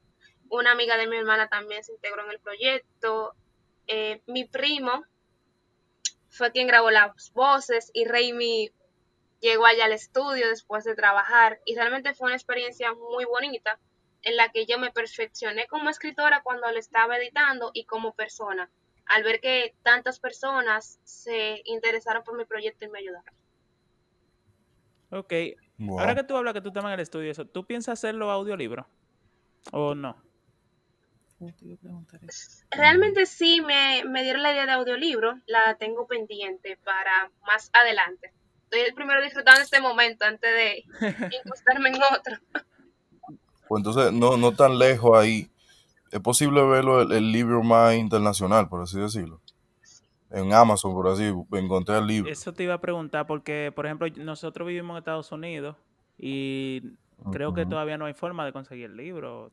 Una 0.49 0.72
amiga 0.72 0.97
de 0.97 1.07
mi 1.07 1.15
hermana 1.15 1.47
también 1.47 1.82
se 1.82 1.93
integró 1.93 2.26
en 2.26 2.32
el 2.32 2.39
proyecto. 2.41 3.34
Eh, 3.88 4.22
mi 4.28 4.43
primo 4.43 5.05
fue 6.30 6.51
quien 6.51 6.67
grabó 6.67 6.91
las 6.91 7.32
voces 7.32 7.89
y 7.93 8.03
Raimi 8.03 8.69
llegó 9.39 9.65
allá 9.65 9.86
al 9.86 9.93
estudio 9.93 10.49
después 10.49 10.84
de 10.84 10.93
trabajar 10.93 11.61
y 11.65 11.76
realmente 11.76 12.13
fue 12.15 12.28
una 12.28 12.36
experiencia 12.36 12.93
muy 12.93 13.24
bonita 13.24 13.80
en 14.24 14.36
la 14.36 14.49
que 14.49 14.65
yo 14.65 14.78
me 14.78 14.91
perfeccioné 14.91 15.67
como 15.67 15.89
escritora 15.89 16.41
cuando 16.43 16.69
lo 16.69 16.78
estaba 16.78 17.17
editando 17.17 17.72
y 17.74 17.86
como 17.86 18.13
persona, 18.13 18.69
al 19.05 19.24
ver 19.24 19.39
que 19.39 19.74
tantas 19.84 20.19
personas 20.19 20.99
se 21.05 21.61
interesaron 21.63 22.26
por 22.26 22.38
mi 22.38 22.43
proyecto 22.43 22.84
y 22.84 22.89
me 22.89 22.99
ayudaron. 22.99 23.34
Ok. 25.11 25.34
Ahora 25.89 26.15
que 26.15 26.23
tú 26.23 26.36
hablas 26.36 26.53
que 26.53 26.61
tú 26.61 26.69
estás 26.69 26.84
en 26.84 26.91
el 26.91 26.99
estudio, 26.99 27.32
eso, 27.32 27.45
¿tú 27.45 27.65
piensas 27.65 27.93
hacerlo 27.93 28.32
audiolibro 28.32 28.88
o 29.71 29.95
no? 29.95 30.15
Realmente 32.69 33.25
sí 33.25 33.61
me, 33.61 34.03
dieron 34.21 34.43
la 34.43 34.51
idea 34.51 34.65
de 34.65 34.73
audiolibro, 34.73 35.39
la 35.47 35.75
tengo 35.75 36.05
pendiente 36.05 36.77
para 36.84 37.32
más 37.47 37.71
adelante. 37.73 38.32
Estoy 38.65 38.82
el 38.82 38.93
primero 38.93 39.21
disfrutando 39.23 39.61
este 39.61 39.82
momento 39.82 40.23
antes 40.25 40.51
de 40.53 40.84
incrustarme 41.38 41.89
en 41.89 41.95
otro. 41.95 42.38
Pues 43.67 43.79
entonces, 43.79 44.13
no, 44.13 44.38
no 44.38 44.51
tan 44.51 44.77
lejos 44.77 45.17
ahí, 45.17 45.49
es 46.11 46.19
posible 46.19 46.63
verlo 46.63 47.01
el, 47.01 47.32
libro 47.32 47.63
más 47.63 47.95
internacional, 47.95 48.69
por 48.69 48.82
así 48.82 48.99
decirlo. 48.99 49.41
En 50.32 50.53
Amazon, 50.53 50.93
por 50.93 51.09
así, 51.09 51.34
encontré 51.51 51.97
el 51.97 52.07
libro. 52.07 52.32
Eso 52.32 52.53
te 52.53 52.63
iba 52.63 52.75
a 52.75 52.82
preguntar, 52.82 53.27
porque, 53.27 53.71
por 53.75 53.86
ejemplo, 53.86 54.07
nosotros 54.17 54.67
vivimos 54.67 54.95
en 54.95 54.97
Estados 54.99 55.32
Unidos 55.32 55.75
y 56.17 56.82
creo 57.32 57.53
que 57.53 57.65
todavía 57.65 57.97
no 57.97 58.05
hay 58.05 58.13
forma 58.13 58.45
de 58.45 58.53
conseguir 58.53 58.86
el 58.86 58.97
libro. 58.97 59.51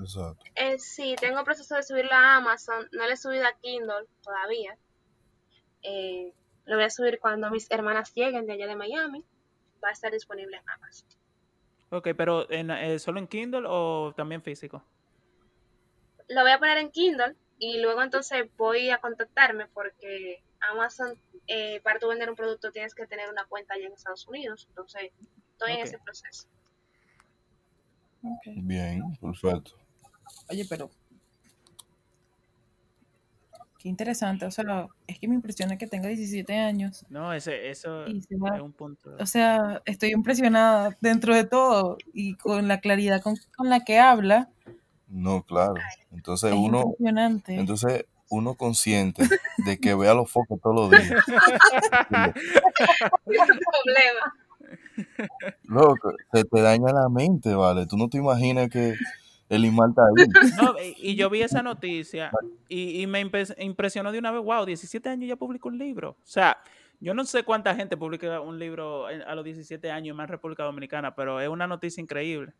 Exacto. 0.00 0.44
Eh, 0.56 0.78
sí, 0.78 1.14
tengo 1.20 1.38
el 1.38 1.44
proceso 1.44 1.76
de 1.76 1.84
subirlo 1.84 2.12
a 2.12 2.36
Amazon. 2.36 2.88
No 2.90 3.06
lo 3.06 3.12
he 3.12 3.16
subido 3.16 3.46
a 3.46 3.52
Kindle 3.60 4.06
todavía. 4.22 4.76
Eh, 5.82 6.32
lo 6.64 6.76
voy 6.76 6.84
a 6.84 6.90
subir 6.90 7.20
cuando 7.20 7.48
mis 7.50 7.70
hermanas 7.70 8.12
lleguen 8.14 8.46
de 8.46 8.54
allá 8.54 8.66
de 8.66 8.74
Miami. 8.74 9.24
Va 9.82 9.90
a 9.90 9.92
estar 9.92 10.10
disponible 10.10 10.56
en 10.56 10.68
Amazon. 10.68 11.08
Ok, 11.90 12.08
pero 12.16 12.50
en, 12.50 12.70
eh, 12.70 12.98
¿solo 12.98 13.20
en 13.20 13.28
Kindle 13.28 13.64
o 13.68 14.12
también 14.16 14.42
físico? 14.42 14.82
Lo 16.28 16.40
voy 16.40 16.50
a 16.50 16.58
poner 16.58 16.78
en 16.78 16.90
Kindle 16.90 17.36
y 17.58 17.80
luego 17.80 18.02
entonces 18.02 18.46
voy 18.56 18.90
a 18.90 18.98
contactarme 18.98 19.66
porque 19.68 20.42
Amazon, 20.72 21.18
eh, 21.46 21.80
para 21.82 21.98
tú 21.98 22.08
vender 22.08 22.30
un 22.30 22.36
producto 22.36 22.72
tienes 22.72 22.94
que 22.94 23.06
tener 23.06 23.28
una 23.30 23.44
cuenta 23.46 23.74
allá 23.74 23.86
en 23.86 23.92
Estados 23.92 24.26
Unidos. 24.28 24.66
Entonces, 24.68 25.10
estoy 25.52 25.72
en 25.72 25.80
ese 25.80 25.98
proceso. 25.98 26.48
Ok. 28.22 28.54
Bien, 28.62 29.02
perfecto. 29.20 29.72
Oye, 30.50 30.64
pero 30.68 30.90
qué 33.78 33.88
interesante. 33.88 34.46
O 34.46 34.50
sea, 34.50 34.86
es 35.06 35.18
que 35.18 35.28
me 35.28 35.34
impresiona 35.34 35.76
que 35.76 35.86
tenga 35.86 36.08
17 36.08 36.54
años. 36.58 37.04
No, 37.10 37.32
ese, 37.32 37.70
eso 37.70 38.04
va- 38.42 38.56
es 38.56 38.62
un 38.62 38.72
punto. 38.72 39.14
O 39.18 39.26
sea, 39.26 39.82
estoy 39.84 40.12
impresionada 40.12 40.96
dentro 41.00 41.34
de 41.34 41.44
todo 41.44 41.98
y 42.12 42.34
con 42.36 42.66
la 42.68 42.80
claridad 42.80 43.20
con, 43.22 43.34
con 43.56 43.68
la 43.68 43.84
que 43.84 43.98
habla. 43.98 44.50
No, 45.14 45.44
claro. 45.44 45.74
Entonces 46.10 46.50
Es 46.50 46.56
uno, 46.58 46.80
impresionante. 46.80 47.54
entonces 47.54 48.04
uno 48.30 48.56
consciente 48.56 49.22
de 49.58 49.78
que 49.78 49.94
vea 49.94 50.12
los 50.12 50.28
focos 50.28 50.60
todos 50.60 50.74
los 50.74 50.90
días. 50.90 51.24
Problema. 53.24 54.34
Loco, 55.62 56.12
se 56.32 56.42
te 56.42 56.60
daña 56.60 56.92
la 56.92 57.08
mente, 57.08 57.54
¿vale? 57.54 57.86
Tú 57.86 57.96
no 57.96 58.08
te 58.08 58.18
imaginas 58.18 58.68
que 58.68 58.94
el 59.48 59.64
Imar 59.64 59.90
está 59.90 60.02
ahí. 60.02 60.26
No, 60.60 60.74
y, 60.96 61.14
yo 61.14 61.30
vi 61.30 61.42
esa 61.42 61.62
noticia 61.62 62.32
y, 62.68 63.00
y 63.00 63.06
me 63.06 63.20
impresionó 63.58 64.10
de 64.10 64.18
una 64.18 64.32
vez, 64.32 64.42
wow, 64.42 64.64
17 64.64 65.08
años 65.08 65.28
ya 65.28 65.36
publicó 65.36 65.68
un 65.68 65.78
libro. 65.78 66.10
O 66.10 66.26
sea, 66.26 66.58
yo 66.98 67.14
no 67.14 67.24
sé 67.24 67.44
cuánta 67.44 67.74
gente 67.76 67.96
publica 67.96 68.40
un 68.40 68.58
libro 68.58 69.06
a 69.06 69.34
los 69.36 69.44
17 69.44 69.92
años 69.92 70.16
más 70.16 70.24
en 70.24 70.30
República 70.30 70.64
Dominicana, 70.64 71.14
pero 71.14 71.40
es 71.40 71.48
una 71.48 71.68
noticia 71.68 72.00
increíble. 72.00 72.52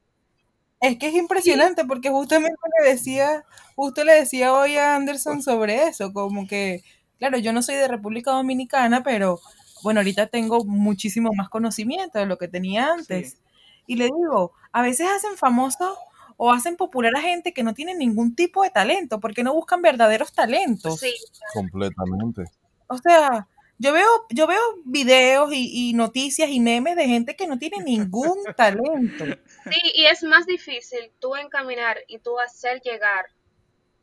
Es 0.81 0.99
que 0.99 1.09
es 1.09 1.15
impresionante 1.15 1.85
porque 1.85 2.11
justamente 2.11 2.59
le 2.81 2.91
decía, 2.91 3.45
justo 3.75 4.05
le 4.05 4.15
decía 4.15 4.53
hoy 4.53 4.77
a 4.77 4.95
Anderson 4.95 5.43
sobre 5.43 5.85
eso, 5.85 6.13
como 6.13 6.47
que, 6.47 6.83
claro, 7.19 7.39
yo 7.39 7.53
no 7.53 7.63
soy 7.63 7.77
de 7.77 7.89
República 7.89 8.33
Dominicana, 8.33 9.03
pero 9.03 9.41
bueno, 9.83 10.01
ahorita 10.01 10.27
tengo 10.27 10.65
muchísimo 10.65 11.31
más 11.35 11.49
conocimiento 11.49 12.19
de 12.19 12.27
lo 12.27 12.39
que 12.39 12.49
tenía 12.49 12.93
antes. 12.93 13.33
Sí. 13.33 13.39
Y 13.87 13.97
le 13.97 14.05
digo, 14.07 14.53
a 14.73 14.83
veces 14.83 15.09
hacen 15.15 15.37
famoso 15.37 15.97
o 16.37 16.53
hacen 16.53 16.77
popular 16.77 17.13
a 17.17 17.21
gente 17.21 17.53
que 17.53 17.63
no 17.63 17.75
tiene 17.75 17.95
ningún 17.95 18.35
tipo 18.35 18.63
de 18.63 18.71
talento, 18.71 19.21
porque 19.21 19.45
no 19.45 19.55
buscan 19.55 19.83
verdaderos 19.83 20.33
talentos. 20.33 21.01
Sí, 21.01 21.15
Completamente. 21.53 22.45
O 22.89 22.99
sea, 22.99 23.47
yo 23.79 23.93
veo, 23.93 24.07
yo 24.31 24.47
veo 24.47 24.61
videos 24.85 25.53
y, 25.53 25.91
y 25.91 25.93
noticias 25.95 26.51
y 26.51 26.61
memes 26.61 26.97
de 26.97 27.07
gente 27.07 27.37
que 27.37 27.47
no 27.47 27.59
tiene 27.59 27.83
ningún 27.83 28.39
talento. 28.57 29.25
sí, 29.71 29.81
y 29.95 30.05
es 30.07 30.23
más 30.23 30.47
difícil 30.47 31.11
tú 31.21 31.37
encaminar 31.37 31.99
y 32.09 32.19
tú 32.19 32.39
hacer 32.41 32.81
llegar 32.83 33.27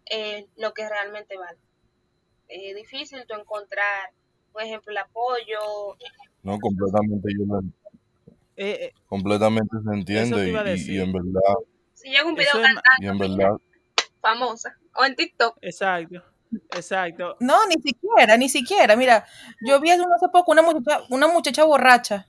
eh, 0.09 0.47
lo 0.57 0.73
que 0.73 0.87
realmente 0.89 1.37
vale. 1.37 1.57
Es 2.47 2.75
difícil 2.75 3.23
tú 3.27 3.35
encontrar, 3.35 4.09
por 4.51 4.61
ejemplo, 4.63 4.91
el 4.91 4.97
apoyo. 4.97 5.95
No, 6.43 6.59
completamente 6.59 7.29
yo 7.37 7.45
lo- 7.45 7.61
Eh, 8.57 8.77
eh, 8.85 8.93
completamente 9.07 9.75
se 9.83 9.93
entiende 9.93 10.75
y- 10.75 10.99
en 10.99 11.11
verdad, 11.13 11.55
Si 11.93 12.09
llega 12.09 12.25
un 12.25 12.35
video 12.35 12.53
cantando, 12.53 12.81
y 12.99 13.05
en 13.07 13.17
verdad, 13.17 13.57
famosa, 14.21 14.77
o 14.95 15.05
en 15.05 15.15
TikTok, 15.15 15.57
exacto, 15.61 16.21
exacto. 16.75 17.37
No, 17.39 17.65
ni 17.67 17.75
siquiera, 17.81 18.35
ni 18.37 18.49
siquiera. 18.49 18.95
Mira, 18.95 19.25
yo 19.61 19.79
vi 19.79 19.91
hace 19.91 20.03
hace 20.03 20.27
poco 20.31 20.51
una 20.51 20.61
muchacha, 20.61 21.03
una 21.09 21.27
muchacha 21.27 21.63
borracha, 21.63 22.27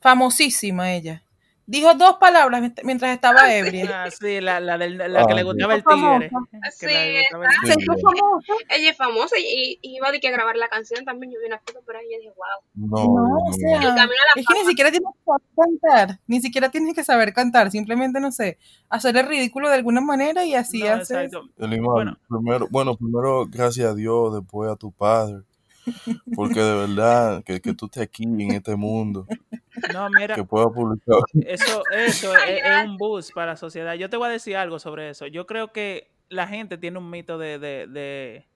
famosísima 0.00 0.92
ella. 0.92 1.22
Dijo 1.72 1.94
dos 1.94 2.16
palabras 2.20 2.60
mient- 2.60 2.82
mientras 2.84 3.14
estaba 3.14 3.50
ebria. 3.54 4.04
Ah, 4.04 4.10
sí, 4.10 4.42
la, 4.42 4.60
la, 4.60 4.76
del- 4.76 4.98
la 4.98 5.24
que 5.26 5.32
Ah, 5.32 5.36
le 5.36 5.40
sí. 5.40 5.46
gustaba 5.46 5.74
el 5.74 5.82
Famosa. 5.82 6.18
tigre. 6.18 6.30
Sí, 6.70 6.86
Que 6.86 6.86
le 6.92 7.18
gustaba 7.22 7.44
el 7.46 7.76
tigre. 7.76 7.86
famosa. 8.02 8.52
ella 8.68 8.90
es 8.90 8.96
famosa 8.98 9.36
y, 9.38 9.78
y 9.80 9.96
iba 9.96 10.12
de 10.12 10.20
que 10.20 10.28
a 10.28 10.32
grabar 10.32 10.54
la 10.56 10.68
canción 10.68 11.02
también. 11.06 11.32
Yo 11.32 11.40
vi 11.40 11.46
una 11.46 11.58
foto 11.60 11.80
por 11.80 11.96
ahí 11.96 12.04
y 12.12 12.18
dije, 12.18 12.28
wow. 12.36 12.46
no, 12.74 13.04
No, 13.04 13.36
o. 13.38 13.48
El 13.48 13.54
sea, 13.54 13.80
camino 13.80 14.02
a 14.02 14.04
la 14.04 14.40
es 14.42 14.46
que 14.46 14.54
ni 14.54 14.66
siquiera 14.68 14.90
tienes 14.90 15.08
que 15.14 15.24
saber 15.24 15.42
cantar, 15.56 16.20
ni 16.26 16.40
siquiera 16.42 16.68
tienes 16.68 16.94
que 16.94 17.04
saber 17.04 17.32
cantar, 17.32 17.70
simplemente, 17.70 18.20
no 18.20 18.32
sé, 18.32 18.58
hacer 18.90 19.16
el 19.16 19.26
ridículo 19.26 19.70
de 19.70 19.76
alguna 19.76 20.02
manera 20.02 20.44
y 20.44 20.54
así 20.54 20.80
No, 20.82 20.92
haces. 20.92 21.32
Bueno, 21.56 22.18
primero, 22.28 22.68
bueno, 22.70 22.96
primero, 22.98 23.46
gracias 23.46 23.86
a 23.92 23.94
Dios, 23.94 24.34
después 24.34 24.70
a 24.70 24.76
tu 24.76 24.92
padre, 24.92 25.38
porque 26.34 26.60
de 26.60 26.74
verdad 26.74 27.42
que, 27.44 27.60
que 27.60 27.74
tú 27.74 27.86
estés 27.86 28.04
aquí 28.04 28.24
en 28.24 28.52
este 28.52 28.76
mundo, 28.76 29.26
no, 29.92 30.08
mira, 30.10 30.34
que 30.34 30.44
puedas 30.44 30.72
publicar. 30.72 31.18
Eso, 31.46 31.82
eso 31.92 32.34
es, 32.36 32.62
es 32.64 32.84
un 32.84 32.96
boost 32.96 33.32
para 33.32 33.52
la 33.52 33.56
sociedad. 33.56 33.94
Yo 33.94 34.08
te 34.10 34.16
voy 34.16 34.28
a 34.28 34.32
decir 34.32 34.56
algo 34.56 34.78
sobre 34.78 35.10
eso. 35.10 35.26
Yo 35.26 35.46
creo 35.46 35.72
que 35.72 36.12
la 36.28 36.46
gente 36.46 36.78
tiene 36.78 36.98
un 36.98 37.10
mito 37.10 37.38
de, 37.38 37.58
de, 37.58 37.86
de, 37.86 38.46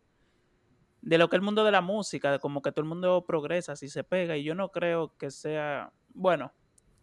de 1.03 1.18
lo 1.18 1.29
que 1.29 1.37
es 1.37 1.39
el 1.39 1.45
mundo 1.45 1.64
de 1.64 1.72
la 1.72 1.81
música, 1.81 2.33
de 2.33 2.39
como 2.39 2.62
que 2.62 2.72
todo 2.72 2.83
el 2.83 2.89
mundo 2.89 3.24
progresa 3.27 3.77
si 3.77 3.89
se 3.89 4.05
pega, 4.05 4.37
y 4.37 4.45
yo 4.45 4.55
no 4.55 4.70
creo 4.70 5.16
que 5.16 5.31
sea, 5.31 5.93
bueno, 6.14 6.53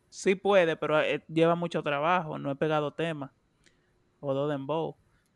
sí 0.09 0.35
puede, 0.35 0.75
pero 0.75 1.01
eh, 1.01 1.23
lleva 1.27 1.55
mucho 1.55 1.83
trabajo, 1.83 2.37
no 2.37 2.51
he 2.51 2.55
pegado 2.55 2.93
temas 2.93 3.31
o 4.19 4.33
do 4.33 4.47
dembow. 4.47 4.95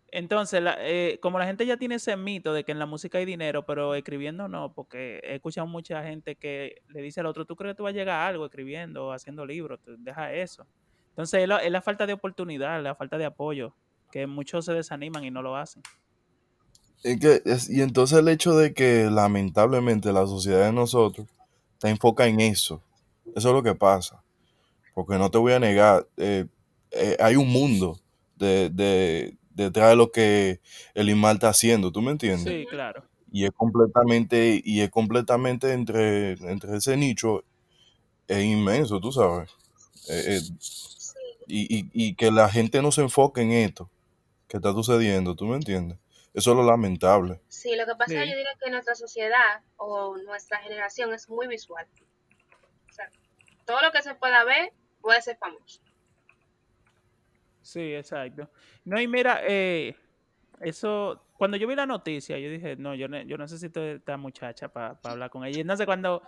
Entonces, 0.10 0.64
eh, 0.80 1.20
como 1.22 1.38
la 1.38 1.46
gente 1.46 1.66
ya 1.66 1.78
tiene 1.78 1.96
ese 1.96 2.16
mito 2.16 2.54
de 2.54 2.64
que 2.64 2.72
en 2.72 2.80
la 2.80 2.86
música 2.86 3.18
hay 3.18 3.26
dinero, 3.26 3.66
pero 3.66 3.94
escribiendo 3.94 4.48
no, 4.48 4.74
porque 4.74 5.20
he 5.24 5.36
escuchado 5.36 5.68
mucha 5.68 6.02
gente 6.04 6.36
que 6.36 6.82
le 6.88 7.02
dice 7.02 7.20
al 7.20 7.26
otro, 7.26 7.46
¿tú 7.46 7.56
crees 7.56 7.74
que 7.74 7.78
tú 7.78 7.84
vas 7.84 7.94
a 7.94 7.96
llegar 7.96 8.22
a 8.22 8.28
algo 8.28 8.46
escribiendo 8.46 9.12
haciendo 9.12 9.46
libros? 9.46 9.80
Deja 9.86 10.34
eso. 10.34 10.66
Entonces, 11.10 11.42
es 11.42 11.72
la, 11.72 11.82
falta 11.82 12.06
de 12.06 12.14
oportunidad, 12.14 12.82
la 12.82 12.96
falta 12.96 13.18
de 13.18 13.26
apoyo, 13.26 13.74
que 14.12 14.28
muchos 14.28 14.66
se 14.66 14.74
desaniman 14.74 15.24
y 15.26 15.32
no 15.32 15.42
lo 15.42 15.58
hacen. 15.58 15.82
Es 17.04 17.20
que 17.20 17.42
y 17.70 17.82
entonces 17.82 18.20
el 18.20 18.28
hecho 18.28 18.56
de 18.56 18.74
que 18.74 19.10
lamentablemente 19.12 20.12
la 20.14 20.26
sociedad 20.26 20.66
de 20.66 20.72
nosotros 20.72 21.28
está 21.74 21.90
enfocada 21.90 22.30
en 22.30 22.40
eso, 22.40 22.82
eso 23.36 23.50
es 23.50 23.54
lo 23.54 23.64
que 23.64 23.76
pasa. 23.76 24.24
Porque 24.94 25.18
no 25.18 25.30
te 25.30 25.38
voy 25.38 25.54
a 25.54 25.60
negar, 25.60 26.08
eh, 26.18 26.46
eh, 26.92 27.18
hay 27.20 27.36
un 27.36 27.50
mundo 27.50 28.00
de, 28.36 28.70
de- 28.70 29.38
detrás 29.58 29.90
de 29.90 29.96
lo 29.96 30.12
que 30.12 30.62
el 30.94 31.10
Imar 31.10 31.36
está 31.36 31.50
haciendo, 31.50 31.92
¿tú 31.92 32.02
me 32.02 32.12
entiendes? 32.12 32.54
Sí, 32.54 32.66
claro. 32.70 33.04
Y 33.32 33.46
es 33.46 33.52
completamente, 33.52 34.62
y 34.64 34.82
es 34.82 34.90
completamente 34.90 35.74
entre, 35.74 36.34
entre 36.34 36.78
ese 36.78 36.96
nicho, 36.96 37.44
es 38.28 38.44
inmenso, 38.44 39.00
tú 39.00 39.12
sabes. 39.12 39.50
Eh, 40.10 40.38
eh, 40.38 40.42
Sí, 40.60 41.20
y, 41.48 41.78
y, 41.80 41.90
y 41.94 42.16
que 42.16 42.30
la 42.32 42.50
gente 42.50 42.82
no 42.82 42.92
se 42.92 43.02
enfoque 43.02 43.42
en 43.42 43.52
esto 43.52 43.90
que 44.48 44.58
está 44.58 44.72
sucediendo, 44.74 45.36
¿tú 45.36 45.46
me 45.46 45.56
entiendes? 45.56 45.98
Eso 46.34 46.52
es 46.52 46.58
lo 46.58 46.64
lamentable. 46.64 47.42
sí, 47.48 47.76
lo 47.76 47.86
que 47.86 47.96
pasa 47.96 48.14
es 48.14 48.20
que 48.22 48.30
yo 48.30 48.36
diría 48.38 48.52
que 48.64 48.70
nuestra 48.70 48.96
sociedad 48.96 49.62
o 49.78 50.18
nuestra 50.18 50.60
generación 50.60 51.14
es 51.14 51.28
muy 51.30 51.48
visual. 51.48 51.88
O 52.90 52.94
sea, 52.94 53.10
todo 53.66 53.82
lo 53.82 53.92
que 53.92 54.02
se 54.02 54.14
pueda 54.16 54.44
ver 54.44 54.72
puede 55.02 55.22
ser 55.22 55.38
famoso. 55.38 55.82
Sí, 57.68 57.94
exacto. 57.96 58.50
No, 58.86 58.98
y 59.02 59.10
mira, 59.10 59.42
eh, 59.46 59.94
eso, 60.62 61.28
cuando 61.34 61.58
yo 61.58 61.68
vi 61.68 61.76
la 61.76 61.86
noticia, 61.86 62.40
yo 62.40 62.50
dije, 62.50 62.78
no, 62.78 62.96
yo, 62.96 63.10
ne- 63.10 63.26
yo 63.28 63.38
necesito 63.38 63.84
esta 63.84 64.16
muchacha 64.16 64.70
para 64.70 64.98
hablar 65.04 65.30
con 65.30 65.44
ella. 65.44 65.58
Y 65.58 65.62
entonces 65.62 65.86
cuando 65.86 66.22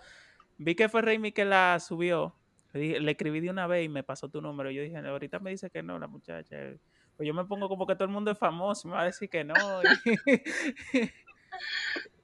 vi 0.58 0.74
que 0.74 0.90
fue 0.90 1.00
Raimi 1.00 1.32
que 1.32 1.46
la 1.46 1.80
subió, 1.80 2.36
le, 2.74 2.80
dije- 2.80 3.00
le 3.00 3.12
escribí 3.12 3.40
de 3.40 3.48
una 3.48 3.66
vez 3.66 3.86
y 3.86 3.88
me 3.88 4.02
pasó 4.02 4.28
tu 4.28 4.42
número. 4.42 4.70
Yo 4.70 4.82
dije, 4.82 4.98
ahorita 4.98 5.38
me 5.38 5.48
dice 5.50 5.70
que 5.70 5.82
no, 5.82 5.98
la 5.98 6.08
muchacha. 6.08 6.56
Pues 7.16 7.26
yo 7.26 7.32
me 7.32 7.46
pongo 7.46 7.70
como 7.70 7.86
que 7.86 7.94
todo 7.94 8.04
el 8.04 8.10
mundo 8.10 8.30
es 8.32 8.38
famoso, 8.38 8.88
me 8.88 8.94
va 8.96 9.00
a 9.02 9.04
decir 9.06 9.30
que 9.30 9.42
no. 9.42 9.80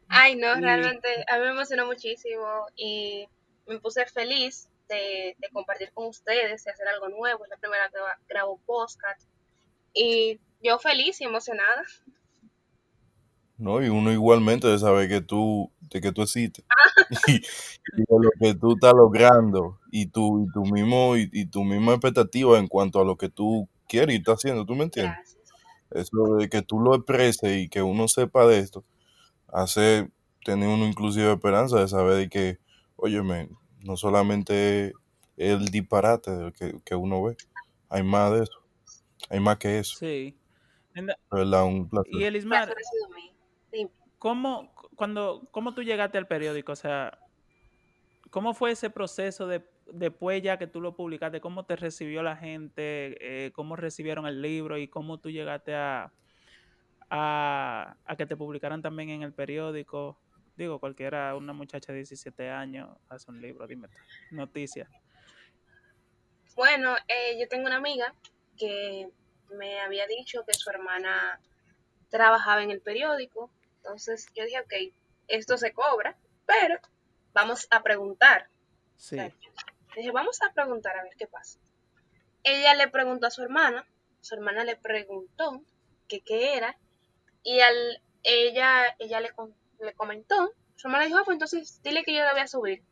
Ay, 0.08 0.36
no, 0.36 0.54
realmente 0.60 1.08
a 1.28 1.38
mí 1.38 1.44
me 1.44 1.50
emocionó 1.52 1.86
muchísimo 1.86 2.66
y 2.76 3.26
me 3.66 3.78
puse 3.80 4.04
feliz 4.06 4.68
de, 4.88 5.36
de 5.38 5.48
compartir 5.52 5.90
con 5.92 6.06
ustedes, 6.06 6.64
de 6.64 6.70
hacer 6.70 6.88
algo 6.88 7.08
nuevo. 7.08 7.44
Es 7.44 7.50
la 7.50 7.56
primera 7.56 7.88
que 7.90 7.98
gra- 7.98 8.18
grabo 8.28 8.60
podcast 8.66 9.22
y 9.92 10.38
yo 10.62 10.78
feliz 10.78 11.20
y 11.20 11.24
emocionada. 11.24 11.82
¿no? 13.58 13.82
Y 13.82 13.88
uno 13.88 14.12
igualmente 14.12 14.66
de 14.68 14.78
saber 14.78 15.08
que 15.08 15.20
tú, 15.22 15.70
de 15.80 16.00
que 16.00 16.12
tú 16.12 16.22
existes. 16.22 16.64
y, 17.26 17.36
y 17.36 17.40
de 17.96 18.06
lo 18.08 18.30
que 18.38 18.54
tú 18.54 18.72
estás 18.74 18.92
logrando 18.94 19.80
y 19.90 20.06
tu, 20.06 20.44
y 20.44 20.52
tu 20.52 20.62
mismo, 20.64 21.16
y, 21.16 21.30
y 21.32 21.46
tu 21.46 21.64
misma 21.64 21.92
expectativa 21.92 22.58
en 22.58 22.68
cuanto 22.68 23.00
a 23.00 23.04
lo 23.04 23.16
que 23.16 23.28
tú 23.28 23.68
quieres 23.88 24.14
y 24.14 24.18
estás 24.18 24.36
haciendo, 24.36 24.66
¿tú 24.66 24.74
me 24.74 24.84
entiendes? 24.84 25.14
Gracias. 25.16 25.36
Eso 26.12 26.36
de 26.36 26.48
que 26.50 26.62
tú 26.62 26.80
lo 26.80 26.94
expreses 26.94 27.56
y 27.56 27.68
que 27.68 27.80
uno 27.80 28.08
sepa 28.08 28.46
de 28.46 28.58
esto, 28.58 28.84
hace 29.48 30.10
tener 30.44 30.68
uno 30.68 30.86
inclusive 30.86 31.32
esperanza 31.32 31.80
de 31.80 31.88
saber 31.88 32.16
de 32.16 32.28
que, 32.28 32.58
óyeme, 32.96 33.48
no 33.86 33.96
solamente 33.96 34.92
el 35.36 35.66
disparate 35.66 36.30
del 36.30 36.52
que, 36.52 36.80
que 36.84 36.94
uno 36.94 37.22
ve, 37.22 37.36
hay 37.88 38.02
más 38.02 38.32
de 38.32 38.42
eso. 38.44 38.66
Hay 39.30 39.40
más 39.40 39.58
que 39.58 39.78
eso. 39.78 39.96
Sí. 39.96 40.36
¿Verdad? 41.30 41.64
Un 41.64 41.88
placer. 41.88 42.14
Y 42.14 42.24
Elismar. 42.24 42.74
¿cómo, 44.18 44.72
cuando, 44.94 45.46
¿cómo 45.50 45.74
tú 45.74 45.82
llegaste 45.82 46.18
al 46.18 46.26
periódico? 46.26 46.72
O 46.72 46.76
sea, 46.76 47.18
¿cómo 48.30 48.54
fue 48.54 48.72
ese 48.72 48.90
proceso 48.90 49.46
de, 49.46 49.62
después 49.92 50.42
ya 50.42 50.58
que 50.58 50.66
tú 50.66 50.80
lo 50.80 50.96
publicaste? 50.96 51.40
¿Cómo 51.40 51.64
te 51.64 51.76
recibió 51.76 52.22
la 52.22 52.36
gente? 52.36 53.16
Eh, 53.20 53.52
¿Cómo 53.52 53.76
recibieron 53.76 54.26
el 54.26 54.40
libro? 54.40 54.78
¿Y 54.78 54.88
cómo 54.88 55.18
tú 55.18 55.30
llegaste 55.30 55.74
a, 55.74 56.12
a, 57.10 57.96
a 58.04 58.16
que 58.16 58.26
te 58.26 58.36
publicaran 58.36 58.80
también 58.82 59.10
en 59.10 59.22
el 59.22 59.32
periódico? 59.32 60.18
Digo, 60.56 60.78
cualquiera, 60.80 61.34
una 61.36 61.52
muchacha 61.52 61.92
de 61.92 61.98
17 61.98 62.48
años 62.50 62.88
hace 63.08 63.30
un 63.30 63.40
libro, 63.42 63.66
dime 63.66 63.88
tú. 63.88 63.96
Noticias. 64.30 64.88
Bueno, 66.54 66.96
eh, 67.08 67.38
yo 67.38 67.46
tengo 67.48 67.66
una 67.66 67.76
amiga 67.76 68.14
que 68.56 69.08
me 69.50 69.80
había 69.80 70.06
dicho 70.06 70.44
que 70.46 70.54
su 70.54 70.70
hermana 70.70 71.38
trabajaba 72.08 72.62
en 72.62 72.70
el 72.70 72.80
periódico. 72.80 73.50
Entonces 73.76 74.26
yo 74.34 74.44
dije, 74.44 74.60
ok, 74.60 74.94
esto 75.28 75.58
se 75.58 75.72
cobra, 75.72 76.16
pero 76.46 76.78
vamos 77.34 77.66
a 77.70 77.82
preguntar. 77.82 78.48
Sí. 78.96 79.18
Dije, 79.94 80.10
vamos 80.10 80.40
a 80.42 80.52
preguntar 80.52 80.96
a 80.96 81.02
ver 81.02 81.12
qué 81.18 81.26
pasa. 81.26 81.58
Ella 82.42 82.74
le 82.74 82.88
preguntó 82.88 83.26
a 83.26 83.30
su 83.30 83.42
hermana, 83.42 83.86
su 84.20 84.34
hermana 84.34 84.64
le 84.64 84.76
preguntó 84.76 85.62
que 86.08 86.20
qué 86.20 86.56
era, 86.56 86.78
y 87.42 87.60
al 87.60 88.02
ella, 88.22 88.96
ella 88.98 89.20
le, 89.20 89.30
con- 89.32 89.54
le 89.80 89.94
comentó, 89.94 90.52
su 90.76 90.88
hermana 90.88 91.06
dijo, 91.06 91.18
ah, 91.18 91.22
pues 91.24 91.34
entonces 91.34 91.80
dile 91.82 92.04
que 92.04 92.14
yo 92.14 92.22
la 92.22 92.32
voy 92.32 92.40
a 92.42 92.46
subir. 92.46 92.82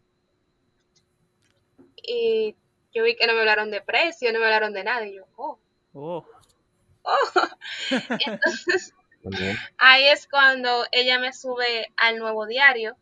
Y 2.06 2.54
yo 2.92 3.02
vi 3.02 3.16
que 3.16 3.26
no 3.26 3.32
me 3.34 3.40
hablaron 3.40 3.70
de 3.70 3.80
precio, 3.80 4.32
no 4.32 4.38
me 4.38 4.44
hablaron 4.46 4.72
de 4.72 4.84
nada, 4.84 5.06
y 5.06 5.16
yo, 5.16 5.24
oh, 5.36 5.58
Oh, 5.94 6.24
entonces 8.26 8.94
También. 9.22 9.56
ahí 9.78 10.06
es 10.06 10.26
cuando 10.26 10.84
ella 10.90 11.18
me 11.18 11.32
sube 11.32 11.92
al 11.96 12.18
nuevo 12.18 12.46
diario. 12.46 12.96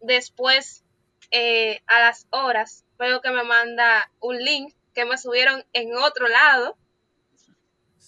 Después, 0.00 0.84
eh, 1.30 1.82
a 1.86 2.00
las 2.00 2.26
horas, 2.30 2.84
veo 2.98 3.20
que 3.20 3.30
me 3.30 3.42
manda 3.42 4.10
un 4.20 4.38
link 4.38 4.74
que 4.94 5.04
me 5.04 5.18
subieron 5.18 5.64
en 5.72 5.94
otro 5.96 6.28
lado. 6.28 6.76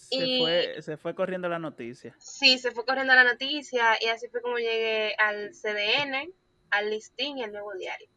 Se, 0.08 0.24
Y- 0.24 0.38
fue, 0.38 0.82
se 0.82 0.96
fue 0.96 1.14
corriendo 1.14 1.48
la 1.48 1.58
noticia. 1.58 2.14
Sí, 2.18 2.58
se 2.58 2.70
fue 2.70 2.84
corriendo 2.84 3.14
la 3.14 3.24
noticia 3.24 3.96
y 4.00 4.06
así 4.06 4.28
fue 4.28 4.40
como 4.40 4.58
llegué 4.58 5.14
al 5.18 5.52
CDN, 5.52 6.32
al 6.70 6.90
listín 6.90 7.38
y 7.38 7.42
al 7.42 7.52
nuevo 7.52 7.72
diario. 7.74 8.08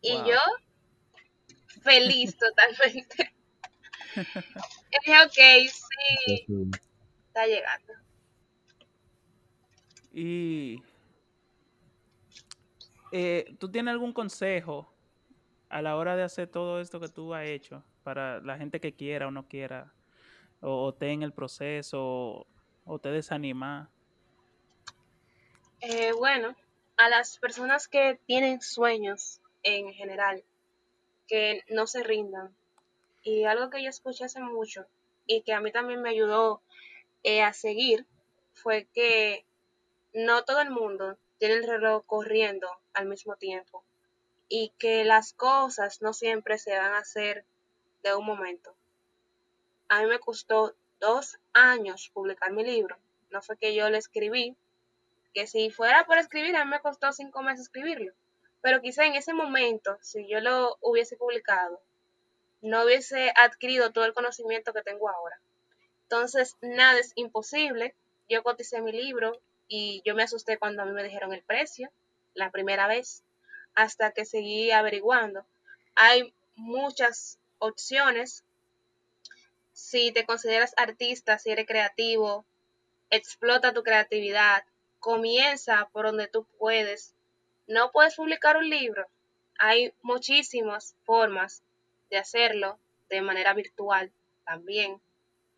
Y 0.00 0.12
Wow. 0.12 0.26
yo, 0.26 0.38
feliz 1.82 2.36
totalmente. 2.36 3.32
y 4.92 5.06
dije, 5.06 5.22
ok, 5.24 5.70
sí, 6.26 6.46
está 7.26 7.46
llegando. 7.46 7.92
Y 10.12 10.82
eh, 13.12 13.56
¿tú 13.58 13.70
tienes 13.70 13.92
algún 13.92 14.12
consejo 14.12 14.92
a 15.68 15.82
la 15.82 15.96
hora 15.96 16.16
de 16.16 16.22
hacer 16.22 16.48
todo 16.48 16.80
esto 16.80 17.00
que 17.00 17.08
tú 17.08 17.34
has 17.34 17.46
hecho 17.46 17.84
para 18.02 18.40
la 18.40 18.56
gente 18.56 18.80
que 18.80 18.94
quiera 18.94 19.28
o 19.28 19.30
no 19.30 19.46
quiera, 19.46 19.92
o, 20.60 20.90
esté 20.90 21.12
en 21.12 21.22
el 21.22 21.32
proceso, 21.32 22.00
o, 22.00 22.46
o 22.84 22.98
te 22.98 23.10
desanima? 23.10 23.90
Eh, 25.80 26.12
bueno, 26.12 26.54
a 26.96 27.08
las 27.08 27.38
personas 27.38 27.88
que 27.88 28.20
tienen 28.26 28.60
sueños 28.60 29.40
en 29.62 29.92
general, 29.92 30.44
que 31.26 31.62
no 31.68 31.86
se 31.86 32.02
rindan. 32.02 32.54
Y 33.22 33.44
algo 33.44 33.70
que 33.70 33.82
yo 33.82 33.88
escuché 33.88 34.24
hace 34.24 34.40
mucho 34.40 34.86
y 35.26 35.42
que 35.42 35.52
a 35.52 35.60
mí 35.60 35.70
también 35.72 36.02
me 36.02 36.10
ayudó 36.10 36.62
eh, 37.22 37.42
a 37.42 37.52
seguir 37.52 38.06
fue 38.54 38.86
que 38.92 39.44
no 40.12 40.44
todo 40.44 40.60
el 40.60 40.70
mundo 40.70 41.16
tiene 41.38 41.54
el 41.54 41.66
reloj 41.66 42.04
corriendo 42.04 42.68
al 42.92 43.06
mismo 43.06 43.36
tiempo 43.36 43.84
y 44.48 44.72
que 44.78 45.04
las 45.04 45.32
cosas 45.32 46.02
no 46.02 46.12
siempre 46.12 46.58
se 46.58 46.76
van 46.76 46.92
a 46.92 46.98
hacer 46.98 47.44
de 48.02 48.14
un 48.14 48.26
momento. 48.26 48.74
A 49.90 50.00
mí 50.00 50.06
me 50.06 50.20
costó 50.20 50.74
dos 51.00 51.38
años 51.52 52.10
publicar 52.14 52.52
mi 52.52 52.64
libro. 52.64 52.96
No 53.30 53.42
fue 53.42 53.58
que 53.58 53.74
yo 53.74 53.90
lo 53.90 53.96
escribí, 53.96 54.56
que 55.34 55.46
si 55.46 55.70
fuera 55.70 56.06
por 56.06 56.16
escribir, 56.16 56.56
a 56.56 56.64
mí 56.64 56.70
me 56.70 56.80
costó 56.80 57.12
cinco 57.12 57.42
meses 57.42 57.66
escribirlo. 57.66 58.12
Pero 58.62 58.80
quizá 58.80 59.04
en 59.04 59.16
ese 59.16 59.34
momento, 59.34 59.98
si 60.00 60.28
yo 60.28 60.40
lo 60.40 60.78
hubiese 60.80 61.16
publicado, 61.16 61.82
no 62.62 62.84
hubiese 62.84 63.32
adquirido 63.36 63.90
todo 63.90 64.04
el 64.04 64.14
conocimiento 64.14 64.72
que 64.72 64.82
tengo 64.82 65.10
ahora. 65.10 65.40
Entonces, 66.04 66.56
nada 66.60 66.98
es 66.98 67.12
imposible. 67.16 67.94
Yo 68.28 68.44
coticé 68.44 68.80
mi 68.80 68.92
libro 68.92 69.40
y 69.66 70.02
yo 70.04 70.14
me 70.14 70.22
asusté 70.22 70.56
cuando 70.56 70.82
a 70.82 70.86
mí 70.86 70.92
me 70.92 71.02
dijeron 71.02 71.32
el 71.32 71.42
precio 71.42 71.90
la 72.34 72.52
primera 72.52 72.86
vez, 72.86 73.24
hasta 73.74 74.12
que 74.12 74.24
seguí 74.24 74.70
averiguando. 74.70 75.44
Hay 75.96 76.32
muchas 76.54 77.40
opciones. 77.58 78.44
Si 79.80 80.12
te 80.12 80.24
consideras 80.24 80.74
artista, 80.76 81.38
si 81.38 81.50
eres 81.50 81.66
creativo, 81.66 82.44
explota 83.08 83.72
tu 83.72 83.82
creatividad, 83.82 84.62
comienza 85.00 85.88
por 85.92 86.06
donde 86.06 86.28
tú 86.28 86.44
puedes. 86.58 87.12
No 87.66 87.90
puedes 87.90 88.14
publicar 88.14 88.56
un 88.56 88.68
libro. 88.70 89.06
Hay 89.58 89.92
muchísimas 90.02 90.94
formas 91.04 91.62
de 92.08 92.18
hacerlo 92.18 92.78
de 93.08 93.22
manera 93.22 93.52
virtual 93.52 94.12
también, 94.44 95.00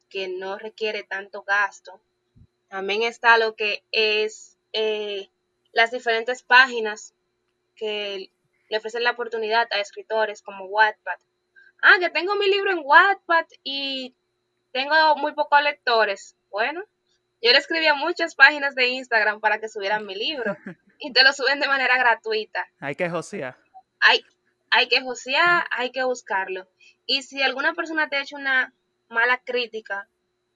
que 0.08 0.28
no 0.28 0.56
requiere 0.56 1.02
tanto 1.02 1.42
gasto. 1.42 2.00
También 2.68 3.02
está 3.02 3.36
lo 3.36 3.54
que 3.54 3.82
es 3.90 4.56
eh, 4.72 5.28
las 5.72 5.90
diferentes 5.90 6.42
páginas 6.42 7.12
que 7.74 8.30
le 8.70 8.78
ofrecen 8.78 9.04
la 9.04 9.10
oportunidad 9.10 9.66
a 9.72 9.80
escritores 9.80 10.40
como 10.42 10.64
Wattpad. 10.66 11.18
Ah, 11.82 11.96
que 11.98 12.10
tengo 12.10 12.36
mi 12.36 12.48
libro 12.48 12.70
en 12.70 12.80
Wattpad 12.84 13.46
y 13.64 14.14
tengo 14.72 15.16
muy 15.16 15.32
pocos 15.32 15.60
lectores. 15.62 16.36
Bueno, 16.48 16.84
yo 17.42 17.50
le 17.50 17.58
escribí 17.58 17.86
a 17.86 17.94
muchas 17.94 18.36
páginas 18.36 18.76
de 18.76 18.86
Instagram 18.86 19.40
para 19.40 19.58
que 19.58 19.68
subieran 19.68 20.06
mi 20.06 20.14
libro 20.14 20.56
y 21.00 21.12
te 21.12 21.24
lo 21.24 21.32
suben 21.32 21.58
de 21.58 21.66
manera 21.66 21.98
gratuita. 21.98 22.68
Hay 22.78 22.94
que 22.94 23.10
josear. 23.10 23.56
Hay, 23.98 24.24
hay 24.70 24.86
que 24.86 25.00
josear, 25.00 25.66
hay 25.72 25.90
que 25.90 26.04
buscarlo. 26.04 26.68
Y 27.04 27.22
si 27.22 27.42
alguna 27.42 27.74
persona 27.74 28.08
te 28.08 28.16
ha 28.16 28.22
hecho 28.22 28.36
una 28.36 28.72
mala 29.08 29.38
crítica 29.38 30.08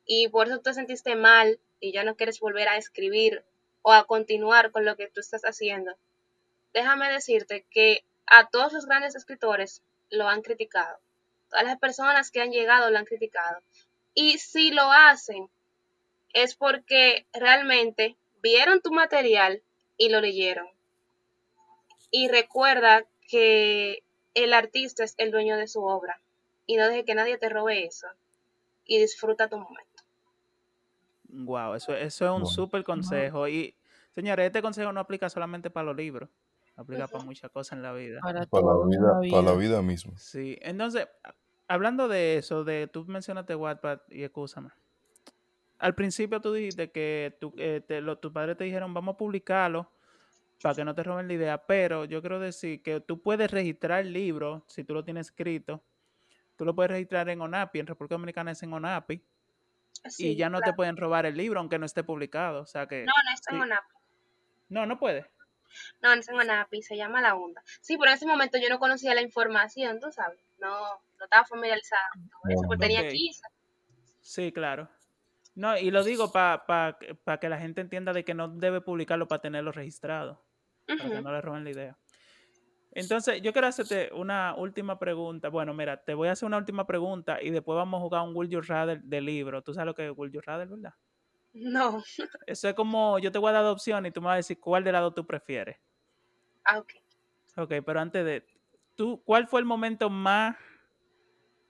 y 0.06 0.28
por 0.28 0.46
eso 0.46 0.60
te 0.60 0.74
sentiste 0.74 1.16
mal 1.16 1.58
y 1.80 1.92
ya 1.92 2.04
no 2.04 2.14
quieres 2.14 2.38
volver 2.38 2.68
a 2.68 2.76
escribir 2.76 3.44
o 3.82 3.92
a 3.92 4.06
continuar 4.06 4.70
con 4.70 4.84
lo 4.84 4.96
que 4.96 5.08
tú 5.08 5.18
estás 5.18 5.42
haciendo, 5.42 5.96
déjame 6.72 7.10
decirte 7.10 7.66
que 7.68 8.04
a 8.26 8.48
todos 8.48 8.72
los 8.72 8.86
grandes 8.86 9.16
escritores 9.16 9.82
lo 10.10 10.28
han 10.28 10.42
criticado. 10.42 10.98
Todas 11.50 11.64
las 11.64 11.78
personas 11.78 12.30
que 12.30 12.40
han 12.40 12.50
llegado 12.50 12.90
lo 12.90 12.98
han 12.98 13.04
criticado. 13.04 13.60
Y 14.14 14.38
si 14.38 14.70
lo 14.70 14.90
hacen, 14.90 15.48
es 16.32 16.54
porque 16.54 17.26
realmente 17.32 18.16
vieron 18.42 18.80
tu 18.80 18.92
material 18.92 19.62
y 19.96 20.08
lo 20.08 20.20
leyeron. 20.20 20.68
Y 22.10 22.28
recuerda 22.28 23.04
que 23.28 24.02
el 24.34 24.52
artista 24.54 25.04
es 25.04 25.14
el 25.18 25.30
dueño 25.30 25.56
de 25.56 25.66
su 25.66 25.82
obra. 25.84 26.20
Y 26.66 26.76
no 26.76 26.88
deje 26.88 27.04
que 27.04 27.14
nadie 27.14 27.38
te 27.38 27.48
robe 27.48 27.84
eso. 27.86 28.06
Y 28.84 28.98
disfruta 28.98 29.48
tu 29.48 29.58
momento. 29.58 30.02
Wow, 31.28 31.74
eso, 31.74 31.94
eso 31.94 32.24
es 32.24 32.30
un 32.30 32.42
Wow. 32.42 32.50
súper 32.50 32.84
consejo. 32.84 33.48
Y, 33.48 33.74
señores, 34.14 34.46
este 34.46 34.62
consejo 34.62 34.92
no 34.92 35.00
aplica 35.00 35.28
solamente 35.28 35.70
para 35.70 35.84
los 35.86 35.96
libros, 35.96 36.28
aplica 36.76 37.06
para 37.08 37.24
muchas 37.24 37.50
cosas 37.50 37.76
en 37.76 37.82
la 37.82 37.92
vida. 37.92 38.20
Para 38.20 38.46
Para 38.46 38.66
la 38.66 38.86
vida, 38.86 39.20
para 39.30 39.42
la 39.42 39.54
vida. 39.54 39.82
misma. 39.82 40.16
Sí, 40.18 40.58
entonces, 40.62 41.08
hablando 41.68 42.08
de 42.08 42.36
eso, 42.36 42.64
de 42.64 42.86
tú 42.86 43.04
mencionaste 43.06 43.54
Wattpad 43.54 44.00
y 44.10 44.22
escúchame. 44.22 44.70
Al 45.78 45.94
principio 45.94 46.40
tú 46.40 46.52
dijiste 46.52 46.90
que 46.90 47.36
tu, 47.40 47.52
eh, 47.58 47.82
te- 47.86 48.00
lo- 48.00 48.18
tus 48.18 48.32
padres 48.32 48.56
te 48.56 48.64
dijeron 48.64 48.94
vamos 48.94 49.14
a 49.14 49.18
publicarlo 49.18 49.90
para 50.62 50.74
que 50.74 50.84
no 50.84 50.94
te 50.94 51.02
roben 51.02 51.28
la 51.28 51.34
idea, 51.34 51.66
pero 51.66 52.06
yo 52.06 52.20
quiero 52.22 52.40
decir 52.40 52.82
que 52.82 53.00
tú 53.00 53.20
puedes 53.20 53.50
registrar 53.50 54.00
el 54.00 54.12
libro 54.12 54.64
si 54.68 54.84
tú 54.84 54.94
lo 54.94 55.04
tienes 55.04 55.26
escrito. 55.26 55.82
Tú 56.56 56.64
lo 56.64 56.74
puedes 56.74 56.90
registrar 56.92 57.28
en 57.28 57.42
ONAPI, 57.42 57.80
en 57.80 57.86
República 57.86 58.14
Dominicana 58.14 58.52
es 58.52 58.62
en 58.62 58.72
ONAPI, 58.72 59.22
Sí, 60.08 60.28
y 60.32 60.36
ya 60.36 60.48
no 60.48 60.60
te 60.60 60.72
pueden 60.72 60.96
robar 60.96 61.26
el 61.26 61.36
libro 61.36 61.58
aunque 61.60 61.78
no 61.78 61.84
esté 61.84 62.04
publicado. 62.04 62.62
O 62.62 62.66
sea 62.66 62.86
que, 62.86 63.04
No, 63.04 63.12
no 63.24 63.34
es 63.34 63.40
en 63.50 63.56
sí. 63.56 63.60
Onapi. 63.62 63.94
No, 64.70 64.86
no 64.86 64.98
puede. 64.98 65.26
No, 66.02 66.14
no 66.14 66.20
es 66.20 66.28
en 66.28 66.36
Onapi, 66.36 66.82
se 66.82 66.96
llama 66.96 67.20
La 67.20 67.34
Onda. 67.34 67.62
Sí, 67.80 67.96
pero 67.96 68.10
en 68.10 68.16
ese 68.16 68.26
momento 68.26 68.58
yo 68.58 68.68
no 68.68 68.78
conocía 68.78 69.14
la 69.14 69.22
información, 69.22 70.00
tú 70.00 70.10
sabes. 70.12 70.40
No, 70.58 70.70
no 71.18 71.24
estaba 71.24 71.44
familiarizada 71.44 72.02
con 72.40 72.50
eso, 72.50 72.62
porque 72.66 72.86
tenía 72.86 73.00
Ok. 73.02 73.08
15. 73.10 73.42
Sí, 74.20 74.52
claro. 74.52 74.88
No, 75.54 75.76
y 75.78 75.90
lo 75.90 76.04
digo 76.04 76.32
para 76.32 76.98
que 77.40 77.48
la 77.48 77.58
gente 77.58 77.80
entienda 77.80 78.12
de 78.12 78.24
que 78.24 78.34
no 78.34 78.48
debe 78.48 78.80
publicarlo 78.80 79.26
para 79.26 79.40
tenerlo 79.40 79.72
registrado, 79.72 80.44
para 80.86 81.10
que 81.10 81.22
no 81.22 81.32
le 81.32 81.40
roben 81.40 81.64
la 81.64 81.70
idea. 81.70 81.98
Entonces, 82.92 83.42
yo 83.42 83.52
quiero 83.52 83.68
hacerte 83.68 84.10
una 84.14 84.54
última 84.54 84.98
pregunta. 84.98 85.50
Bueno, 85.50 85.74
mira, 85.74 86.02
te 86.02 86.14
voy 86.14 86.28
a 86.28 86.32
hacer 86.32 86.46
una 86.46 86.56
última 86.56 86.86
pregunta 86.86 87.42
y 87.42 87.50
después 87.50 87.76
vamos 87.76 87.98
a 87.98 88.02
jugar 88.02 88.22
un 88.22 88.34
Will 88.34 88.48
You 88.48 88.62
Rather 88.62 89.02
de 89.02 89.20
libro. 89.20 89.62
¿Tú 89.62 89.74
sabes 89.74 89.86
lo 89.86 89.94
que 89.94 90.06
es 90.08 90.12
Will 90.16 90.32
You 90.32 90.40
Rather, 90.40 90.66
verdad? 90.66 90.94
No. 91.56 92.02
Eso 92.46 92.68
es 92.68 92.74
como, 92.74 93.18
yo 93.18 93.32
te 93.32 93.38
voy 93.38 93.50
a 93.50 93.54
dar 93.54 93.64
dos 93.64 93.72
opciones 93.72 94.10
y 94.10 94.12
tú 94.12 94.20
me 94.20 94.26
vas 94.26 94.34
a 94.34 94.36
decir 94.36 94.60
cuál 94.60 94.84
de 94.84 94.92
las 94.92 95.00
dos 95.00 95.14
tú 95.14 95.26
prefieres. 95.26 95.78
Ah, 96.64 96.78
ok. 96.78 96.92
Ok, 97.56 97.72
pero 97.84 98.00
antes 98.00 98.24
de, 98.24 98.46
¿tú, 98.94 99.22
¿cuál 99.24 99.48
fue 99.48 99.60
el 99.60 99.66
momento 99.66 100.10
más, 100.10 100.56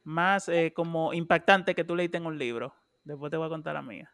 más 0.02 0.48
eh, 0.48 0.72
como 0.74 1.12
impactante 1.14 1.76
que 1.76 1.84
tú 1.84 1.94
leíste 1.94 2.16
en 2.16 2.26
un 2.26 2.36
libro? 2.36 2.74
Después 3.04 3.30
te 3.30 3.36
voy 3.36 3.46
a 3.46 3.50
contar 3.50 3.74
la 3.74 3.82
mía. 3.82 4.12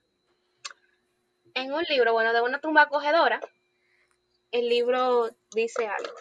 En 1.55 1.73
un 1.73 1.83
libro, 1.85 2.13
bueno, 2.13 2.35
de 2.35 2.43
una 2.43 2.61
tumba 2.61 2.83
acogedora, 2.83 3.41
el 4.51 4.69
libro 4.69 5.31
dice 5.55 5.87
algo 5.87 6.13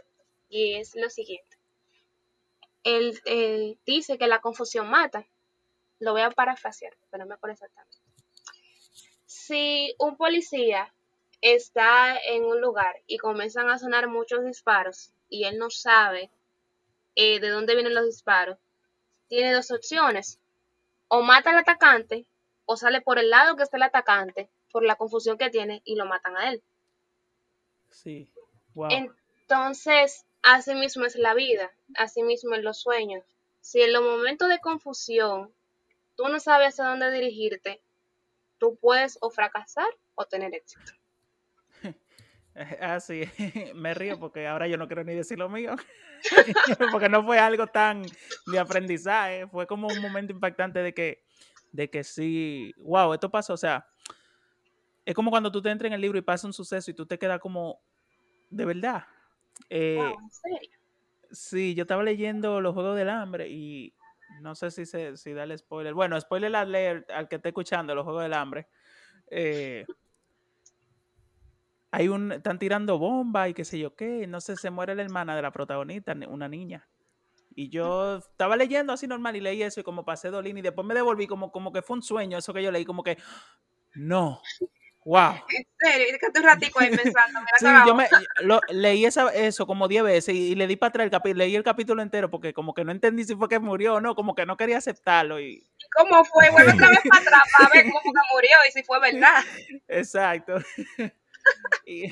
y 0.48 0.76
es 0.76 0.96
lo 0.96 1.10
siguiente. 1.10 1.58
Él, 2.84 3.20
él 3.26 3.78
dice 3.86 4.18
que 4.18 4.28
la 4.28 4.40
confusión 4.40 4.90
mata. 4.90 5.26
Lo 6.00 6.14
voy 6.14 6.22
a 6.22 6.32
parafrasear, 6.32 6.94
pero 7.10 7.26
no 7.26 7.30
me 7.30 7.36
acuerdo 7.36 7.54
exactamente. 7.54 7.98
Si 9.52 9.94
un 10.00 10.16
policía 10.16 10.94
está 11.42 12.18
en 12.18 12.46
un 12.46 12.62
lugar 12.62 13.02
y 13.06 13.18
comienzan 13.18 13.70
a 13.70 13.78
sonar 13.78 14.08
muchos 14.08 14.46
disparos 14.46 15.12
y 15.28 15.44
él 15.44 15.58
no 15.58 15.70
sabe 15.70 16.30
eh, 17.18 17.42
de 17.42 17.50
dónde 17.50 17.76
vienen 17.76 17.94
los 17.94 18.06
disparos, 18.06 18.58
tiene 19.28 19.52
dos 19.52 19.70
opciones. 19.72 20.40
O 21.10 21.22
mata 21.22 21.50
al 21.50 21.58
atacante 21.58 22.26
o 22.66 22.78
sale 22.78 23.02
por 23.02 23.20
el 23.20 23.30
lado 23.30 23.58
que 23.58 23.64
está 23.64 23.76
el 23.76 23.84
atacante 23.84 24.48
por 24.72 24.86
la 24.86 24.96
confusión 24.96 25.38
que 25.38 25.50
tiene 25.50 25.82
y 25.84 25.96
lo 25.96 26.06
matan 26.06 26.38
a 26.38 26.52
él. 26.52 26.64
Sí. 27.90 28.30
Wow. 28.74 28.88
Entonces, 28.90 30.26
así 30.44 30.74
mismo 30.76 31.04
es 31.04 31.18
la 31.18 31.34
vida, 31.34 31.74
así 31.96 32.24
mismo 32.24 32.56
en 32.56 32.64
los 32.64 32.80
sueños. 32.80 33.26
Si 33.60 33.82
en 33.82 33.92
los 33.92 34.02
momentos 34.02 34.48
de 34.48 34.60
confusión 34.60 35.54
tú 36.16 36.30
no 36.30 36.40
sabes 36.40 36.70
hacia 36.70 36.86
dónde 36.86 37.12
dirigirte, 37.12 37.82
tú 38.62 38.78
puedes 38.80 39.18
o 39.22 39.32
fracasar 39.32 39.90
o 40.14 40.24
tener 40.26 40.54
éxito. 40.56 40.94
Ah, 42.82 43.00
sí, 43.00 43.22
me 43.76 43.94
río 43.94 44.20
porque 44.20 44.46
ahora 44.46 44.68
yo 44.68 44.78
no 44.78 44.86
quiero 44.86 45.06
ni 45.06 45.16
decir 45.16 45.40
lo 45.40 45.48
mío, 45.48 45.74
porque 46.92 47.08
no 47.08 47.26
fue 47.26 47.40
algo 47.40 47.66
tan 47.66 48.04
de 48.46 48.60
aprendizaje, 48.60 49.48
fue 49.48 49.66
como 49.66 49.88
un 49.88 50.02
momento 50.02 50.34
impactante 50.34 50.80
de 50.80 50.94
que, 50.94 51.24
de 51.72 51.90
que 51.90 52.04
sí, 52.04 52.74
wow, 52.80 53.14
esto 53.14 53.32
pasó, 53.32 53.54
o 53.54 53.58
sea, 53.58 53.88
es 55.06 55.16
como 55.16 55.32
cuando 55.32 55.50
tú 55.50 55.62
te 55.62 55.70
entras 55.70 55.88
en 55.88 55.94
el 55.94 56.02
libro 56.02 56.18
y 56.18 56.24
pasa 56.24 56.46
un 56.46 56.52
suceso 56.52 56.92
y 56.92 56.94
tú 56.94 57.06
te 57.06 57.18
quedas 57.18 57.40
como, 57.40 57.80
de 58.50 58.66
verdad. 58.66 59.06
Eh, 59.70 59.96
Wow, 59.98 60.20
¿en 60.20 60.32
serio? 60.32 60.80
Sí, 61.32 61.74
yo 61.74 61.84
estaba 61.84 62.04
leyendo 62.04 62.60
Los 62.60 62.74
Juegos 62.74 62.98
del 62.98 63.10
Hambre 63.10 63.48
y 63.48 63.94
no 64.40 64.56
sé 64.56 64.72
si, 64.72 64.86
se, 64.86 65.18
si 65.18 65.34
darle 65.34 65.58
spoiler. 65.58 65.94
Bueno, 65.94 66.20
spoiler 66.20 66.56
al, 66.56 66.72
leer, 66.72 67.06
al 67.14 67.28
que 67.28 67.36
esté 67.36 67.50
escuchando 67.50 67.94
Los 67.94 68.06
Juegos 68.06 68.24
del 68.24 68.34
Hambre. 68.34 68.68
Eh, 69.28 69.86
hay 71.92 72.08
un, 72.08 72.32
están 72.32 72.58
tirando 72.58 72.98
bombas 72.98 73.50
y 73.50 73.54
qué 73.54 73.66
sé 73.66 73.78
yo 73.78 73.96
qué. 73.96 74.26
No 74.28 74.40
sé, 74.40 74.56
se 74.56 74.70
muere 74.70 74.96
la 74.96 75.04
hermana 75.04 75.36
de 75.36 75.42
la 75.42 75.52
protagonista, 75.52 76.16
una 76.30 76.48
niña. 76.48 76.88
Y 77.54 77.70
yo 77.70 78.18
estaba 78.18 78.56
leyendo 78.56 78.94
así 78.94 79.08
normal 79.08 79.36
y 79.36 79.42
leí 79.42 79.62
eso 79.62 79.82
y 79.82 79.84
como 79.84 80.06
pasé 80.06 80.30
dolín 80.30 80.58
y 80.58 80.62
después 80.62 80.88
me 80.88 80.94
devolví 80.94 81.28
como, 81.28 81.52
como 81.52 81.74
que 81.74 81.82
fue 81.82 81.98
un 81.98 82.04
sueño 82.04 82.38
eso 82.38 82.54
que 82.54 82.64
yo 82.64 82.72
leí, 82.72 82.86
como 82.86 83.04
que, 83.04 83.18
no, 83.94 84.42
wow. 85.06 85.34
En 85.50 85.66
serio, 85.92 86.08
y 86.16 86.20
quedaste 86.20 86.40
un 86.40 86.46
ratico 86.46 86.80
ahí 86.80 86.90
pensando, 86.96 87.40
mira 87.42 87.58
Sí, 87.58 87.88
yo 87.88 87.96
me 87.96 88.08
lo- 88.44 88.62
leí 88.70 89.06
esa, 89.06 89.30
eso 89.34 89.66
como 89.66 89.88
10 89.88 90.04
veces 90.04 90.36
y, 90.36 90.52
y 90.52 90.56
le 90.56 90.68
di 90.68 90.76
para 90.76 90.90
atrás 90.90 91.06
el 91.06 91.12
capítulo, 91.12 91.38
leí 91.40 91.56
el 91.56 91.64
capítulo 91.64 92.02
entero 92.02 92.30
porque 92.30 92.54
como 92.54 92.74
que 92.74 92.84
no 92.86 92.92
entendí 92.92 93.24
si 93.24 93.36
fue 93.36 93.50
que 93.50 93.60
murió 93.60 93.96
o 93.96 94.02
no, 94.02 94.14
como 94.16 94.36
que 94.36 94.46
no 94.46 94.58
quería 94.58 94.78
aceptarlo 94.78 95.40
y 95.40 95.68
¿Cómo 95.98 96.24
fue? 96.24 96.50
Vuelve 96.52 96.72
otra 96.72 96.90
vez 96.90 97.00
para 97.10 97.22
atrás 97.22 97.42
para 97.58 97.70
ver 97.74 97.84
cómo 97.92 98.00
fue 98.02 98.12
que 98.14 98.34
murió 98.34 98.58
y 98.68 98.72
si 98.72 98.84
fue 98.84 99.00
verdad. 99.00 99.44
exacto. 99.88 100.58
y, 101.86 102.06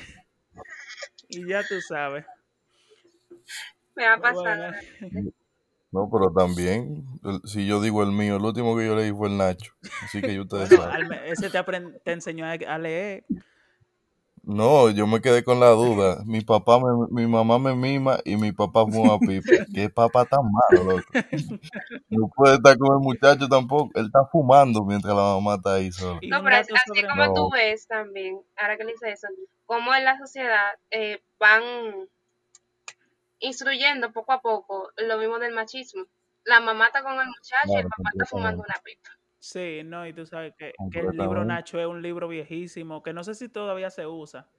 y 1.30 1.48
ya 1.48 1.64
tú 1.68 1.80
sabes. 1.88 2.26
Me 3.96 4.06
ha 4.08 4.18
pasado. 4.18 4.74
Bueno, 5.00 5.32
No, 5.92 6.08
pero 6.12 6.32
también, 6.32 7.04
el- 7.24 7.42
si 7.50 7.66
yo 7.66 7.82
digo 7.82 8.04
el 8.04 8.12
mío, 8.12 8.36
el 8.38 8.44
último 8.44 8.78
que 8.78 8.86
yo 8.86 8.96
leí 8.96 9.12
fue 9.12 9.28
el 9.30 9.38
Nacho. 9.38 9.72
Así 10.04 10.22
que 10.22 10.36
ya 10.36 10.42
ustedes 10.42 10.70
bueno, 10.78 10.84
saben. 10.92 11.12
ese 11.26 11.50
te, 11.50 11.64
te 12.04 12.12
enseñó 12.12 12.46
a, 12.46 12.52
a 12.52 12.78
leer. 12.78 13.24
No, 14.42 14.90
yo 14.90 15.06
me 15.06 15.22
quedé 15.22 15.44
con 15.44 15.60
la 15.60 15.70
duda. 15.70 16.24
Mi 16.26 16.42
papá, 16.42 16.80
me, 16.80 16.86
mi 17.12 17.28
mamá 17.28 17.60
me 17.60 17.76
mima 17.76 18.20
y 18.26 18.36
mi 18.36 18.52
papá 18.52 18.86
fuma 18.86 19.20
pipa. 19.20 19.52
¿Qué 19.76 19.90
papá 19.90 20.26
tan 20.26 20.40
malo, 20.44 20.92
loco? 20.96 21.14
No 22.10 22.30
puede 22.36 22.56
estar 22.56 22.78
con 22.78 22.94
el 22.94 23.00
muchacho 23.00 23.48
tampoco. 23.48 23.92
Él 24.00 24.06
está 24.08 24.26
fumando 24.32 24.84
mientras 24.86 25.14
la 25.16 25.22
mamá 25.36 25.56
está 25.56 25.76
ahí 25.76 25.92
sola. 25.92 26.20
No, 26.30 26.42
pero 26.44 26.56
así 26.56 26.74
sobre 26.88 27.08
como 27.08 27.26
No. 27.28 27.34
tú 27.34 27.50
ves 27.52 27.86
también, 27.88 28.40
ahora 28.58 28.78
que 28.78 28.86
le 28.86 28.94
dice 28.94 29.12
eso, 29.12 29.28
cómo 29.66 29.94
en 29.94 30.06
la 30.06 30.18
sociedad 30.18 30.72
eh, 30.90 31.22
van 31.40 31.62
instruyendo 33.40 34.12
poco 34.12 34.34
a 34.34 34.42
poco 34.42 34.92
lo 34.98 35.18
mismo 35.18 35.40
del 35.40 35.54
machismo. 35.54 36.06
La 36.46 36.60
mamá 36.60 36.88
está 36.88 37.04
con 37.04 37.14
el 37.14 37.28
muchacho 37.28 37.68
y 37.68 37.76
el 37.76 37.84
papá 37.84 38.10
está 38.14 38.26
fumando 38.26 38.64
una 38.64 38.76
pipa. 38.84 39.10
Sí, 39.40 39.82
no, 39.86 40.06
y 40.06 40.14
tú 40.14 40.26
sabes 40.26 40.54
que, 40.58 40.74
que 40.92 41.00
el 41.00 41.12
libro. 41.12 41.46
Nacho 41.46 41.80
es 41.80 41.88
un 41.88 42.02
libro 42.02 42.28
viejísimo, 42.28 43.02
que 43.02 43.14
no 43.14 43.24
sé 43.24 43.36
si 43.36 43.48
todavía 43.48 43.90
se 43.90 44.06
usa, 44.06 44.50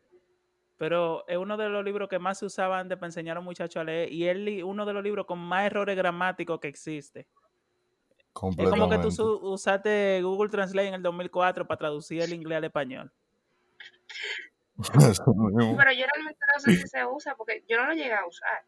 pero 0.79 1.27
es 1.29 1.37
uno 1.37 1.59
de 1.59 1.69
los 1.69 1.85
libros 1.85 2.09
que 2.09 2.19
más 2.19 2.39
se 2.39 2.47
usaban 2.47 2.81
antes 2.81 2.97
para 2.97 3.09
enseñar 3.09 3.37
a 3.37 3.41
los 3.41 3.45
muchachos 3.45 3.81
a 3.81 3.85
leer, 3.85 4.11
y 4.11 4.27
es 4.27 4.65
uno 4.65 4.87
de 4.87 4.93
los 4.95 5.03
libros 5.03 5.27
con 5.27 5.39
más 5.39 5.67
errores 5.67 5.97
gramáticos 5.97 6.59
que 6.59 6.69
existe. 6.69 7.29
Es 8.57 8.71
como 8.71 8.89
que 8.89 8.99
tú 8.99 9.09
usaste 9.43 10.23
Google 10.23 10.49
Translate 10.49 10.89
en 10.89 10.95
el 10.95 11.03
2004 11.03 11.67
para 11.67 11.79
traducir 11.79 12.23
el 12.23 12.33
inglés 12.33 12.59
al 12.59 12.65
español. 12.65 13.13
Pero 15.77 15.93
yo 15.93 16.07
realmente 16.15 16.41
no 16.55 16.61
sé 16.61 16.73
si 16.77 16.89
se 16.89 17.05
usa 17.07 17.35
porque 17.37 17.65
yo 17.69 17.77
no 17.77 17.87
lo 17.87 17.95
llegué 17.95 18.15
a 18.15 18.27
usar. 18.27 18.65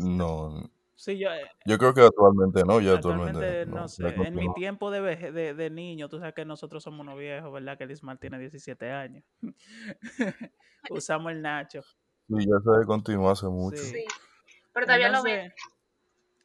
No. 0.00 0.50
No, 0.50 0.70
Sí, 0.94 1.18
yo 1.18 1.32
eh, 1.32 1.42
yo 1.64 1.78
creo 1.78 1.92
que 1.94 2.02
actualmente 2.02 2.62
no, 2.64 2.80
ya 2.80 2.92
actualmente 2.92 3.38
actualmente 3.38 3.66
no. 3.66 3.80
no 3.80 3.88
sé, 3.88 4.06
en 4.06 4.36
mi 4.36 4.46
no. 4.46 4.54
tiempo 4.54 4.90
de, 4.92 5.00
veje- 5.00 5.32
de, 5.32 5.52
de 5.52 5.68
niño, 5.68 6.08
tú 6.08 6.20
sabes 6.20 6.32
que 6.32 6.44
nosotros 6.44 6.80
somos 6.84 7.00
unos 7.00 7.18
viejos, 7.18 7.52
¿verdad? 7.52 7.76
Que 7.76 7.86
Lismar 7.86 8.18
tiene 8.18 8.38
17 8.38 8.88
años. 8.88 9.24
Usamos 10.90 11.32
el 11.32 11.42
Nacho. 11.42 11.82
Sí, 11.82 12.46
ya 12.46 12.60
se 12.62 12.78
descontinuó 12.78 13.30
hace 13.30 13.46
mucho. 13.46 13.78
Sí. 13.78 13.90
Sí. 13.90 14.04
Pero 14.72 14.86
todavía 14.86 15.08
lo 15.10 15.24
ven. 15.24 15.40
Entonces, 15.40 15.62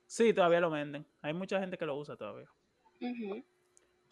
sí, 0.08 0.34
todavía 0.34 0.60
lo 0.60 0.72
venden. 0.72 1.06
Hay 1.22 1.34
mucha 1.34 1.60
gente 1.60 1.78
que 1.78 1.86
lo 1.86 1.96
usa 1.96 2.16
todavía. 2.16 2.50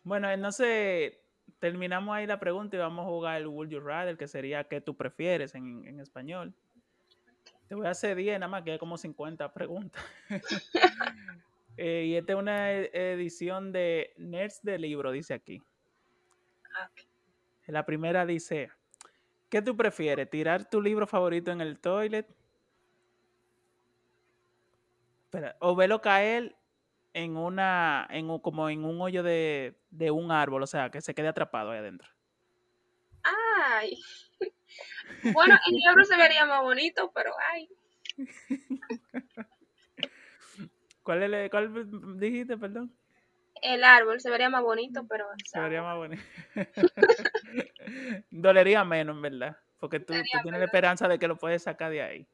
Bueno, 0.03 0.29
entonces 0.29 1.17
terminamos 1.65 2.15
ahí 2.15 2.27
la 2.27 2.39
pregunta 2.39 2.75
y 2.75 2.79
vamos 2.79 3.07
a 3.07 3.09
jugar 3.09 3.41
el 3.41 3.47
Would 3.47 3.69
You 3.69 3.79
Rather, 3.79 4.15
que 4.15 4.27
sería 4.27 4.65
¿qué 4.65 4.81
tú 4.81 4.95
prefieres 4.95 5.55
en, 5.55 5.83
en 5.87 5.99
español? 5.99 6.53
Te 7.67 7.73
voy 7.73 7.87
a 7.87 7.89
hacer 7.89 8.15
10 8.15 8.39
nada 8.39 8.47
más, 8.47 8.61
que 8.61 8.73
hay 8.73 8.77
como 8.77 8.99
50 8.99 9.51
preguntas. 9.51 10.03
Eh, 11.77 12.05
y 12.05 12.15
esta 12.15 12.31
es 12.31 12.39
una 12.39 12.71
e- 12.71 12.89
edición 12.93 13.73
de 13.73 14.13
Nerds 14.15 14.61
de 14.63 14.79
Libro, 14.79 15.11
dice 15.11 15.33
aquí. 15.33 15.61
Ah. 16.73 16.89
La 17.67 17.85
primera 17.85 18.25
dice, 18.25 18.71
¿qué 19.49 19.61
tú 19.61 19.75
prefieres? 19.75 20.29
¿Tirar 20.29 20.69
tu 20.69 20.81
libro 20.81 21.05
favorito 21.05 21.51
en 21.51 21.59
el 21.59 21.77
toilet? 21.77 22.33
Espera, 25.25 25.57
o 25.59 25.75
verlo 25.75 25.99
caer 25.99 26.55
en 27.15 27.37
una, 27.37 28.05
en 28.09 28.29
un- 28.29 28.39
como 28.39 28.69
en 28.69 28.83
un 28.83 28.99
hoyo 29.01 29.23
de, 29.23 29.79
de 29.89 30.11
un 30.11 30.31
árbol, 30.31 30.61
o 30.63 30.67
sea, 30.67 30.89
que 30.91 30.99
se 30.99 31.15
quede 31.15 31.29
atrapado 31.29 31.71
ahí 31.71 31.79
adentro. 31.79 32.09
Ay. 33.23 33.97
Bueno, 35.33 35.57
el 35.65 35.75
libro 35.75 36.03
se 36.03 36.17
vería 36.17 36.45
más 36.45 36.61
bonito, 36.61 37.11
pero 37.15 37.31
ay. 37.51 37.69
¿Cuál, 41.03 41.23
es 41.23 41.31
el- 41.31 41.49
cuál 41.49 42.19
dijiste, 42.19 42.57
perdón? 42.57 42.93
El 43.61 43.85
árbol 43.85 44.19
se 44.19 44.29
vería 44.29 44.49
más 44.49 44.61
bonito, 44.61 45.07
pero 45.07 45.25
Se 45.45 45.59
vería 45.59 45.81
más 45.81 45.95
bonito. 45.95 46.21
Dolería 48.29 48.83
menos, 48.83 49.15
en 49.15 49.21
verdad. 49.21 49.57
Porque 49.79 50.01
tú, 50.01 50.13
tienes 50.43 50.59
la 50.59 50.65
esperanza 50.65 51.07
de 51.07 51.17
que 51.17 51.29
lo 51.29 51.37
puedes 51.37 51.63
sacar 51.63 51.91
de 51.91 52.01
ahí. 52.01 52.27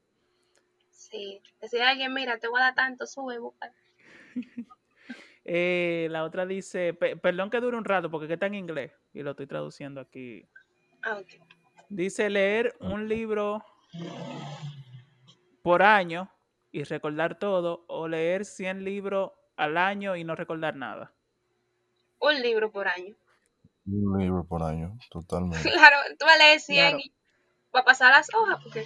sí. 0.89 1.39
Decir 1.61 1.83
a 1.83 1.89
alguien, 1.89 2.13
mira, 2.13 2.39
te 2.39 2.47
voy 2.47 2.59
a 2.61 2.65
dar 2.65 2.75
tanto, 2.75 3.05
sube, 3.05 3.37
busca. 3.37 3.71
Eh, 5.43 6.07
la 6.11 6.23
otra 6.23 6.45
dice, 6.45 6.93
pe- 6.93 7.17
perdón 7.17 7.49
que 7.49 7.59
dure 7.59 7.75
un 7.75 7.83
rato 7.83 8.11
porque 8.11 8.27
que 8.27 8.33
está 8.35 8.45
en 8.45 8.53
inglés 8.53 8.91
y 9.11 9.23
lo 9.23 9.31
estoy 9.31 9.47
traduciendo 9.47 9.99
aquí. 9.99 10.47
Ah. 11.01 11.19
Dice 11.89 12.29
leer 12.29 12.75
un 12.79 13.09
libro 13.09 13.65
por 15.63 15.81
año 15.81 16.31
y 16.71 16.83
recordar 16.83 17.39
todo 17.39 17.85
o 17.87 18.07
leer 18.07 18.45
100 18.45 18.83
libros 18.83 19.31
al 19.57 19.77
año 19.77 20.15
y 20.15 20.23
no 20.23 20.35
recordar 20.35 20.75
nada. 20.75 21.11
Un 22.19 22.39
libro 22.41 22.71
por 22.71 22.87
año. 22.87 23.15
Un 23.87 24.19
libro 24.19 24.45
por 24.45 24.61
año, 24.61 24.95
totalmente. 25.09 25.69
Claro, 25.71 25.97
tú 26.19 26.25
vas 26.27 26.35
a 26.35 26.37
leer 26.37 26.59
100 26.59 26.77
Claro. 26.77 26.99
y 27.03 27.11
va 27.75 27.79
a 27.79 27.85
pasar 27.85 28.11
las 28.11 28.27
hojas 28.33 28.59
porque 28.63 28.85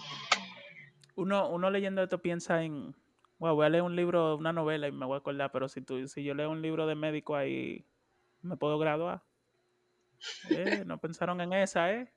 uno, 1.16 1.50
uno 1.50 1.70
leyendo 1.70 2.02
esto 2.02 2.22
piensa 2.22 2.64
en, 2.64 2.96
wow, 3.40 3.56
voy 3.56 3.66
a 3.66 3.70
leer 3.70 3.84
un 3.84 3.96
libro, 3.96 4.36
una 4.36 4.54
novela 4.54 4.88
y 4.88 4.92
me 4.92 5.06
voy 5.06 5.16
a 5.16 5.20
acordar, 5.20 5.52
pero 5.52 5.68
si, 5.68 5.82
tú, 5.82 6.08
si 6.08 6.24
yo 6.24 6.34
leo 6.34 6.50
un 6.50 6.62
libro 6.62 6.88
de 6.88 6.96
médico 6.96 7.36
ahí, 7.36 7.86
me 8.42 8.58
puedo 8.58 8.78
graduar. 8.78 9.22
Eh, 10.50 10.84
no 10.86 10.98
pensaron 10.98 11.42
en 11.42 11.54
esa, 11.54 11.92
¿eh? 11.92 12.12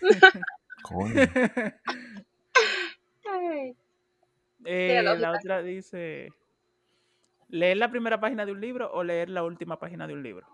Coño. 0.82 1.22
Eh, 4.64 5.02
la 5.02 5.32
otra 5.32 5.62
dice, 5.62 6.32
¿leer 7.48 7.76
la 7.76 7.90
primera 7.90 8.20
página 8.20 8.44
de 8.44 8.52
un 8.52 8.60
libro 8.60 8.90
o 8.92 9.02
leer 9.04 9.30
la 9.30 9.44
última 9.44 9.78
página 9.78 10.06
de 10.06 10.14
un 10.14 10.22
libro? 10.22 10.46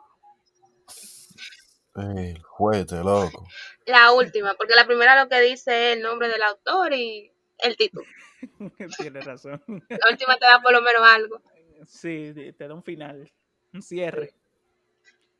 El 1.96 2.42
juguete, 2.42 2.96
loco. 2.96 3.46
La 3.86 4.12
última, 4.12 4.54
porque 4.54 4.74
la 4.74 4.86
primera 4.86 5.22
lo 5.22 5.28
que 5.28 5.40
dice 5.40 5.92
es 5.92 5.96
el 5.96 6.02
nombre 6.02 6.28
del 6.28 6.42
autor 6.42 6.92
y 6.92 7.32
el 7.58 7.76
título. 7.76 8.04
Tienes 8.98 9.24
razón. 9.24 9.62
La 9.66 10.10
última 10.10 10.36
te 10.36 10.46
da 10.46 10.60
por 10.60 10.72
lo 10.72 10.82
menos 10.82 11.02
algo. 11.02 11.42
Sí, 11.86 12.32
te 12.56 12.68
da 12.68 12.74
un 12.74 12.82
final, 12.82 13.30
un 13.72 13.82
cierre. 13.82 14.32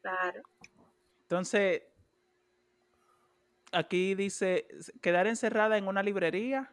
Claro. 0.03 0.43
Entonces, 1.23 1.83
aquí 3.73 4.15
dice, 4.15 4.67
quedar 5.01 5.27
encerrada 5.27 5.79
en 5.79 5.89
una 5.89 6.03
librería, 6.03 6.73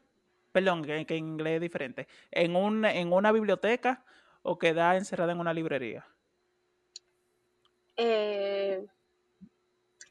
perdón, 0.52 0.84
que, 0.84 1.06
que 1.06 1.16
en 1.16 1.28
inglés 1.28 1.56
es 1.56 1.62
diferente, 1.62 2.08
en, 2.32 2.56
un, 2.56 2.84
en 2.86 3.14
una 3.14 3.32
biblioteca 3.32 4.04
o 4.44 4.58
quedar 4.58 4.98
encerrada 4.98 5.32
en 5.32 5.40
una 5.40 5.54
librería. 5.54 6.06
Eh, 7.98 8.84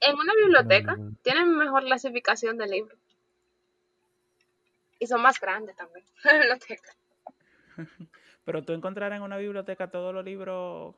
en 0.00 0.16
una 0.16 0.32
biblioteca 0.34 0.96
Mm, 0.96 1.16
tienen 1.22 1.56
mejor 1.56 1.84
clasificación 1.84 2.56
de 2.56 2.66
libros. 2.66 2.98
Y 5.00 5.06
son 5.08 5.22
más 5.22 5.40
grandes 5.40 5.74
también. 5.74 6.04
La 6.24 6.32
biblioteca. 6.34 6.94
Pero 8.44 8.62
tú 8.62 8.72
encontrarás 8.72 9.16
en 9.16 9.22
una 9.22 9.38
biblioteca 9.38 9.90
todos 9.90 10.14
los 10.14 10.24
libros 10.24 10.94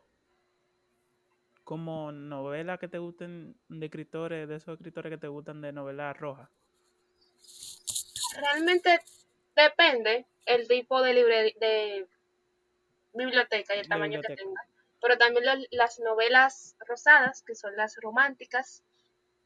como 1.64 2.10
novelas 2.12 2.78
que 2.80 2.88
te 2.88 2.98
gusten 2.98 3.54
de 3.68 3.86
escritores, 3.86 4.48
de 4.48 4.56
esos 4.56 4.74
escritores 4.74 5.10
que 5.10 5.18
te 5.18 5.28
gustan 5.28 5.60
de 5.60 5.72
novelas 5.72 6.16
rojas. 6.18 6.48
Realmente 8.36 9.00
depende 9.54 10.26
el 10.46 10.66
tipo 10.66 11.00
de, 11.02 11.14
libre, 11.14 11.54
de 11.60 12.08
biblioteca 13.12 13.76
y 13.76 13.80
el 13.80 13.88
tamaño 13.88 14.20
que 14.20 14.34
tenga. 14.34 14.60
Pero 15.00 15.18
también 15.18 15.44
lo- 15.44 15.66
las 15.70 16.00
novelas 16.00 16.76
rosadas, 16.86 17.42
que 17.42 17.54
son 17.54 17.76
las 17.76 17.96
románticas, 18.00 18.82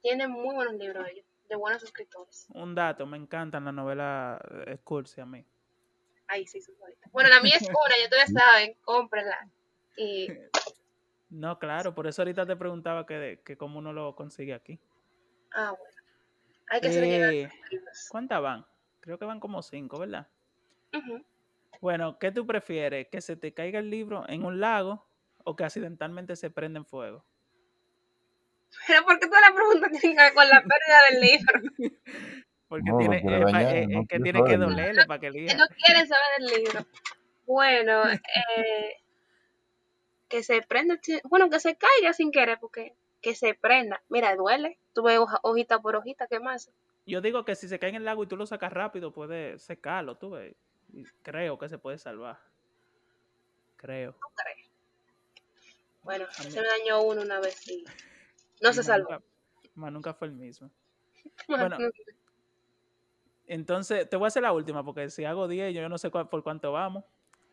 tienen 0.00 0.30
muy 0.30 0.54
buenos 0.54 0.74
libros 0.74 1.06
ellos, 1.08 1.25
de 1.48 1.56
buenos 1.56 1.82
escritores. 1.82 2.46
Un 2.54 2.74
dato, 2.74 3.06
me 3.06 3.16
encantan 3.16 3.64
las 3.64 3.74
novelas 3.74 4.40
cursi 4.84 5.20
a 5.20 5.26
mí. 5.26 5.44
Ahí 6.28 6.46
sí, 6.46 6.60
bonitas. 6.78 7.12
Bueno, 7.12 7.28
la 7.28 7.40
mía 7.40 7.56
es 7.56 7.62
una, 7.68 7.96
ya 7.98 8.04
ustedes 8.04 8.32
saben, 8.32 8.76
cómprenla. 8.82 9.48
Y 9.96 10.28
No, 11.30 11.58
claro, 11.58 11.94
por 11.94 12.06
eso 12.06 12.22
ahorita 12.22 12.46
te 12.46 12.56
preguntaba 12.56 13.06
que, 13.06 13.40
que 13.44 13.56
cómo 13.56 13.78
uno 13.78 13.92
lo 13.92 14.14
consigue 14.14 14.54
aquí. 14.54 14.78
Ah, 15.52 15.70
bueno. 15.70 15.96
Hay 16.68 16.80
que 16.80 17.42
Eh. 17.44 17.50
¿Cuántas 18.10 18.42
van? 18.42 18.66
Creo 19.00 19.18
que 19.18 19.24
van 19.24 19.40
como 19.40 19.62
cinco, 19.62 19.98
¿verdad? 19.98 20.26
Bueno, 21.80 22.18
¿qué 22.18 22.32
tú 22.32 22.46
prefieres? 22.46 23.08
¿Que 23.08 23.20
se 23.20 23.36
te 23.36 23.52
caiga 23.54 23.78
el 23.78 23.90
libro 23.90 24.24
en 24.28 24.44
un 24.44 24.60
lago 24.60 25.06
o 25.44 25.54
que 25.54 25.64
accidentalmente 25.64 26.34
se 26.34 26.50
prenda 26.50 26.78
en 26.78 26.86
fuego? 26.86 27.24
Pero 28.86 29.04
¿por 29.04 29.18
qué 29.18 29.26
toda 29.26 29.40
la 29.40 29.54
pregunta 29.54 29.88
tiene 29.88 30.16
que 30.16 30.22
ver 30.22 30.34
con 30.34 30.48
la 30.48 30.62
pérdida 30.62 31.00
del 31.10 31.20
libro? 31.20 31.60
Porque 32.68 32.90
No, 32.90 32.98
tiene, 32.98 33.16
eh, 33.18 33.44
dañar, 33.44 33.76
eh, 33.76 33.86
no 33.86 34.00
eh, 34.00 34.06
que 34.08 34.18
tiene 34.20 34.44
que 34.44 34.56
dolerle 34.56 35.06
para 35.06 35.20
que 35.20 35.26
elija. 35.28 35.56
no 35.56 35.64
quieren 35.68 36.08
saber 36.08 36.24
del 36.40 36.46
libro. 36.64 36.86
Bueno, 37.46 38.08
eh, 38.10 38.96
que 40.28 40.42
se 40.42 40.62
prenda, 40.62 40.98
bueno, 41.24 41.48
que 41.48 41.60
se 41.60 41.76
caiga 41.76 42.12
sin 42.12 42.32
querer, 42.32 42.58
porque 42.60 42.94
que 43.22 43.34
se 43.36 43.54
prenda. 43.54 44.02
Mira, 44.08 44.34
duele. 44.34 44.78
Tú 44.94 45.04
ves 45.04 45.18
hoja- 45.18 45.38
hojita 45.42 45.78
por 45.80 45.94
hojita, 45.96 46.26
¿qué 46.26 46.40
más? 46.40 46.70
Yo 47.06 47.20
digo 47.20 47.44
que 47.44 47.54
si 47.54 47.68
se 47.68 47.78
cae 47.78 47.90
en 47.90 47.96
el 47.96 48.04
lago 48.04 48.24
y 48.24 48.26
tú 48.26 48.36
lo 48.36 48.46
sacas 48.46 48.72
rápido, 48.72 49.12
puede 49.12 49.58
secarlo, 49.60 50.16
tú 50.16 50.30
ves. 50.30 50.56
Y 50.92 51.04
Creo 51.22 51.56
que 51.58 51.68
se 51.68 51.78
puede 51.78 51.98
salvar. 51.98 52.38
Creo. 53.76 54.12
¿Tú 54.12 54.28
crees? 54.34 54.68
Bueno, 56.02 56.26
se 56.32 56.60
me 56.60 56.66
dañó 56.66 57.02
uno 57.02 57.22
una 57.22 57.38
vez 57.38 57.66
y 57.68 57.84
no 58.62 58.72
se 58.72 58.82
salvó. 58.82 59.10
nunca- 59.10 59.24
más 59.74 59.92
nunca 59.92 60.14
fue 60.14 60.28
el 60.28 60.34
mismo. 60.34 60.70
bueno, 61.48 61.76
Entonces, 63.46 64.08
te 64.08 64.16
voy 64.16 64.24
a 64.26 64.28
hacer 64.28 64.42
la 64.42 64.52
última, 64.52 64.84
porque 64.84 65.08
si 65.10 65.24
hago 65.24 65.46
10, 65.48 65.72
yo 65.74 65.88
no 65.88 65.98
sé 65.98 66.10
cuál- 66.10 66.28
por 66.28 66.42
cuánto 66.42 66.72
vamos. 66.72 67.04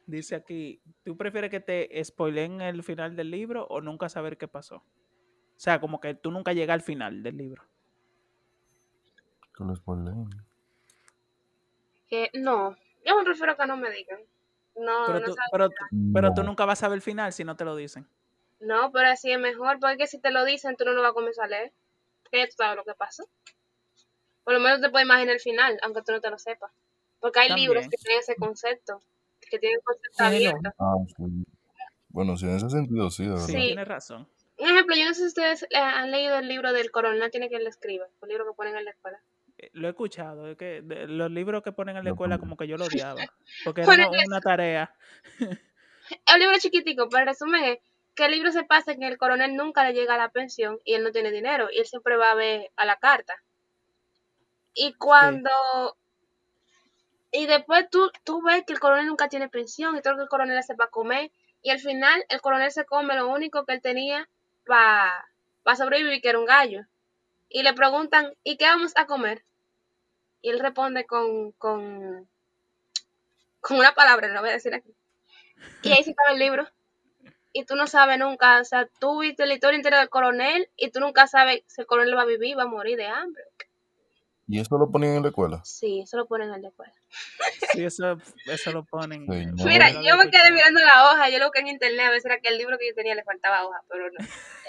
Dice 0.06 0.36
aquí, 0.36 0.82
¿tú 1.04 1.16
prefieres 1.16 1.50
que 1.52 1.60
te 1.60 2.04
spoileen 2.04 2.62
el 2.62 2.84
final 2.84 3.16
del 3.16 3.30
libro 3.32 3.66
o 3.68 3.80
nunca 3.80 4.10
saber 4.10 4.38
qué 4.38 4.48
pasó? 4.48 4.78
O 4.78 5.60
sea, 5.64 5.80
como 5.80 6.00
que 6.02 6.14
tú 6.14 6.32
nunca 6.32 6.52
llegas 6.52 6.74
al 6.76 6.82
final 6.82 7.24
del 7.24 7.38
libro. 7.38 7.64
Que 9.56 9.64
lo 9.64 9.76
spoileen. 9.76 10.28
que 12.10 12.30
no, 12.34 12.76
yo 13.06 13.18
me 13.18 13.24
prefiero 13.24 13.56
que 13.56 13.66
no 13.66 13.78
me 13.78 13.90
digan. 13.92 14.20
No, 14.76 15.04
Pero 15.08 15.20
no, 15.20 15.26
tú, 15.26 15.36
pero, 15.52 15.70
tú- 15.70 15.76
pero 16.14 16.34
tú 16.34 16.44
nunca 16.44 16.66
vas 16.66 16.80
a 16.80 16.82
saber 16.82 16.96
el 16.98 17.02
final 17.02 17.32
si 17.32 17.44
no 17.44 17.56
te 17.56 17.64
lo 17.66 17.76
dicen. 17.76 18.08
No, 18.64 18.92
pero 18.92 19.10
así 19.10 19.32
es 19.32 19.40
mejor, 19.40 19.80
porque 19.80 20.08
si 20.08 20.20
te 20.20 20.32
lo 20.32 20.46
dicen, 20.46 20.76
tú 20.78 20.86
no 20.86 20.92
lo 20.94 21.02
vas 21.02 21.12
a 21.12 21.14
comenzar 21.14 21.46
a 21.46 21.48
leer. 21.50 21.74
Que 22.32 22.40
ya 22.40 22.46
tú 22.48 22.54
sabes 22.58 22.78
lo 22.78 22.84
que 22.84 22.94
pasó. 22.96 23.24
Por 24.44 24.54
lo 24.54 24.60
menos 24.60 24.82
te 24.82 24.90
puedes 24.90 25.06
imaginar 25.06 25.36
el 25.36 25.40
final, 25.42 25.80
aunque 25.84 26.02
tú 26.02 26.12
no 26.12 26.22
te 26.22 26.30
lo 26.30 26.38
sepas. 26.38 26.72
Porque 27.20 27.40
hay 27.40 27.50
libros 27.56 27.88
que 27.90 27.98
tienen 27.98 28.20
ese 28.20 28.36
concepto, 28.36 29.02
que 29.50 29.60
tienen 29.60 29.78
el 29.80 29.84
concepto 29.84 30.24
abierto. 30.24 30.70
Ah, 30.80 30.96
sí. 31.16 31.24
Bueno, 32.10 32.36
sí, 32.38 32.46
en 32.46 32.58
ese 32.58 32.70
sentido 32.70 33.10
sí, 33.10 33.24
de 33.24 33.30
verdad. 33.32 33.46
Sí, 33.46 33.54
tienes 33.54 33.88
razón. 33.88 34.28
Un 34.58 34.70
ejemplo, 34.70 34.96
yo 34.96 35.06
no 35.06 35.14
sé 35.14 35.22
si 35.22 35.28
ustedes 35.28 35.64
eh, 35.64 35.78
han 35.78 36.12
leído 36.12 36.38
el 36.38 36.48
libro 36.48 36.74
del 36.74 36.92
coronel 36.92 37.32
tiene 37.32 37.50
que 37.50 37.58
le 37.60 37.70
escriba, 37.70 38.06
el 38.22 38.30
libro 38.30 38.46
que 38.46 38.54
ponen 38.56 38.76
en 38.76 38.86
la 38.86 38.92
escuela. 38.92 39.20
Eh, 39.58 39.70
Lo 39.74 39.88
he 39.88 39.92
escuchado, 39.92 40.48
es 40.48 40.58
que 40.58 40.82
de- 40.84 41.08
los 41.08 41.32
libros 41.32 41.64
que 41.64 41.72
ponen 41.72 41.98
en 41.98 42.04
la 42.04 42.12
escuela 42.12 42.38
como 42.38 42.56
que 42.58 42.68
yo 42.68 42.78
lo 42.78 42.86
odiaba, 42.86 43.22
porque 43.64 43.82
era 43.82 43.94
una, 43.94 44.10
una 44.28 44.42
tarea. 44.42 44.94
Es 46.10 46.34
un 46.34 46.40
libro 46.40 46.58
chiquitico, 46.60 47.08
pero 47.10 47.22
el 47.24 47.28
resumen 47.30 47.64
es 47.64 47.80
que 48.16 48.26
el 48.26 48.32
libro 48.32 48.52
se 48.52 48.64
pasa 48.64 48.92
en 48.92 49.00
que 49.00 49.08
el 49.08 49.18
coronel 49.18 49.56
nunca 49.56 49.84
le 49.84 49.94
llega 49.94 50.16
a 50.16 50.18
la 50.18 50.30
pensión 50.30 50.80
y 50.86 50.94
él 50.94 51.04
no 51.04 51.12
tiene 51.12 51.32
dinero 51.32 51.70
y 51.72 51.80
él 51.80 51.86
siempre 51.86 52.16
va 52.16 52.32
a 52.32 52.36
ver 52.36 52.72
a 52.76 52.86
la 52.86 52.98
carta. 52.98 53.42
Y 54.74 54.94
cuando... 54.94 55.50
Y 57.32 57.48
después 57.48 57.90
tú, 57.90 58.12
tú 58.24 58.44
ves 58.44 58.64
que 58.66 58.74
el 58.74 58.80
coronel 58.80 59.08
nunca 59.08 59.28
tiene 59.28 59.50
pensión 59.50 59.98
y 59.98 60.02
todo 60.02 60.14
lo 60.14 60.18
que 60.18 60.24
el 60.24 60.30
coronel 60.30 60.58
hace 60.58 60.76
para 60.76 60.92
comer 60.92 61.32
y 61.64 61.72
al 61.72 61.80
final 61.80 62.24
el 62.30 62.42
coronel 62.42 62.72
se 62.72 62.86
come 62.86 63.16
lo 63.16 63.28
único 63.30 63.66
que 63.66 63.74
él 63.74 63.82
tenía 63.82 64.30
para 64.66 65.26
sobrevivir, 65.76 66.22
que 66.22 66.30
era 66.30 66.40
un 66.40 66.46
gallo. 66.46 66.82
Y 67.50 67.64
le 67.64 67.74
preguntan, 67.74 68.34
¿y 68.44 68.58
qué 68.58 68.66
vamos 68.66 68.92
a 68.96 69.08
comer? 69.08 69.44
Y 70.42 70.50
él 70.50 70.60
responde 70.60 71.06
con, 71.06 71.54
con, 71.54 72.28
con 73.62 73.78
una 73.78 73.96
palabra, 73.96 74.28
no 74.28 74.42
voy 74.42 74.50
a 74.50 74.54
decir 74.54 74.74
aquí. 74.76 74.94
Y 75.84 75.92
ahí 75.94 76.04
se 76.04 76.12
acaba 76.12 76.34
el 76.34 76.40
libro. 76.40 76.68
Y 77.54 77.66
tú 77.66 77.76
no 77.76 77.88
sabes 77.88 78.18
nunca, 78.18 78.60
o 78.60 78.66
sea, 78.66 78.90
tú 79.00 79.22
viste 79.22 79.46
la 79.46 79.54
historia 79.54 79.78
entera 79.78 80.00
del 80.00 80.10
coronel 80.10 80.70
y 80.76 80.90
tú 80.90 81.00
nunca 81.00 81.28
sabes 81.28 81.62
si 81.68 81.82
el 81.82 81.88
coronel 81.88 82.18
va 82.18 82.24
a 82.24 82.26
vivir, 82.26 82.58
va 82.58 82.64
a 82.64 82.68
morir 82.68 82.98
de 82.98 83.06
hambre. 83.06 83.44
¿Y 84.48 84.60
eso 84.60 84.78
lo 84.78 84.92
ponían 84.92 85.16
en 85.16 85.24
la 85.24 85.30
escuela? 85.30 85.62
Sí, 85.64 86.02
eso 86.02 86.18
lo 86.18 86.26
ponen 86.26 86.54
en 86.54 86.62
la 86.62 86.68
escuela. 86.68 86.94
Sí, 87.72 87.86
eso, 87.86 88.18
eso 88.46 88.72
lo 88.72 88.84
ponen. 88.84 89.26
Sí, 89.26 89.46
no. 89.46 89.66
Mira, 89.66 89.90
yo 89.90 90.18
me 90.18 90.30
quedé 90.30 90.52
mirando 90.52 90.82
la 90.82 91.12
hoja, 91.12 91.30
yo 91.30 91.40
lo 91.40 91.52
que 91.52 91.60
en 91.60 91.68
internet, 91.68 92.08
a 92.08 92.12
veces 92.12 92.26
era 92.26 92.40
que 92.40 92.50
el 92.50 92.58
libro 92.58 92.78
que 92.78 92.90
yo 92.90 92.94
tenía 92.94 93.16
le 93.16 93.24
faltaba 93.24 93.66
hoja, 93.66 93.82
pero 93.88 94.12
no. 94.12 94.20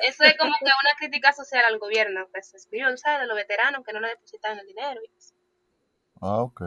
Eso 0.03 0.25
es 0.25 0.37
como 0.39 0.53
que 0.59 0.65
una 0.65 0.97
crítica 0.99 1.33
social 1.33 1.65
al 1.65 1.79
gobierno, 1.79 2.29
que 2.33 2.43
se 2.43 2.57
escribió, 2.57 2.97
¿sabes? 2.97 3.23
De 3.23 3.27
los 3.27 3.37
veteranos 3.37 3.85
que 3.85 3.93
no 3.93 4.01
le 4.01 4.09
depositaban 4.09 4.59
el 4.59 4.67
dinero. 4.67 5.01
y 5.03 5.19
eso. 5.19 5.35
Ah, 6.21 6.43
ok. 6.43 6.63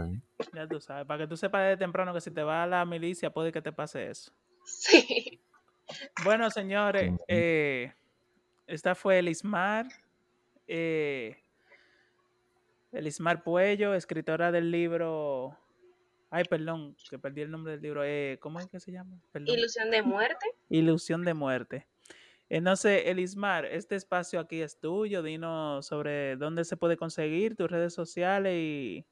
Ya 0.53 0.67
tú 0.67 0.79
sabes, 0.79 1.05
para 1.05 1.23
que 1.23 1.27
tú 1.27 1.37
sepas 1.37 1.63
desde 1.63 1.77
temprano 1.77 2.13
que 2.13 2.21
si 2.21 2.31
te 2.31 2.43
va 2.43 2.63
a 2.63 2.67
la 2.67 2.85
milicia 2.85 3.31
puede 3.31 3.51
que 3.51 3.61
te 3.61 3.71
pase 3.71 4.09
eso. 4.09 4.31
Sí. 4.65 5.41
Bueno, 6.17 6.49
señores, 6.49 7.13
Ujú. 7.13 7.23
eh, 7.27 7.93
esta 8.67 8.95
fue 8.95 9.19
Elismar, 9.19 9.87
eh, 10.67 11.37
Elismar 12.91 13.43
Puello, 13.43 13.93
escritora 13.93 14.51
del 14.51 14.71
libro, 14.71 15.57
ay, 16.29 16.45
perdón, 16.45 16.95
que 17.09 17.19
perdí 17.19 17.41
el 17.41 17.51
nombre 17.51 17.73
del 17.73 17.81
libro, 17.81 18.03
eh, 18.05 18.37
¿cómo 18.41 18.59
es 18.59 18.67
que 18.67 18.79
se 18.79 18.91
llama? 18.91 19.21
Perdón. 19.31 19.55
Ilusión 19.57 19.89
de 19.89 20.01
muerte. 20.03 20.45
Ilusión 20.69 21.23
de 21.25 21.33
muerte. 21.33 21.87
Entonces, 22.49 23.03
Elismar, 23.07 23.65
este 23.65 23.95
espacio 23.95 24.39
aquí 24.39 24.61
es 24.61 24.79
tuyo, 24.79 25.23
dinos 25.23 25.87
sobre 25.87 26.37
dónde 26.37 26.65
se 26.65 26.77
puede 26.77 26.97
conseguir, 26.97 27.55
tus 27.55 27.69
redes 27.71 27.93
sociales 27.93 28.55
y, 28.57 29.07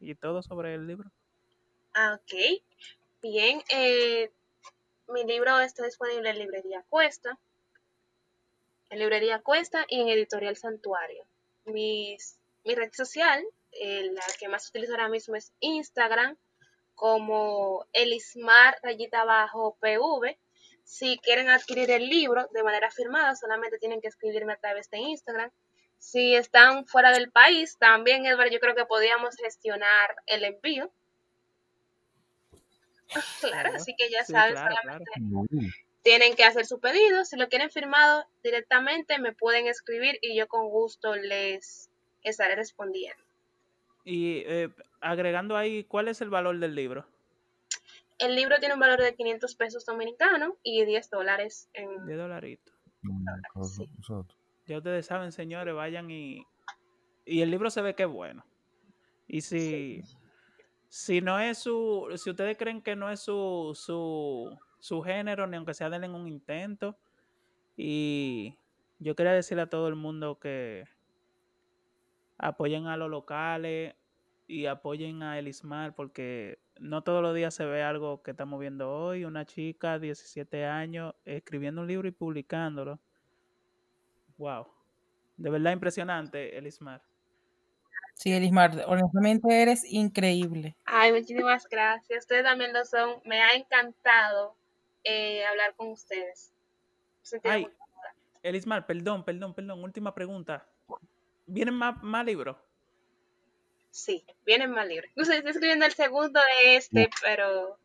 y 0.00 0.14
todo 0.16 0.42
sobre 0.42 0.74
el 0.74 0.86
libro. 0.86 1.12
Ah, 1.94 2.14
ok. 2.14 2.62
Bien, 3.22 3.62
eh, 3.70 4.30
mi 5.08 5.24
libro 5.24 5.58
está 5.60 5.84
disponible 5.84 6.30
en 6.30 6.38
librería 6.38 6.84
Cuesta, 6.88 7.38
en 8.90 8.98
librería 8.98 9.40
Cuesta 9.40 9.84
y 9.88 10.00
en 10.00 10.08
editorial 10.08 10.56
Santuario. 10.56 11.24
Mi 11.64 12.16
red 12.64 12.92
social, 12.92 13.44
eh, 13.72 14.10
la 14.12 14.22
que 14.38 14.48
más 14.48 14.68
utilizo 14.68 14.92
ahora 14.92 15.08
mismo 15.08 15.36
es 15.36 15.52
Instagram, 15.60 16.36
como 16.94 17.86
Elismar 17.92 18.78
rayita 18.82 19.22
abajo 19.22 19.76
PV. 19.80 20.38
Si 20.84 21.18
quieren 21.18 21.48
adquirir 21.48 21.90
el 21.90 22.08
libro 22.08 22.48
de 22.52 22.62
manera 22.62 22.90
firmada, 22.90 23.34
solamente 23.36 23.78
tienen 23.78 24.00
que 24.00 24.08
escribirme 24.08 24.54
a 24.54 24.56
través 24.58 24.90
de 24.90 24.98
Instagram. 24.98 25.50
Si 25.98 26.34
están 26.34 26.86
fuera 26.86 27.12
del 27.12 27.30
país, 27.30 27.76
también, 27.78 28.26
Edward, 28.26 28.50
yo 28.50 28.60
creo 28.60 28.74
que 28.74 28.84
podríamos 28.84 29.36
gestionar 29.36 30.16
el 30.26 30.44
envío. 30.44 30.90
Claro, 33.40 33.74
así 33.74 33.94
que 33.96 34.10
ya 34.10 34.24
Sí, 34.24 34.32
saben, 34.32 34.54
claro, 34.54 34.74
solamente 34.76 35.10
Mm. 35.18 35.68
tienen 36.02 36.34
que 36.34 36.44
hacer 36.44 36.66
su 36.66 36.80
pedido. 36.80 37.24
Si 37.24 37.36
lo 37.36 37.48
quieren 37.48 37.70
firmado 37.70 38.24
directamente, 38.42 39.18
me 39.18 39.32
pueden 39.32 39.66
escribir 39.66 40.18
y 40.22 40.36
yo 40.36 40.46
con 40.48 40.68
gusto 40.68 41.14
les 41.16 41.90
estaré 42.22 42.54
respondiendo. 42.56 43.22
Y 44.04 44.42
eh, 44.46 44.70
agregando 45.00 45.56
ahí, 45.56 45.84
¿cuál 45.84 46.08
es 46.08 46.20
el 46.20 46.30
valor 46.30 46.58
del 46.58 46.74
libro? 46.74 47.06
El 48.18 48.34
libro 48.34 48.58
tiene 48.58 48.74
un 48.74 48.80
valor 48.80 49.00
de 49.00 49.14
500 49.14 49.54
pesos 49.54 49.84
dominicanos 49.84 50.54
y 50.62 50.84
10 50.84 51.10
dólares 51.10 51.68
en... 51.74 52.06
10 52.06 52.18
dolaritos. 52.18 52.74
Sí. 53.62 53.88
Ya 54.66 54.78
ustedes 54.78 55.06
saben, 55.06 55.30
señores, 55.32 55.74
vayan 55.74 56.10
y... 56.10 56.42
Y 57.24 57.42
el 57.42 57.50
libro 57.50 57.70
se 57.70 57.82
ve 57.82 57.94
que 57.94 58.04
es 58.04 58.08
bueno. 58.08 58.44
Y 59.26 59.42
si... 59.42 60.02
Si 60.88 61.20
no 61.20 61.38
es 61.38 61.58
su... 61.58 62.08
Si 62.16 62.30
ustedes 62.30 62.56
creen 62.56 62.82
que 62.82 62.96
no 62.96 63.10
es 63.10 63.20
su... 63.20 63.72
Su, 63.74 64.58
su 64.78 65.02
género, 65.02 65.46
ni 65.46 65.56
aunque 65.56 65.74
sea 65.74 65.90
denle 65.90 66.08
un 66.08 66.26
intento. 66.26 66.96
Y 67.76 68.56
yo 68.98 69.14
quería 69.14 69.32
decirle 69.32 69.62
a 69.62 69.70
todo 69.70 69.88
el 69.88 69.94
mundo 69.94 70.38
que 70.38 70.84
apoyen 72.38 72.86
a 72.86 72.96
los 72.96 73.10
locales 73.10 73.94
y 74.46 74.66
apoyen 74.66 75.22
a 75.22 75.38
Elismar 75.38 75.94
porque 75.94 76.58
no 76.80 77.02
todos 77.02 77.22
los 77.22 77.34
días 77.34 77.54
se 77.54 77.66
ve 77.66 77.82
algo 77.82 78.22
que 78.22 78.30
estamos 78.30 78.58
viendo 78.58 78.90
hoy, 78.90 79.24
una 79.24 79.44
chica 79.44 79.98
17 79.98 80.64
años 80.64 81.14
escribiendo 81.24 81.82
un 81.82 81.88
libro 81.88 82.08
y 82.08 82.12
publicándolo. 82.12 82.98
Wow. 84.38 84.66
De 85.36 85.50
verdad 85.50 85.72
impresionante, 85.72 86.56
Elismar. 86.56 87.02
Sí, 88.18 88.32
Elismar, 88.32 88.72
honestamente 88.88 89.62
eres 89.62 89.84
increíble. 89.84 90.74
Ay, 90.84 91.12
muchísimas 91.12 91.68
gracias. 91.68 92.24
Ustedes 92.24 92.42
también 92.42 92.72
lo 92.72 92.84
son. 92.84 93.20
Me 93.24 93.40
ha 93.40 93.54
encantado 93.54 94.56
eh, 95.04 95.44
hablar 95.46 95.72
con 95.76 95.88
ustedes. 95.92 96.52
Ay, 97.44 97.62
muy- 97.62 97.72
Elismar, 98.42 98.86
perdón, 98.86 99.24
perdón, 99.24 99.54
perdón, 99.54 99.84
última 99.84 100.12
pregunta. 100.14 100.66
¿Vienen 101.46 101.74
más, 101.74 102.02
más 102.02 102.24
libros? 102.24 102.56
Sí, 103.90 104.24
vienen 104.44 104.72
más 104.72 104.86
libres. 104.88 105.10
Incluso 105.12 105.32
estoy 105.32 105.50
escribiendo 105.52 105.86
el 105.86 105.92
segundo 105.92 106.40
de 106.40 106.76
este, 106.76 107.08
pero 107.22 107.78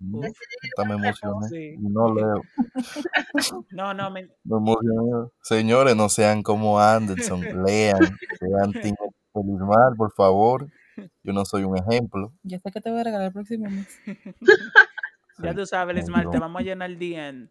Mm, 0.00 0.16
Uf, 0.16 0.26
Hasta 0.64 0.84
me 0.88 0.94
emocioné. 0.94 1.48
Sí. 1.48 1.76
No 1.78 2.12
leo. 2.12 2.42
No, 3.70 3.94
no, 3.94 4.10
me- 4.10 4.24
Me 4.44 4.56
emocioné. 4.56 5.30
Señores, 5.42 5.94
no 5.94 6.08
sean 6.08 6.42
como 6.42 6.80
Anderson. 6.80 7.40
Lean. 7.66 8.18
Sean 8.40 8.72
Team 8.72 8.96
Elismar, 9.34 9.96
por 9.96 10.12
favor. 10.14 10.68
Yo 11.22 11.32
no 11.32 11.44
soy 11.44 11.64
un 11.64 11.76
ejemplo. 11.76 12.32
Ya 12.42 12.58
sé 12.60 12.70
que 12.70 12.80
te 12.80 12.90
voy 12.90 13.00
a 13.00 13.04
regalar 13.04 13.26
el 13.28 13.32
próximo 13.32 13.68
mes. 13.68 13.98
ya 15.38 15.54
tú 15.54 15.66
sabes, 15.66 15.94
muy 15.94 16.00
Elismar, 16.00 16.30
te 16.30 16.38
vamos 16.38 16.60
a 16.60 16.64
llenar 16.64 16.90
el 16.90 16.98
DN. 16.98 17.48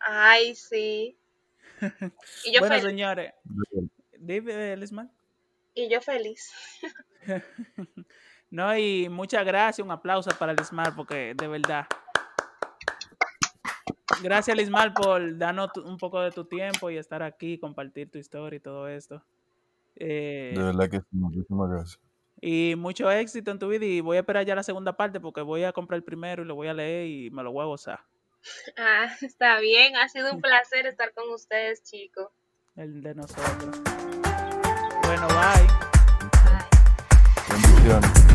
ay, 0.00 0.54
sí. 0.54 1.16
Y 2.44 2.52
yo 2.52 2.60
Bueno, 2.60 2.74
feliz. 2.76 2.90
señores, 2.90 3.32
dime, 4.18 4.72
Elismar. 4.72 5.08
Y 5.74 5.88
yo 5.88 6.00
feliz. 6.00 6.52
No, 8.50 8.76
y 8.76 9.08
muchas 9.08 9.44
gracias, 9.46 9.84
un 9.84 9.90
aplauso 9.92 10.30
para 10.38 10.52
Lismar, 10.52 10.94
porque 10.94 11.34
de 11.34 11.48
verdad. 11.48 11.86
Gracias, 14.22 14.56
Lismar, 14.56 14.92
por 14.92 15.38
darnos 15.38 15.70
un 15.76 15.96
poco 15.96 16.20
de 16.20 16.32
tu 16.32 16.44
tiempo 16.44 16.90
y 16.90 16.98
estar 16.98 17.22
aquí, 17.22 17.58
compartir 17.58 18.10
tu 18.10 18.18
historia 18.18 18.56
y 18.58 18.60
todo 18.60 18.88
esto. 18.88 19.24
Eh, 19.96 20.52
De 20.56 20.62
verdad 20.62 20.88
que 20.90 21.00
sí. 21.00 21.06
Muchísimas 21.12 21.70
gracias. 21.70 22.00
y 22.42 22.74
mucho 22.76 23.10
éxito 23.10 23.50
en 23.50 23.58
tu 23.58 23.68
vida. 23.68 23.84
Y 23.84 24.00
voy 24.00 24.16
a 24.16 24.20
esperar 24.20 24.46
ya 24.46 24.54
la 24.54 24.62
segunda 24.62 24.96
parte 24.96 25.20
porque 25.20 25.42
voy 25.42 25.64
a 25.64 25.72
comprar 25.72 25.98
el 25.98 26.04
primero 26.04 26.42
y 26.42 26.46
lo 26.46 26.54
voy 26.54 26.68
a 26.68 26.74
leer 26.74 27.06
y 27.08 27.30
me 27.30 27.42
lo 27.42 27.52
voy 27.52 27.62
a 27.62 27.66
gozar. 27.66 28.00
Ah, 28.78 29.08
está 29.22 29.60
bien. 29.60 29.96
Ha 29.96 30.08
sido 30.08 30.32
un 30.32 30.40
placer 30.42 30.86
estar 30.86 31.12
con 31.12 31.28
ustedes, 31.30 31.82
chicos. 31.82 32.28
El 32.76 33.02
de 33.02 33.14
nosotros. 33.14 33.80
Bueno, 35.04 35.26
bye. 35.28 35.66
Ay. 36.44 36.64
Bendiciones. 37.50 38.29